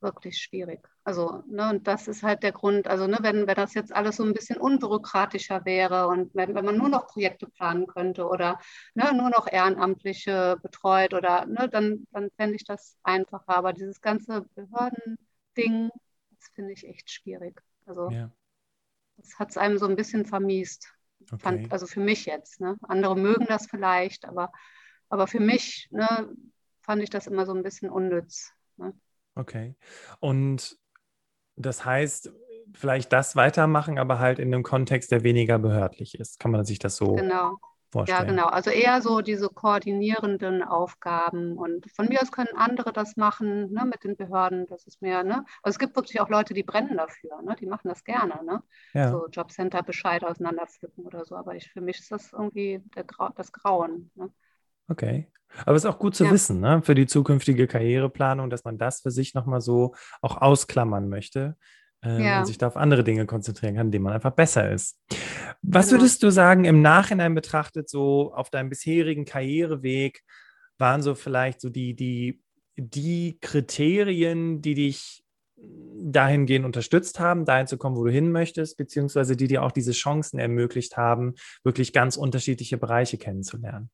wirklich 0.00 0.38
schwierig. 0.40 0.80
Also, 1.04 1.42
ne, 1.48 1.68
und 1.70 1.88
das 1.88 2.06
ist 2.06 2.22
halt 2.22 2.44
der 2.44 2.52
Grund, 2.52 2.86
also 2.86 3.08
ne, 3.08 3.18
wenn, 3.22 3.48
wenn 3.48 3.56
das 3.56 3.74
jetzt 3.74 3.92
alles 3.92 4.16
so 4.16 4.24
ein 4.24 4.34
bisschen 4.34 4.60
unbürokratischer 4.60 5.64
wäre 5.64 6.06
und 6.06 6.32
wenn, 6.32 6.54
wenn 6.54 6.64
man 6.64 6.78
nur 6.78 6.88
noch 6.88 7.08
Projekte 7.08 7.48
planen 7.48 7.88
könnte 7.88 8.24
oder 8.24 8.60
ne, 8.94 9.12
nur 9.12 9.28
noch 9.28 9.50
Ehrenamtliche 9.50 10.58
betreut 10.62 11.12
oder 11.12 11.44
ne, 11.46 11.68
dann, 11.68 12.06
dann 12.12 12.30
fände 12.36 12.54
ich 12.54 12.64
das 12.64 12.96
einfacher. 13.02 13.56
Aber 13.56 13.72
dieses 13.72 14.00
ganze 14.00 14.42
Behördending, 14.54 15.90
das 16.30 16.48
finde 16.54 16.72
ich 16.72 16.86
echt 16.86 17.10
schwierig. 17.10 17.60
Also 17.84 18.08
ja. 18.10 18.30
das 19.16 19.40
hat 19.40 19.50
es 19.50 19.56
einem 19.56 19.78
so 19.78 19.86
ein 19.86 19.96
bisschen 19.96 20.24
vermiest. 20.24 20.94
Okay. 21.32 21.38
Fand, 21.42 21.72
also 21.72 21.86
für 21.88 22.00
mich 22.00 22.26
jetzt. 22.26 22.60
Ne? 22.60 22.76
Andere 22.82 23.16
mögen 23.16 23.46
das 23.46 23.66
vielleicht, 23.66 24.24
aber, 24.24 24.52
aber 25.08 25.26
für 25.26 25.40
mich 25.40 25.88
ne, 25.90 26.32
fand 26.82 27.02
ich 27.02 27.10
das 27.10 27.26
immer 27.26 27.44
so 27.44 27.54
ein 27.54 27.64
bisschen 27.64 27.90
unnütz. 27.90 28.52
Ne? 28.76 28.94
Okay. 29.34 29.74
Und 30.20 30.78
das 31.56 31.84
heißt, 31.84 32.32
vielleicht 32.74 33.12
das 33.12 33.36
weitermachen, 33.36 33.98
aber 33.98 34.18
halt 34.18 34.38
in 34.38 34.52
einem 34.52 34.62
Kontext, 34.62 35.12
der 35.12 35.22
weniger 35.22 35.58
behördlich 35.58 36.18
ist. 36.18 36.38
Kann 36.40 36.50
man 36.50 36.64
sich 36.64 36.78
das 36.78 36.96
so 36.96 37.14
genau. 37.14 37.58
vorstellen? 37.90 38.20
Ja, 38.20 38.24
genau. 38.24 38.46
Also 38.46 38.70
eher 38.70 39.02
so 39.02 39.20
diese 39.20 39.48
koordinierenden 39.48 40.62
Aufgaben. 40.62 41.56
Und 41.56 41.90
von 41.92 42.08
mir 42.08 42.22
aus 42.22 42.32
können 42.32 42.56
andere 42.56 42.92
das 42.92 43.16
machen, 43.16 43.72
ne, 43.72 43.84
mit 43.84 44.04
den 44.04 44.16
Behörden. 44.16 44.66
Das 44.66 44.86
ist 44.86 45.02
mehr, 45.02 45.22
ne? 45.22 45.44
Also 45.62 45.74
es 45.74 45.78
gibt 45.78 45.96
wirklich 45.96 46.20
auch 46.20 46.28
Leute, 46.28 46.54
die 46.54 46.62
brennen 46.62 46.96
dafür, 46.96 47.42
ne? 47.42 47.56
Die 47.60 47.66
machen 47.66 47.88
das 47.88 48.04
gerne, 48.04 48.42
ne? 48.44 48.62
Ja. 48.94 49.10
So 49.10 49.26
Jobcenter 49.28 49.82
Bescheid 49.82 50.24
auseinanderpflücken 50.24 51.04
oder 51.04 51.24
so. 51.24 51.36
Aber 51.36 51.54
ich, 51.54 51.70
für 51.70 51.80
mich 51.80 51.98
ist 51.98 52.12
das 52.12 52.32
irgendwie 52.32 52.82
Grau, 53.06 53.28
das 53.36 53.52
Grauen. 53.52 54.10
Ne? 54.14 54.30
Okay. 54.92 55.28
Aber 55.64 55.76
es 55.76 55.84
ist 55.84 55.90
auch 55.90 55.98
gut 55.98 56.14
zu 56.14 56.24
ja. 56.24 56.30
wissen, 56.30 56.60
ne, 56.60 56.82
für 56.82 56.94
die 56.94 57.06
zukünftige 57.06 57.66
Karriereplanung, 57.66 58.50
dass 58.50 58.64
man 58.64 58.78
das 58.78 59.00
für 59.00 59.10
sich 59.10 59.34
nochmal 59.34 59.60
so 59.60 59.94
auch 60.22 60.40
ausklammern 60.40 61.08
möchte 61.08 61.56
äh, 62.04 62.24
ja. 62.24 62.40
und 62.40 62.46
sich 62.46 62.58
da 62.58 62.66
auf 62.68 62.76
andere 62.76 63.04
Dinge 63.04 63.26
konzentrieren 63.26 63.76
kann, 63.76 63.90
denen 63.90 64.04
man 64.04 64.14
einfach 64.14 64.32
besser 64.32 64.70
ist. 64.70 64.98
Was 65.62 65.88
genau. 65.88 66.00
würdest 66.00 66.22
du 66.22 66.30
sagen, 66.30 66.64
im 66.64 66.82
Nachhinein 66.82 67.34
betrachtet, 67.34 67.88
so 67.88 68.32
auf 68.34 68.50
deinem 68.50 68.70
bisherigen 68.70 69.24
Karriereweg, 69.24 70.22
waren 70.78 71.02
so 71.02 71.14
vielleicht 71.14 71.60
so 71.60 71.68
die, 71.68 71.94
die, 71.94 72.42
die 72.76 73.38
Kriterien, 73.40 74.62
die 74.62 74.74
dich 74.74 75.22
dahingehend 75.56 76.66
unterstützt 76.66 77.20
haben, 77.20 77.44
dahin 77.44 77.68
zu 77.68 77.78
kommen, 77.78 77.96
wo 77.96 78.04
du 78.04 78.10
hin 78.10 78.32
möchtest, 78.32 78.76
beziehungsweise 78.76 79.36
die 79.36 79.46
dir 79.46 79.62
auch 79.62 79.70
diese 79.70 79.92
Chancen 79.92 80.40
ermöglicht 80.40 80.96
haben, 80.96 81.34
wirklich 81.62 81.92
ganz 81.92 82.16
unterschiedliche 82.16 82.78
Bereiche 82.78 83.16
kennenzulernen? 83.16 83.90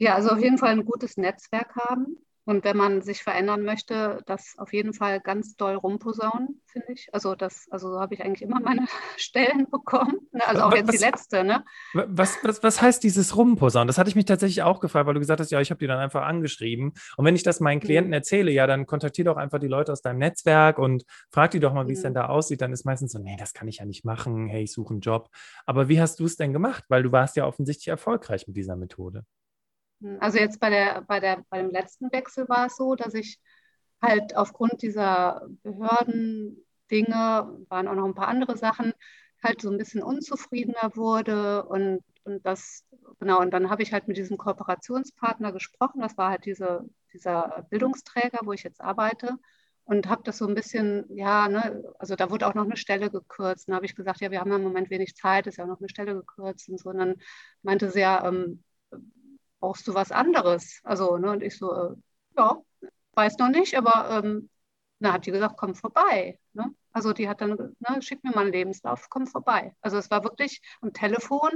Ja, 0.00 0.14
also 0.14 0.30
auf 0.30 0.40
jeden 0.40 0.56
Fall 0.56 0.70
ein 0.70 0.86
gutes 0.86 1.18
Netzwerk 1.18 1.76
haben. 1.76 2.16
Und 2.46 2.64
wenn 2.64 2.76
man 2.76 3.02
sich 3.02 3.22
verändern 3.22 3.62
möchte, 3.62 4.22
das 4.26 4.54
auf 4.56 4.72
jeden 4.72 4.94
Fall 4.94 5.20
ganz 5.20 5.56
doll 5.56 5.74
rumposaunen, 5.74 6.62
finde 6.66 6.92
ich. 6.94 7.08
Also 7.12 7.34
das, 7.34 7.68
also 7.70 7.90
so 7.92 8.00
habe 8.00 8.14
ich 8.14 8.24
eigentlich 8.24 8.42
immer 8.42 8.60
meine 8.60 8.86
Stellen 9.18 9.68
bekommen. 9.70 10.18
Ne? 10.32 10.48
Also 10.48 10.62
auch 10.62 10.72
was, 10.72 10.78
jetzt 10.78 10.92
die 10.94 11.04
letzte, 11.04 11.44
ne? 11.44 11.64
Was, 11.92 12.38
was, 12.42 12.62
was 12.62 12.80
heißt 12.80 13.04
dieses 13.04 13.36
Rumposaunen? 13.36 13.86
Das 13.86 13.98
hatte 13.98 14.08
ich 14.08 14.16
mich 14.16 14.24
tatsächlich 14.24 14.62
auch 14.62 14.80
gefragt, 14.80 15.06
weil 15.06 15.14
du 15.14 15.20
gesagt 15.20 15.38
hast, 15.38 15.50
ja, 15.50 15.60
ich 15.60 15.70
habe 15.70 15.78
die 15.78 15.86
dann 15.86 15.98
einfach 15.98 16.22
angeschrieben. 16.22 16.94
Und 17.18 17.24
wenn 17.26 17.36
ich 17.36 17.42
das 17.42 17.60
meinen 17.60 17.78
Klienten 17.78 18.08
mhm. 18.08 18.14
erzähle, 18.14 18.50
ja, 18.50 18.66
dann 18.66 18.86
kontaktiere 18.86 19.26
doch 19.26 19.36
einfach 19.36 19.58
die 19.58 19.68
Leute 19.68 19.92
aus 19.92 20.00
deinem 20.00 20.18
Netzwerk 20.18 20.78
und 20.78 21.04
frag 21.30 21.50
die 21.50 21.60
doch 21.60 21.74
mal, 21.74 21.86
wie 21.86 21.92
mhm. 21.92 21.96
es 21.96 22.02
denn 22.02 22.14
da 22.14 22.26
aussieht. 22.26 22.62
Dann 22.62 22.72
ist 22.72 22.86
meistens 22.86 23.12
so, 23.12 23.18
nee, 23.18 23.36
das 23.38 23.52
kann 23.52 23.68
ich 23.68 23.76
ja 23.76 23.84
nicht 23.84 24.06
machen. 24.06 24.48
Hey, 24.48 24.64
ich 24.64 24.72
suche 24.72 24.94
einen 24.94 25.02
Job. 25.02 25.28
Aber 25.66 25.88
wie 25.88 26.00
hast 26.00 26.18
du 26.18 26.24
es 26.24 26.36
denn 26.36 26.54
gemacht? 26.54 26.84
Weil 26.88 27.02
du 27.02 27.12
warst 27.12 27.36
ja 27.36 27.46
offensichtlich 27.46 27.88
erfolgreich 27.88 28.48
mit 28.48 28.56
dieser 28.56 28.76
Methode. 28.76 29.24
Also 30.20 30.38
jetzt 30.38 30.60
bei 30.60 30.70
der, 30.70 31.02
bei 31.02 31.20
der, 31.20 31.44
beim 31.50 31.70
letzten 31.70 32.10
Wechsel 32.12 32.48
war 32.48 32.66
es 32.66 32.76
so, 32.76 32.94
dass 32.94 33.14
ich 33.14 33.38
halt 34.00 34.36
aufgrund 34.36 34.82
dieser 34.82 35.46
Behörden-Dinge, 35.62 37.66
waren 37.68 37.88
auch 37.88 37.94
noch 37.94 38.06
ein 38.06 38.14
paar 38.14 38.28
andere 38.28 38.56
Sachen, 38.56 38.94
halt 39.42 39.60
so 39.60 39.70
ein 39.70 39.78
bisschen 39.78 40.02
unzufriedener 40.02 40.96
wurde 40.96 41.64
und, 41.64 42.02
und 42.24 42.44
das, 42.44 42.84
genau, 43.18 43.40
und 43.40 43.52
dann 43.52 43.70
habe 43.70 43.82
ich 43.82 43.92
halt 43.92 44.08
mit 44.08 44.16
diesem 44.16 44.38
Kooperationspartner 44.38 45.52
gesprochen, 45.52 46.00
das 46.00 46.16
war 46.18 46.30
halt 46.30 46.44
diese, 46.44 46.88
dieser 47.12 47.66
Bildungsträger, 47.70 48.40
wo 48.44 48.52
ich 48.52 48.62
jetzt 48.62 48.80
arbeite 48.80 49.38
und 49.84 50.08
habe 50.08 50.22
das 50.24 50.38
so 50.38 50.46
ein 50.46 50.54
bisschen, 50.54 51.04
ja, 51.14 51.48
ne, 51.48 51.82
also 51.98 52.16
da 52.16 52.30
wurde 52.30 52.46
auch 52.46 52.54
noch 52.54 52.64
eine 52.64 52.76
Stelle 52.76 53.10
gekürzt. 53.10 53.68
Dann 53.68 53.74
habe 53.74 53.86
ich 53.86 53.96
gesagt, 53.96 54.20
ja, 54.20 54.30
wir 54.30 54.38
haben 54.38 54.50
ja 54.50 54.56
im 54.56 54.62
Moment 54.62 54.88
wenig 54.88 55.16
Zeit, 55.16 55.48
ist 55.48 55.56
ja 55.56 55.64
auch 55.64 55.68
noch 55.68 55.80
eine 55.80 55.88
Stelle 55.88 56.14
gekürzt 56.14 56.68
und 56.68 56.78
so. 56.78 56.90
Und 56.90 56.98
dann 56.98 57.16
meinte 57.62 57.90
sie 57.90 58.00
ja, 58.00 58.24
ähm, 58.24 58.62
brauchst 59.60 59.86
du 59.88 59.94
was 59.94 60.12
anderes? 60.12 60.80
Also, 60.84 61.16
ne, 61.18 61.30
und 61.30 61.42
ich 61.42 61.58
so, 61.58 61.72
äh, 61.72 61.96
ja, 62.38 62.56
weiß 63.14 63.38
noch 63.38 63.48
nicht, 63.50 63.76
aber 63.76 64.22
ähm, 64.24 64.50
dann 65.00 65.12
hat 65.14 65.26
die 65.26 65.32
gesagt, 65.32 65.56
komm 65.58 65.74
vorbei. 65.74 66.38
Ne? 66.52 66.74
Also 66.92 67.12
die 67.12 67.28
hat 67.28 67.40
dann, 67.40 67.50
ne, 67.78 68.02
schick 68.02 68.22
mir 68.24 68.30
mal 68.32 68.42
einen 68.42 68.52
Lebenslauf, 68.52 69.08
komm 69.10 69.26
vorbei. 69.26 69.74
Also 69.80 69.98
es 69.98 70.10
war 70.10 70.24
wirklich 70.24 70.60
am 70.80 70.92
Telefon 70.92 71.50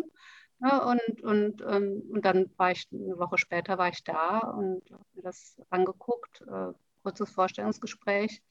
ne, 0.61 0.85
und, 0.85 1.23
und, 1.23 1.63
ähm, 1.63 2.03
und 2.11 2.25
dann 2.25 2.51
war 2.57 2.71
ich, 2.73 2.89
eine 2.93 3.19
Woche 3.19 3.39
später 3.39 3.79
war 3.79 3.89
ich 3.89 4.03
da 4.05 4.39
und 4.39 4.91
habe 4.91 5.05
mir 5.15 5.23
das 5.23 5.61
angeguckt, 5.71 6.43
äh, 6.43 6.73
kurzes 7.03 7.31
Vorstellungsgespräch, 7.31 8.43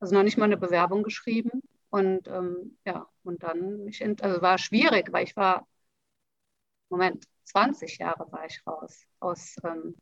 also 0.00 0.14
noch 0.14 0.22
nicht 0.22 0.38
mal 0.38 0.46
eine 0.46 0.56
Bewerbung 0.56 1.02
geschrieben 1.02 1.62
und 1.90 2.26
ähm, 2.28 2.78
ja, 2.86 3.06
und 3.24 3.42
dann, 3.42 3.84
mich, 3.84 4.02
also 4.22 4.42
war 4.42 4.58
schwierig, 4.58 5.12
weil 5.12 5.24
ich 5.24 5.36
war, 5.36 5.66
Moment, 6.90 7.26
20 7.44 7.98
Jahre 7.98 8.30
war 8.30 8.46
ich 8.46 8.62
raus 8.66 9.04
aus, 9.20 9.56
ähm, 9.64 9.96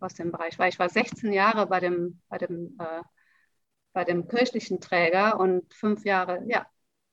aus 0.00 0.14
dem 0.14 0.32
Bereich, 0.32 0.58
weil 0.58 0.70
ich 0.70 0.78
war 0.78 0.88
16 0.88 1.32
Jahre 1.32 1.66
bei 1.66 1.80
dem, 1.80 2.20
bei 2.28 2.38
dem, 2.38 2.76
äh, 2.78 3.02
bei 3.92 4.04
dem 4.04 4.28
kirchlichen 4.28 4.80
Träger 4.80 5.38
und 5.38 5.72
fünf 5.74 6.04
Jahre, 6.04 6.42
ja, 6.46 6.66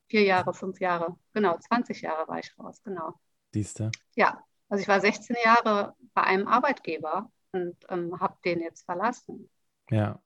vier 0.08 0.24
Jahre, 0.24 0.54
fünf 0.54 0.80
Jahre, 0.80 1.18
genau, 1.34 1.58
20 1.58 2.02
Jahre 2.02 2.28
war 2.28 2.40
ich 2.40 2.58
raus, 2.58 2.82
genau. 2.84 3.20
Siehste? 3.52 3.92
Ja, 4.16 4.44
also 4.70 4.82
ich 4.82 4.88
war 4.88 5.02
16 5.02 5.36
Jahre 5.44 5.96
bei 6.14 6.24
einem 6.24 6.48
Arbeitgeber 6.48 7.32
und 7.52 7.76
ähm, 7.90 8.20
habe 8.20 8.38
den 8.44 8.62
jetzt 8.62 8.86
verlassen. 8.86 9.50
Ja. 9.90 10.22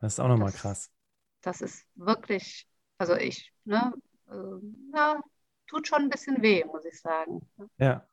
Das 0.00 0.14
ist 0.14 0.20
auch 0.20 0.28
nochmal 0.28 0.52
krass. 0.52 0.90
Das 1.42 1.60
ist 1.60 1.86
wirklich, 1.94 2.66
also 2.98 3.14
ich, 3.16 3.52
ne, 3.64 3.92
äh, 4.30 4.94
ja, 4.94 5.22
tut 5.66 5.86
schon 5.86 6.02
ein 6.02 6.08
bisschen 6.08 6.42
weh, 6.42 6.64
muss 6.64 6.84
ich 6.84 6.98
sagen. 7.00 7.48
Ja. 7.78 8.06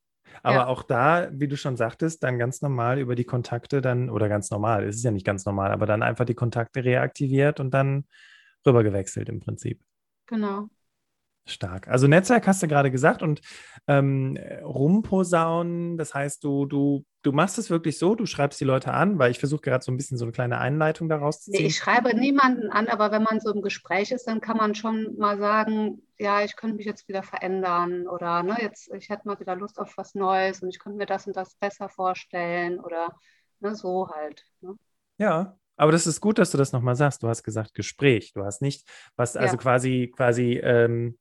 Aber 0.43 0.55
ja. 0.55 0.67
auch 0.67 0.83
da, 0.83 1.29
wie 1.31 1.47
du 1.47 1.57
schon 1.57 1.77
sagtest, 1.77 2.23
dann 2.23 2.39
ganz 2.39 2.61
normal 2.61 2.99
über 2.99 3.15
die 3.15 3.25
Kontakte 3.25 3.81
dann, 3.81 4.09
oder 4.09 4.29
ganz 4.29 4.51
normal, 4.51 4.85
es 4.85 4.97
ist 4.97 5.03
ja 5.03 5.11
nicht 5.11 5.25
ganz 5.25 5.45
normal, 5.45 5.71
aber 5.71 5.85
dann 5.85 6.03
einfach 6.03 6.25
die 6.25 6.35
Kontakte 6.35 6.83
reaktiviert 6.83 7.59
und 7.59 7.71
dann 7.71 8.05
rübergewechselt 8.65 9.29
im 9.29 9.39
Prinzip. 9.39 9.81
Genau. 10.27 10.69
Stark. 11.47 11.87
Also 11.87 12.07
Netzwerk 12.07 12.47
hast 12.47 12.61
du 12.63 12.67
gerade 12.67 12.91
gesagt 12.91 13.21
und 13.21 13.41
ähm, 13.87 14.37
rumposaunen, 14.63 15.97
das 15.97 16.13
heißt, 16.13 16.43
du, 16.43 16.65
du, 16.65 17.05
du 17.23 17.31
machst 17.31 17.57
es 17.57 17.69
wirklich 17.69 17.97
so, 17.97 18.15
du 18.15 18.25
schreibst 18.25 18.59
die 18.59 18.65
Leute 18.65 18.93
an, 18.93 19.17
weil 19.19 19.31
ich 19.31 19.39
versuche 19.39 19.61
gerade 19.61 19.83
so 19.83 19.91
ein 19.91 19.97
bisschen 19.97 20.17
so 20.17 20.25
eine 20.25 20.31
kleine 20.31 20.59
Einleitung 20.59 21.09
daraus 21.09 21.41
zu 21.41 21.51
ziehen. 21.51 21.61
Nee, 21.61 21.67
ich 21.67 21.77
schreibe 21.77 22.15
niemanden 22.15 22.69
an, 22.69 22.87
aber 22.87 23.11
wenn 23.11 23.23
man 23.23 23.39
so 23.39 23.53
im 23.53 23.61
Gespräch 23.61 24.11
ist, 24.11 24.25
dann 24.27 24.41
kann 24.41 24.57
man 24.57 24.75
schon 24.75 25.15
mal 25.17 25.37
sagen, 25.37 26.01
ja, 26.17 26.43
ich 26.43 26.55
könnte 26.55 26.77
mich 26.77 26.85
jetzt 26.85 27.07
wieder 27.07 27.23
verändern 27.23 28.07
oder 28.07 28.43
ne, 28.43 28.57
jetzt, 28.59 28.91
ich 28.93 29.09
hätte 29.09 29.27
mal 29.27 29.39
wieder 29.39 29.55
Lust 29.55 29.79
auf 29.79 29.93
was 29.97 30.15
Neues 30.15 30.61
und 30.61 30.69
ich 30.69 30.79
könnte 30.79 30.97
mir 30.97 31.05
das 31.05 31.27
und 31.27 31.35
das 31.35 31.55
besser 31.55 31.89
vorstellen 31.89 32.79
oder 32.79 33.15
ne, 33.59 33.75
so 33.75 34.09
halt. 34.09 34.43
Ne? 34.61 34.75
Ja, 35.17 35.57
aber 35.77 35.91
das 35.91 36.07
ist 36.07 36.19
gut, 36.19 36.39
dass 36.39 36.51
du 36.51 36.57
das 36.57 36.73
nochmal 36.73 36.95
sagst. 36.95 37.21
Du 37.21 37.27
hast 37.27 37.43
gesagt 37.43 37.75
Gespräch. 37.75 38.33
Du 38.33 38.43
hast 38.43 38.61
nicht, 38.61 38.87
was 39.15 39.37
also 39.37 39.55
ja. 39.55 39.61
quasi, 39.61 40.11
quasi 40.13 40.59
ähm, 40.63 41.17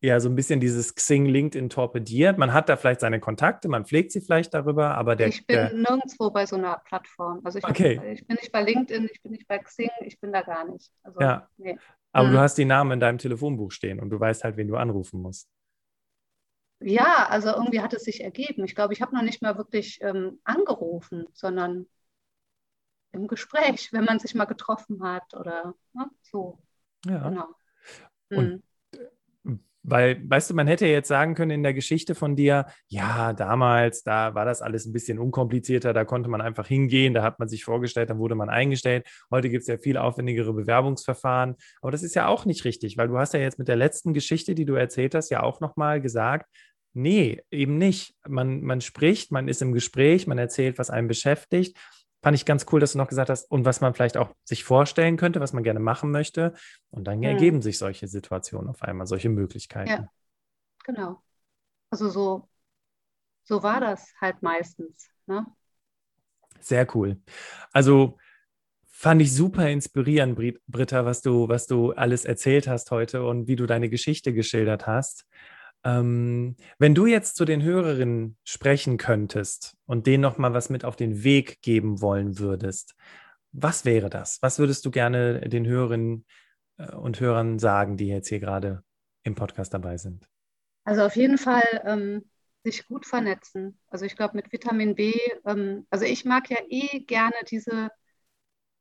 ja 0.00 0.20
so 0.20 0.28
ein 0.28 0.36
bisschen 0.36 0.60
dieses 0.60 0.94
Xing 0.94 1.26
LinkedIn 1.26 1.70
torpediert. 1.70 2.38
Man 2.38 2.52
hat 2.52 2.68
da 2.68 2.76
vielleicht 2.76 3.00
seine 3.00 3.20
Kontakte, 3.20 3.68
man 3.68 3.84
pflegt 3.84 4.12
sie 4.12 4.20
vielleicht 4.20 4.54
darüber, 4.54 4.96
aber 4.96 5.16
der. 5.16 5.28
Ich 5.28 5.46
bin 5.46 5.56
der, 5.56 5.72
nirgendwo 5.72 6.30
bei 6.30 6.46
so 6.46 6.56
einer 6.56 6.80
Plattform. 6.84 7.40
Also 7.44 7.58
ich, 7.58 7.64
okay. 7.64 7.98
hab, 7.98 8.04
ich, 8.04 8.26
bin 8.26 8.36
nicht 8.36 8.52
bei 8.52 8.62
LinkedIn, 8.62 9.08
ich 9.12 9.22
bin 9.22 9.32
nicht 9.32 9.48
bei 9.48 9.58
Xing, 9.58 9.90
ich 10.02 10.20
bin 10.20 10.32
da 10.32 10.42
gar 10.42 10.70
nicht. 10.70 10.92
Also, 11.02 11.20
ja. 11.20 11.48
Nee. 11.56 11.78
Aber 12.12 12.28
mhm. 12.28 12.32
du 12.32 12.38
hast 12.38 12.56
die 12.56 12.64
Namen 12.64 12.92
in 12.92 13.00
deinem 13.00 13.18
Telefonbuch 13.18 13.72
stehen 13.72 14.00
und 14.00 14.10
du 14.10 14.18
weißt 14.18 14.44
halt, 14.44 14.56
wen 14.56 14.68
du 14.68 14.76
anrufen 14.76 15.20
musst. 15.20 15.48
Ja, 16.80 17.26
also 17.28 17.48
irgendwie 17.48 17.80
hat 17.80 17.92
es 17.92 18.04
sich 18.04 18.22
ergeben. 18.22 18.64
Ich 18.64 18.76
glaube, 18.76 18.92
ich 18.92 19.02
habe 19.02 19.14
noch 19.14 19.22
nicht 19.22 19.42
mal 19.42 19.58
wirklich 19.58 19.98
ähm, 20.00 20.40
angerufen, 20.44 21.26
sondern 21.32 21.86
im 23.12 23.26
Gespräch, 23.26 23.92
wenn 23.92 24.04
man 24.04 24.20
sich 24.20 24.34
mal 24.34 24.44
getroffen 24.44 25.02
hat 25.02 25.34
oder 25.34 25.74
ne, 25.92 26.08
so. 26.22 26.62
Ja. 27.04 27.28
Genau. 27.28 27.48
Und 28.30 28.62
mhm. 29.42 29.64
Weil, 29.90 30.20
weißt 30.28 30.50
du, 30.50 30.54
man 30.54 30.66
hätte 30.66 30.86
jetzt 30.86 31.08
sagen 31.08 31.34
können 31.34 31.50
in 31.50 31.62
der 31.62 31.74
Geschichte 31.74 32.14
von 32.14 32.36
dir, 32.36 32.66
ja, 32.88 33.32
damals, 33.32 34.02
da 34.02 34.34
war 34.34 34.44
das 34.44 34.60
alles 34.60 34.86
ein 34.86 34.92
bisschen 34.92 35.18
unkomplizierter, 35.18 35.92
da 35.92 36.04
konnte 36.04 36.28
man 36.28 36.40
einfach 36.40 36.66
hingehen, 36.66 37.14
da 37.14 37.22
hat 37.22 37.38
man 37.38 37.48
sich 37.48 37.64
vorgestellt, 37.64 38.10
dann 38.10 38.18
wurde 38.18 38.34
man 38.34 38.50
eingestellt. 38.50 39.06
Heute 39.30 39.48
gibt 39.48 39.62
es 39.62 39.68
ja 39.68 39.78
viel 39.78 39.96
aufwendigere 39.96 40.52
Bewerbungsverfahren. 40.52 41.56
Aber 41.80 41.90
das 41.90 42.02
ist 42.02 42.14
ja 42.14 42.26
auch 42.26 42.44
nicht 42.44 42.64
richtig, 42.64 42.96
weil 42.96 43.08
du 43.08 43.18
hast 43.18 43.34
ja 43.34 43.40
jetzt 43.40 43.58
mit 43.58 43.68
der 43.68 43.76
letzten 43.76 44.12
Geschichte, 44.12 44.54
die 44.54 44.64
du 44.64 44.74
erzählt 44.74 45.14
hast, 45.14 45.30
ja 45.30 45.42
auch 45.42 45.60
nochmal 45.60 46.00
gesagt, 46.00 46.46
nee, 46.92 47.42
eben 47.50 47.78
nicht. 47.78 48.14
Man, 48.26 48.62
man 48.62 48.80
spricht, 48.80 49.32
man 49.32 49.48
ist 49.48 49.62
im 49.62 49.72
Gespräch, 49.72 50.26
man 50.26 50.38
erzählt, 50.38 50.78
was 50.78 50.90
einen 50.90 51.08
beschäftigt 51.08 51.78
fand 52.22 52.34
ich 52.34 52.44
ganz 52.44 52.66
cool, 52.72 52.80
dass 52.80 52.92
du 52.92 52.98
noch 52.98 53.08
gesagt 53.08 53.30
hast, 53.30 53.50
und 53.50 53.64
was 53.64 53.80
man 53.80 53.94
vielleicht 53.94 54.16
auch 54.16 54.34
sich 54.44 54.64
vorstellen 54.64 55.16
könnte, 55.16 55.40
was 55.40 55.52
man 55.52 55.62
gerne 55.62 55.80
machen 55.80 56.10
möchte. 56.10 56.54
Und 56.90 57.04
dann 57.04 57.22
ja. 57.22 57.30
ergeben 57.30 57.62
sich 57.62 57.78
solche 57.78 58.08
Situationen 58.08 58.68
auf 58.68 58.82
einmal, 58.82 59.06
solche 59.06 59.28
Möglichkeiten. 59.28 59.90
Ja, 59.90 60.10
genau. 60.84 61.22
Also 61.90 62.08
so, 62.08 62.48
so 63.44 63.62
war 63.62 63.80
das 63.80 64.12
halt 64.20 64.42
meistens. 64.42 65.08
Ne? 65.26 65.46
Sehr 66.60 66.86
cool. 66.94 67.20
Also 67.72 68.18
fand 68.86 69.22
ich 69.22 69.32
super 69.32 69.68
inspirierend, 69.68 70.36
Britta, 70.66 71.04
was 71.04 71.22
du, 71.22 71.48
was 71.48 71.66
du 71.66 71.92
alles 71.92 72.24
erzählt 72.24 72.66
hast 72.66 72.90
heute 72.90 73.24
und 73.24 73.46
wie 73.46 73.54
du 73.54 73.66
deine 73.66 73.88
Geschichte 73.88 74.34
geschildert 74.34 74.88
hast. 74.88 75.24
Ähm, 75.84 76.56
wenn 76.78 76.94
du 76.94 77.06
jetzt 77.06 77.36
zu 77.36 77.44
den 77.44 77.62
Hörerinnen 77.62 78.36
sprechen 78.44 78.96
könntest 78.96 79.76
und 79.86 80.06
denen 80.06 80.22
nochmal 80.22 80.52
was 80.54 80.70
mit 80.70 80.84
auf 80.84 80.96
den 80.96 81.22
Weg 81.22 81.60
geben 81.62 82.00
wollen 82.00 82.38
würdest, 82.38 82.94
was 83.52 83.84
wäre 83.84 84.10
das? 84.10 84.38
Was 84.42 84.58
würdest 84.58 84.84
du 84.84 84.90
gerne 84.90 85.40
den 85.48 85.66
Hörerinnen 85.66 86.26
äh, 86.78 86.92
und 86.92 87.20
Hörern 87.20 87.58
sagen, 87.58 87.96
die 87.96 88.08
jetzt 88.08 88.28
hier 88.28 88.40
gerade 88.40 88.82
im 89.22 89.34
Podcast 89.34 89.72
dabei 89.72 89.96
sind? 89.96 90.28
Also 90.84 91.02
auf 91.02 91.16
jeden 91.16 91.38
Fall 91.38 91.64
ähm, 91.84 92.28
sich 92.64 92.86
gut 92.86 93.06
vernetzen. 93.06 93.78
Also 93.88 94.04
ich 94.04 94.16
glaube 94.16 94.36
mit 94.36 94.52
Vitamin 94.52 94.94
B, 94.94 95.14
ähm, 95.46 95.86
also 95.90 96.04
ich 96.04 96.24
mag 96.24 96.50
ja 96.50 96.58
eh 96.68 97.00
gerne 97.00 97.36
diese 97.50 97.90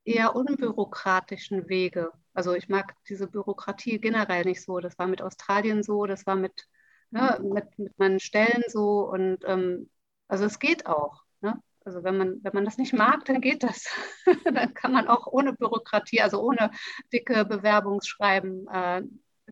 eher 0.04 0.36
unbürokratischen 0.36 1.68
Wege. 1.70 2.12
Also 2.34 2.54
ich 2.54 2.70
mag 2.70 2.96
diese 3.10 3.28
Bürokratie 3.28 4.00
generell 4.00 4.46
nicht 4.46 4.64
so. 4.64 4.80
Das 4.80 4.98
war 4.98 5.08
mit 5.08 5.22
Australien 5.22 5.84
so, 5.84 6.06
das 6.06 6.26
war 6.26 6.36
mit 6.36 6.68
ne, 7.12 7.40
mit, 7.42 7.78
mit 7.80 7.98
meinen 8.00 8.20
Stellen 8.20 8.64
so 8.68 9.10
und 9.10 9.40
ähm, 9.46 9.90
also 10.28 10.46
es 10.46 10.60
geht 10.60 10.86
auch. 10.88 11.24
Ne? 11.42 11.62
Also 11.86 12.04
wenn 12.04 12.18
man, 12.18 12.44
wenn 12.44 12.54
man 12.54 12.66
das 12.66 12.78
nicht 12.78 12.94
mag, 12.94 13.26
dann 13.26 13.42
geht 13.42 13.64
das. 13.64 13.88
dann 14.54 14.74
kann 14.74 14.92
man 14.92 15.08
auch 15.08 15.28
ohne 15.28 15.54
Bürokratie, 15.54 16.22
also 16.22 16.42
ohne 16.42 16.72
dicke 17.14 17.46
Bewerbungsschreiben 17.46 18.68
äh, 18.68 19.04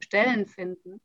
Stellen 0.02 0.46
finden. 0.46 1.00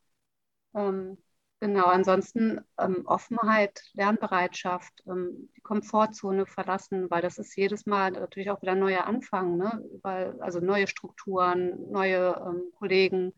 Ähm, 0.74 1.18
genau, 1.60 1.84
ansonsten 1.86 2.60
ähm, 2.78 3.06
Offenheit, 3.06 3.80
Lernbereitschaft, 3.94 4.92
ähm, 5.06 5.50
die 5.56 5.60
Komfortzone 5.60 6.46
verlassen, 6.46 7.10
weil 7.10 7.22
das 7.22 7.38
ist 7.38 7.56
jedes 7.56 7.86
Mal 7.86 8.12
natürlich 8.12 8.50
auch 8.50 8.62
wieder 8.62 8.72
ein 8.72 8.80
neuer 8.80 9.06
Anfang, 9.06 9.56
ne? 9.56 9.84
weil, 10.02 10.40
also 10.40 10.60
neue 10.60 10.86
Strukturen, 10.86 11.90
neue 11.90 12.34
ähm, 12.44 12.72
Kollegen. 12.76 13.32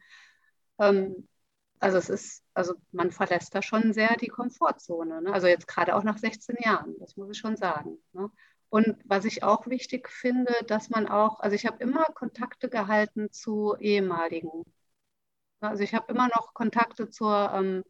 Also 1.83 1.99
es 1.99 2.09
ist, 2.09 2.45
also 2.55 2.75
man 2.93 3.11
verlässt 3.11 3.55
da 3.57 3.61
schon 3.61 3.93
sehr 3.93 4.17
die 4.17 4.29
Komfortzone. 4.29 5.21
Ne? 5.23 5.33
Also 5.33 5.49
jetzt 5.49 5.67
gerade 5.67 5.97
auch 5.97 6.05
nach 6.05 6.17
16 6.17 6.57
Jahren, 6.61 6.95
das 7.01 7.17
muss 7.17 7.31
ich 7.31 7.39
schon 7.39 7.57
sagen. 7.57 7.99
Ne? 8.13 8.31
Und 8.69 8.99
was 9.05 9.25
ich 9.25 9.43
auch 9.43 9.67
wichtig 9.67 10.09
finde, 10.09 10.55
dass 10.69 10.91
man 10.91 11.09
auch, 11.09 11.41
also 11.41 11.57
ich 11.57 11.67
habe 11.67 11.83
immer 11.83 12.05
Kontakte 12.05 12.69
gehalten 12.69 13.33
zu 13.33 13.75
ehemaligen. 13.81 14.65
Also 15.61 15.83
ich 15.83 15.93
habe 15.95 16.13
immer 16.13 16.29
noch 16.29 16.55
Kontakte 16.55 17.11
zur, 17.11 17.51
ähm, 17.53 17.83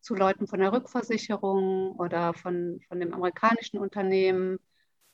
zu 0.00 0.14
Leuten 0.14 0.46
von 0.46 0.60
der 0.60 0.72
Rückversicherung 0.72 1.92
oder 1.96 2.32
von, 2.32 2.80
von 2.88 3.00
dem 3.00 3.12
amerikanischen 3.12 3.78
Unternehmen. 3.78 4.58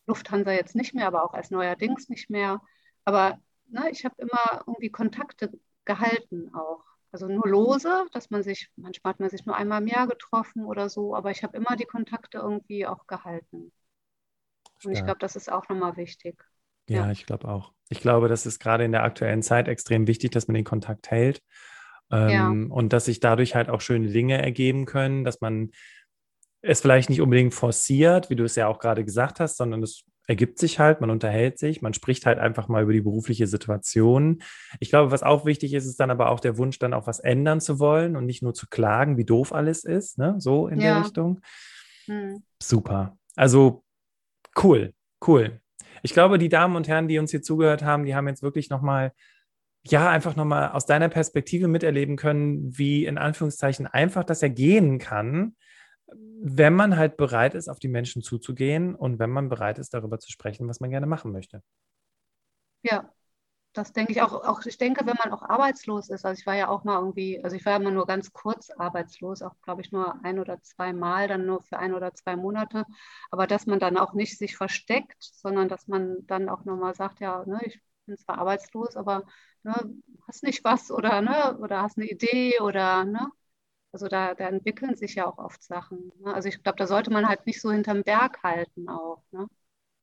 Lufthansa 0.06 0.52
jetzt 0.52 0.76
nicht 0.76 0.94
mehr, 0.94 1.08
aber 1.08 1.24
auch 1.24 1.34
als 1.34 1.50
neuerdings 1.50 2.08
nicht 2.08 2.30
mehr. 2.30 2.62
Aber 3.04 3.40
ne, 3.66 3.90
ich 3.90 4.04
habe 4.04 4.14
immer 4.18 4.62
irgendwie 4.66 4.90
Kontakte 4.90 5.50
gehalten 5.84 6.54
auch. 6.54 6.84
Also 7.12 7.28
nur 7.28 7.46
lose, 7.46 8.06
dass 8.12 8.30
man 8.30 8.42
sich, 8.42 8.70
manchmal 8.76 9.12
hat 9.12 9.20
man 9.20 9.28
sich 9.28 9.44
nur 9.44 9.54
einmal 9.54 9.82
im 9.82 9.86
Jahr 9.86 10.06
getroffen 10.06 10.64
oder 10.64 10.88
so, 10.88 11.14
aber 11.14 11.30
ich 11.30 11.42
habe 11.42 11.56
immer 11.56 11.76
die 11.76 11.84
Kontakte 11.84 12.38
irgendwie 12.38 12.86
auch 12.86 13.06
gehalten. 13.06 13.70
Und 14.84 14.92
ich 14.92 15.04
glaube, 15.04 15.18
das 15.18 15.36
ist 15.36 15.52
auch 15.52 15.68
nochmal 15.68 15.96
wichtig. 15.96 16.42
Ja, 16.88 17.06
ja. 17.06 17.12
ich 17.12 17.26
glaube 17.26 17.48
auch. 17.48 17.72
Ich 17.90 18.00
glaube, 18.00 18.28
das 18.28 18.46
ist 18.46 18.58
gerade 18.58 18.84
in 18.84 18.92
der 18.92 19.04
aktuellen 19.04 19.42
Zeit 19.42 19.68
extrem 19.68 20.06
wichtig, 20.06 20.32
dass 20.32 20.48
man 20.48 20.54
den 20.54 20.64
Kontakt 20.64 21.10
hält. 21.10 21.42
Ähm, 22.10 22.28
ja. 22.28 22.48
Und 22.48 22.92
dass 22.92 23.04
sich 23.04 23.20
dadurch 23.20 23.54
halt 23.54 23.68
auch 23.68 23.80
schöne 23.80 24.08
Dinge 24.08 24.40
ergeben 24.40 24.86
können, 24.86 25.24
dass 25.24 25.40
man 25.40 25.70
es 26.62 26.80
vielleicht 26.80 27.10
nicht 27.10 27.20
unbedingt 27.20 27.54
forciert, 27.54 28.30
wie 28.30 28.36
du 28.36 28.44
es 28.44 28.56
ja 28.56 28.68
auch 28.68 28.78
gerade 28.78 29.04
gesagt 29.04 29.40
hast, 29.40 29.56
sondern 29.56 29.82
es 29.82 30.04
ergibt 30.26 30.58
sich 30.58 30.78
halt, 30.78 31.00
man 31.00 31.10
unterhält 31.10 31.58
sich, 31.58 31.82
man 31.82 31.94
spricht 31.94 32.26
halt 32.26 32.38
einfach 32.38 32.68
mal 32.68 32.82
über 32.82 32.92
die 32.92 33.00
berufliche 33.00 33.46
Situation. 33.46 34.42
Ich 34.78 34.90
glaube, 34.90 35.10
was 35.10 35.22
auch 35.22 35.44
wichtig 35.44 35.74
ist, 35.74 35.86
ist 35.86 35.98
dann 35.98 36.10
aber 36.10 36.30
auch 36.30 36.40
der 36.40 36.58
Wunsch, 36.58 36.78
dann 36.78 36.94
auch 36.94 37.06
was 37.06 37.18
ändern 37.18 37.60
zu 37.60 37.78
wollen 37.78 38.16
und 38.16 38.26
nicht 38.26 38.42
nur 38.42 38.54
zu 38.54 38.68
klagen, 38.68 39.16
wie 39.16 39.24
doof 39.24 39.52
alles 39.52 39.84
ist, 39.84 40.18
ne? 40.18 40.36
so 40.38 40.68
in 40.68 40.80
ja. 40.80 40.94
der 40.94 41.04
Richtung. 41.04 41.40
Hm. 42.06 42.42
Super. 42.60 43.16
Also 43.36 43.84
cool, 44.62 44.92
cool. 45.26 45.60
Ich 46.02 46.12
glaube, 46.12 46.38
die 46.38 46.48
Damen 46.48 46.76
und 46.76 46.88
Herren, 46.88 47.08
die 47.08 47.18
uns 47.18 47.30
hier 47.30 47.42
zugehört 47.42 47.82
haben, 47.82 48.04
die 48.04 48.14
haben 48.14 48.28
jetzt 48.28 48.42
wirklich 48.42 48.70
nochmal, 48.70 49.12
ja, 49.84 50.08
einfach 50.08 50.36
nochmal 50.36 50.70
aus 50.70 50.86
deiner 50.86 51.08
Perspektive 51.08 51.68
miterleben 51.68 52.16
können, 52.16 52.76
wie 52.76 53.04
in 53.04 53.18
Anführungszeichen 53.18 53.86
einfach 53.86 54.24
das 54.24 54.40
ja 54.40 54.48
gehen 54.48 54.98
kann, 54.98 55.56
wenn 56.08 56.74
man 56.74 56.96
halt 56.96 57.16
bereit 57.16 57.54
ist, 57.54 57.68
auf 57.68 57.78
die 57.78 57.88
Menschen 57.88 58.22
zuzugehen 58.22 58.94
und 58.94 59.18
wenn 59.18 59.30
man 59.30 59.48
bereit 59.48 59.78
ist, 59.78 59.94
darüber 59.94 60.18
zu 60.18 60.30
sprechen, 60.30 60.68
was 60.68 60.80
man 60.80 60.90
gerne 60.90 61.06
machen 61.06 61.32
möchte. 61.32 61.62
Ja, 62.82 63.12
das 63.74 63.92
denke 63.92 64.12
ich 64.12 64.22
auch, 64.22 64.32
auch. 64.34 64.64
Ich 64.66 64.78
denke, 64.78 65.06
wenn 65.06 65.16
man 65.22 65.32
auch 65.32 65.42
arbeitslos 65.42 66.10
ist, 66.10 66.26
also 66.26 66.40
ich 66.40 66.46
war 66.46 66.56
ja 66.56 66.68
auch 66.68 66.84
mal 66.84 66.98
irgendwie, 67.00 67.42
also 67.44 67.56
ich 67.56 67.64
war 67.66 67.74
ja 67.74 67.78
immer 67.78 67.90
nur 67.92 68.06
ganz 68.06 68.32
kurz 68.32 68.70
arbeitslos, 68.70 69.42
auch 69.42 69.54
glaube 69.62 69.82
ich 69.82 69.92
nur 69.92 70.24
ein 70.24 70.38
oder 70.40 70.60
zwei 70.62 70.92
Mal, 70.92 71.28
dann 71.28 71.46
nur 71.46 71.62
für 71.62 71.78
ein 71.78 71.94
oder 71.94 72.14
zwei 72.14 72.36
Monate. 72.36 72.86
Aber 73.30 73.46
dass 73.48 73.66
man 73.66 73.80
dann 73.80 73.98
auch 73.98 74.14
nicht 74.14 74.38
sich 74.38 74.56
versteckt, 74.56 75.16
sondern 75.20 75.68
dass 75.68 75.88
man 75.88 76.26
dann 76.26 76.48
auch 76.50 76.64
nochmal 76.66 76.94
sagt, 76.94 77.20
ja, 77.20 77.44
ne, 77.46 77.60
ich 77.64 77.80
bin 78.06 78.18
zwar 78.18 78.38
arbeitslos, 78.38 78.96
aber 78.96 79.24
ne, 79.64 79.74
hast 80.28 80.42
nicht 80.44 80.64
was 80.64 80.90
oder 80.90 81.22
ne, 81.22 81.58
oder 81.58 81.82
hast 81.82 81.98
eine 81.98 82.08
Idee 82.10 82.60
oder 82.60 83.04
ne, 83.04 83.30
also 83.92 84.08
da, 84.08 84.34
da, 84.34 84.48
entwickeln 84.48 84.96
sich 84.96 85.14
ja 85.16 85.26
auch 85.26 85.38
oft 85.38 85.62
Sachen. 85.62 86.12
Ne? 86.20 86.34
Also 86.34 86.48
ich 86.48 86.62
glaube, 86.62 86.78
da 86.78 86.86
sollte 86.86 87.10
man 87.10 87.28
halt 87.28 87.46
nicht 87.46 87.60
so 87.60 87.70
hinterm 87.70 88.02
Berg 88.02 88.42
halten 88.42 88.88
auch. 88.88 89.22
Ne? 89.32 89.46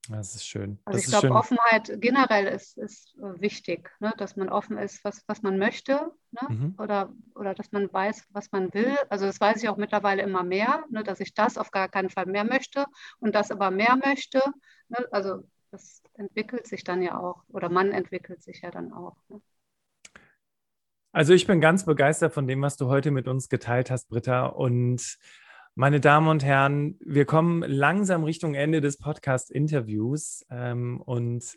Das 0.10 0.34
ist 0.34 0.46
schön. 0.46 0.80
Also 0.86 0.98
das 0.98 1.06
ich 1.06 1.20
glaube, 1.20 1.36
Offenheit 1.36 1.92
generell 2.02 2.48
ist, 2.48 2.78
ist 2.78 3.16
äh, 3.18 3.42
wichtig, 3.42 3.92
ne? 4.00 4.12
dass 4.18 4.36
man 4.36 4.50
offen 4.50 4.78
ist, 4.78 5.04
was, 5.04 5.24
was 5.28 5.44
man 5.44 5.58
möchte 5.60 6.12
ne? 6.32 6.48
mhm. 6.50 6.76
oder, 6.80 7.14
oder 7.36 7.54
dass 7.54 7.72
man 7.72 7.92
weiß, 7.92 8.28
was 8.32 8.52
man 8.52 8.74
will. 8.74 8.96
Also 9.10 9.26
das 9.26 9.40
weiß 9.40 9.62
ich 9.62 9.70
auch 9.70 9.78
mittlerweile 9.78 10.24
immer 10.24 10.44
mehr, 10.44 10.84
ne? 10.90 11.04
dass 11.04 11.20
ich 11.20 11.34
das 11.34 11.58
auf 11.58 11.70
gar 11.70 11.90
keinen 11.90 12.10
Fall 12.10 12.26
mehr 12.26 12.44
möchte 12.44 12.86
und 13.20 13.36
das 13.36 13.52
aber 13.52 13.70
mehr 13.70 13.98
möchte. 14.04 14.42
Ne? 14.88 15.08
Also 15.12 15.44
das 15.72 16.02
entwickelt 16.16 16.66
sich 16.66 16.84
dann 16.84 17.04
ja 17.04 17.20
auch 17.20 17.44
oder 17.50 17.70
man 17.70 17.92
entwickelt 17.92 18.42
sich 18.42 18.62
ja 18.62 18.72
dann 18.72 18.92
auch. 18.92 19.16
Ne? 19.30 19.42
Also 21.12 21.34
ich 21.34 21.48
bin 21.48 21.60
ganz 21.60 21.86
begeistert 21.86 22.34
von 22.34 22.48
dem, 22.48 22.62
was 22.62 22.78
du 22.78 22.88
heute 22.88 23.10
mit 23.10 23.28
uns 23.28 23.50
geteilt 23.50 23.90
hast, 23.90 24.10
Britta. 24.10 24.46
Und 24.46 25.18
meine 25.74 26.00
Damen 26.00 26.28
und 26.28 26.44
Herren, 26.44 26.98
wir 27.00 27.26
kommen 27.26 27.64
langsam 27.64 28.24
Richtung 28.24 28.54
Ende 28.54 28.80
des 28.80 28.98
Podcast-Interviews. 28.98 30.46
Ähm, 30.52 31.02
und 31.02 31.56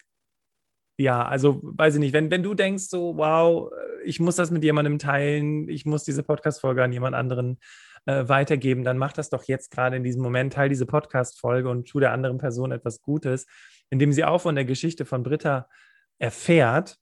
ja, 0.96 1.26
also 1.26 1.61
weiß 1.62 1.94
ich 1.94 2.00
nicht, 2.00 2.14
wenn, 2.14 2.30
wenn 2.30 2.42
du 2.42 2.55
denkst, 2.55 2.84
so, 2.84 3.16
wow, 3.18 3.70
ich 4.05 4.20
muss 4.20 4.36
das 4.36 4.50
mit 4.50 4.64
jemandem 4.64 4.98
teilen, 4.98 5.68
ich 5.68 5.84
muss 5.84 6.05
diese 6.05 6.22
Podcast-Folge 6.22 6.82
an 6.82 6.92
jemand 6.92 7.14
anderen 7.14 7.59
äh, 8.07 8.28
weitergeben, 8.28 8.84
dann 8.84 8.96
mach 8.96 9.12
das 9.12 9.28
doch 9.28 9.44
jetzt 9.44 9.70
gerade 9.70 9.96
in 9.96 10.05
diesem 10.05 10.22
Moment, 10.22 10.55
teil 10.55 10.70
diese 10.70 10.86
Podcast-Folge 10.86 11.68
und 11.68 11.88
tu 11.88 12.00
der 12.00 12.12
anderen 12.12 12.38
Person 12.38 12.72
etwas 12.72 13.03
Gutes, 13.03 13.46
indem 13.90 14.12
sie 14.12 14.24
auch 14.24 14.40
von 14.40 14.55
der 14.55 14.64
Geschichte 14.64 15.05
von 15.05 15.22
Britta 15.22 15.68
erfährt 16.18 17.01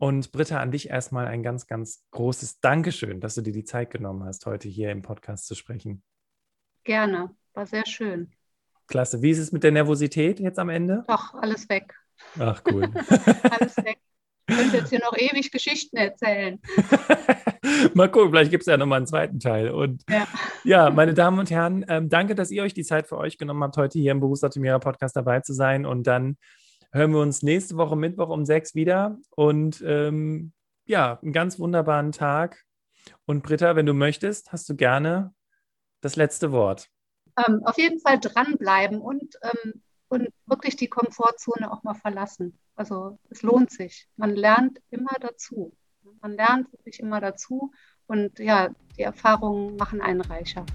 und 0.00 0.32
Britta, 0.32 0.60
an 0.60 0.70
dich 0.70 0.88
erstmal 0.88 1.26
ein 1.26 1.42
ganz, 1.42 1.66
ganz 1.66 2.02
großes 2.12 2.60
Dankeschön, 2.60 3.20
dass 3.20 3.34
du 3.34 3.42
dir 3.42 3.52
die 3.52 3.64
Zeit 3.64 3.90
genommen 3.90 4.24
hast, 4.24 4.46
heute 4.46 4.66
hier 4.66 4.90
im 4.90 5.02
Podcast 5.02 5.46
zu 5.46 5.54
sprechen. 5.54 6.02
Gerne, 6.84 7.36
war 7.52 7.66
sehr 7.66 7.84
schön. 7.86 8.32
Klasse. 8.86 9.20
Wie 9.20 9.30
ist 9.30 9.38
es 9.38 9.52
mit 9.52 9.62
der 9.62 9.72
Nervosität 9.72 10.40
jetzt 10.40 10.58
am 10.58 10.70
Ende? 10.70 11.04
Doch, 11.06 11.34
alles 11.34 11.68
weg. 11.68 11.94
Ach, 12.38 12.62
cool. 12.72 12.84
alles 13.50 13.76
weg. 13.76 13.98
Ich 14.48 14.56
könnte 14.56 14.78
jetzt 14.78 14.88
hier 14.88 15.00
noch 15.00 15.16
ewig 15.16 15.52
Geschichten 15.52 15.98
erzählen. 15.98 16.58
Mal 17.94 18.10
gucken, 18.10 18.30
vielleicht 18.30 18.50
gibt 18.50 18.62
es 18.62 18.66
ja 18.68 18.78
nochmal 18.78 18.96
einen 18.96 19.06
zweiten 19.06 19.38
Teil. 19.38 19.68
Und 19.68 20.02
ja, 20.08 20.26
ja 20.64 20.90
meine 20.90 21.12
Damen 21.12 21.38
und 21.38 21.50
Herren, 21.50 21.84
ähm, 21.88 22.08
danke, 22.08 22.34
dass 22.34 22.50
ihr 22.50 22.62
euch 22.62 22.72
die 22.72 22.84
Zeit 22.84 23.06
für 23.06 23.18
euch 23.18 23.36
genommen 23.36 23.62
habt, 23.62 23.76
heute 23.76 23.98
hier 23.98 24.12
im 24.12 24.20
Berufsoptimierer 24.20 24.80
Podcast 24.80 25.14
dabei 25.14 25.40
zu 25.40 25.52
sein. 25.52 25.84
Und 25.84 26.06
dann 26.06 26.38
hören 26.92 27.12
wir 27.12 27.20
uns 27.20 27.42
nächste 27.42 27.76
Woche 27.76 27.96
Mittwoch 27.96 28.28
um 28.28 28.44
sechs 28.44 28.74
wieder. 28.74 29.18
Und 29.30 29.82
ähm, 29.86 30.52
ja, 30.86 31.18
einen 31.22 31.32
ganz 31.32 31.58
wunderbaren 31.58 32.12
Tag. 32.12 32.64
Und 33.26 33.42
Britta, 33.42 33.76
wenn 33.76 33.86
du 33.86 33.94
möchtest, 33.94 34.52
hast 34.52 34.68
du 34.68 34.76
gerne 34.76 35.34
das 36.00 36.16
letzte 36.16 36.52
Wort. 36.52 36.88
Ähm, 37.36 37.62
auf 37.64 37.78
jeden 37.78 38.00
Fall 38.00 38.18
dranbleiben 38.18 39.00
und, 39.00 39.36
ähm, 39.42 39.82
und 40.08 40.28
wirklich 40.46 40.76
die 40.76 40.88
Komfortzone 40.88 41.72
auch 41.72 41.82
mal 41.82 41.94
verlassen. 41.94 42.58
Also 42.74 43.18
es 43.30 43.42
lohnt 43.42 43.70
sich. 43.70 44.08
Man 44.16 44.34
lernt 44.34 44.80
immer 44.90 45.14
dazu. 45.20 45.76
Man 46.20 46.32
lernt 46.32 46.72
wirklich 46.72 47.00
immer 47.00 47.20
dazu. 47.20 47.72
Und 48.06 48.38
ja, 48.38 48.70
die 48.96 49.02
Erfahrungen 49.02 49.76
machen 49.76 50.00
einen 50.00 50.22
reicher. 50.22 50.66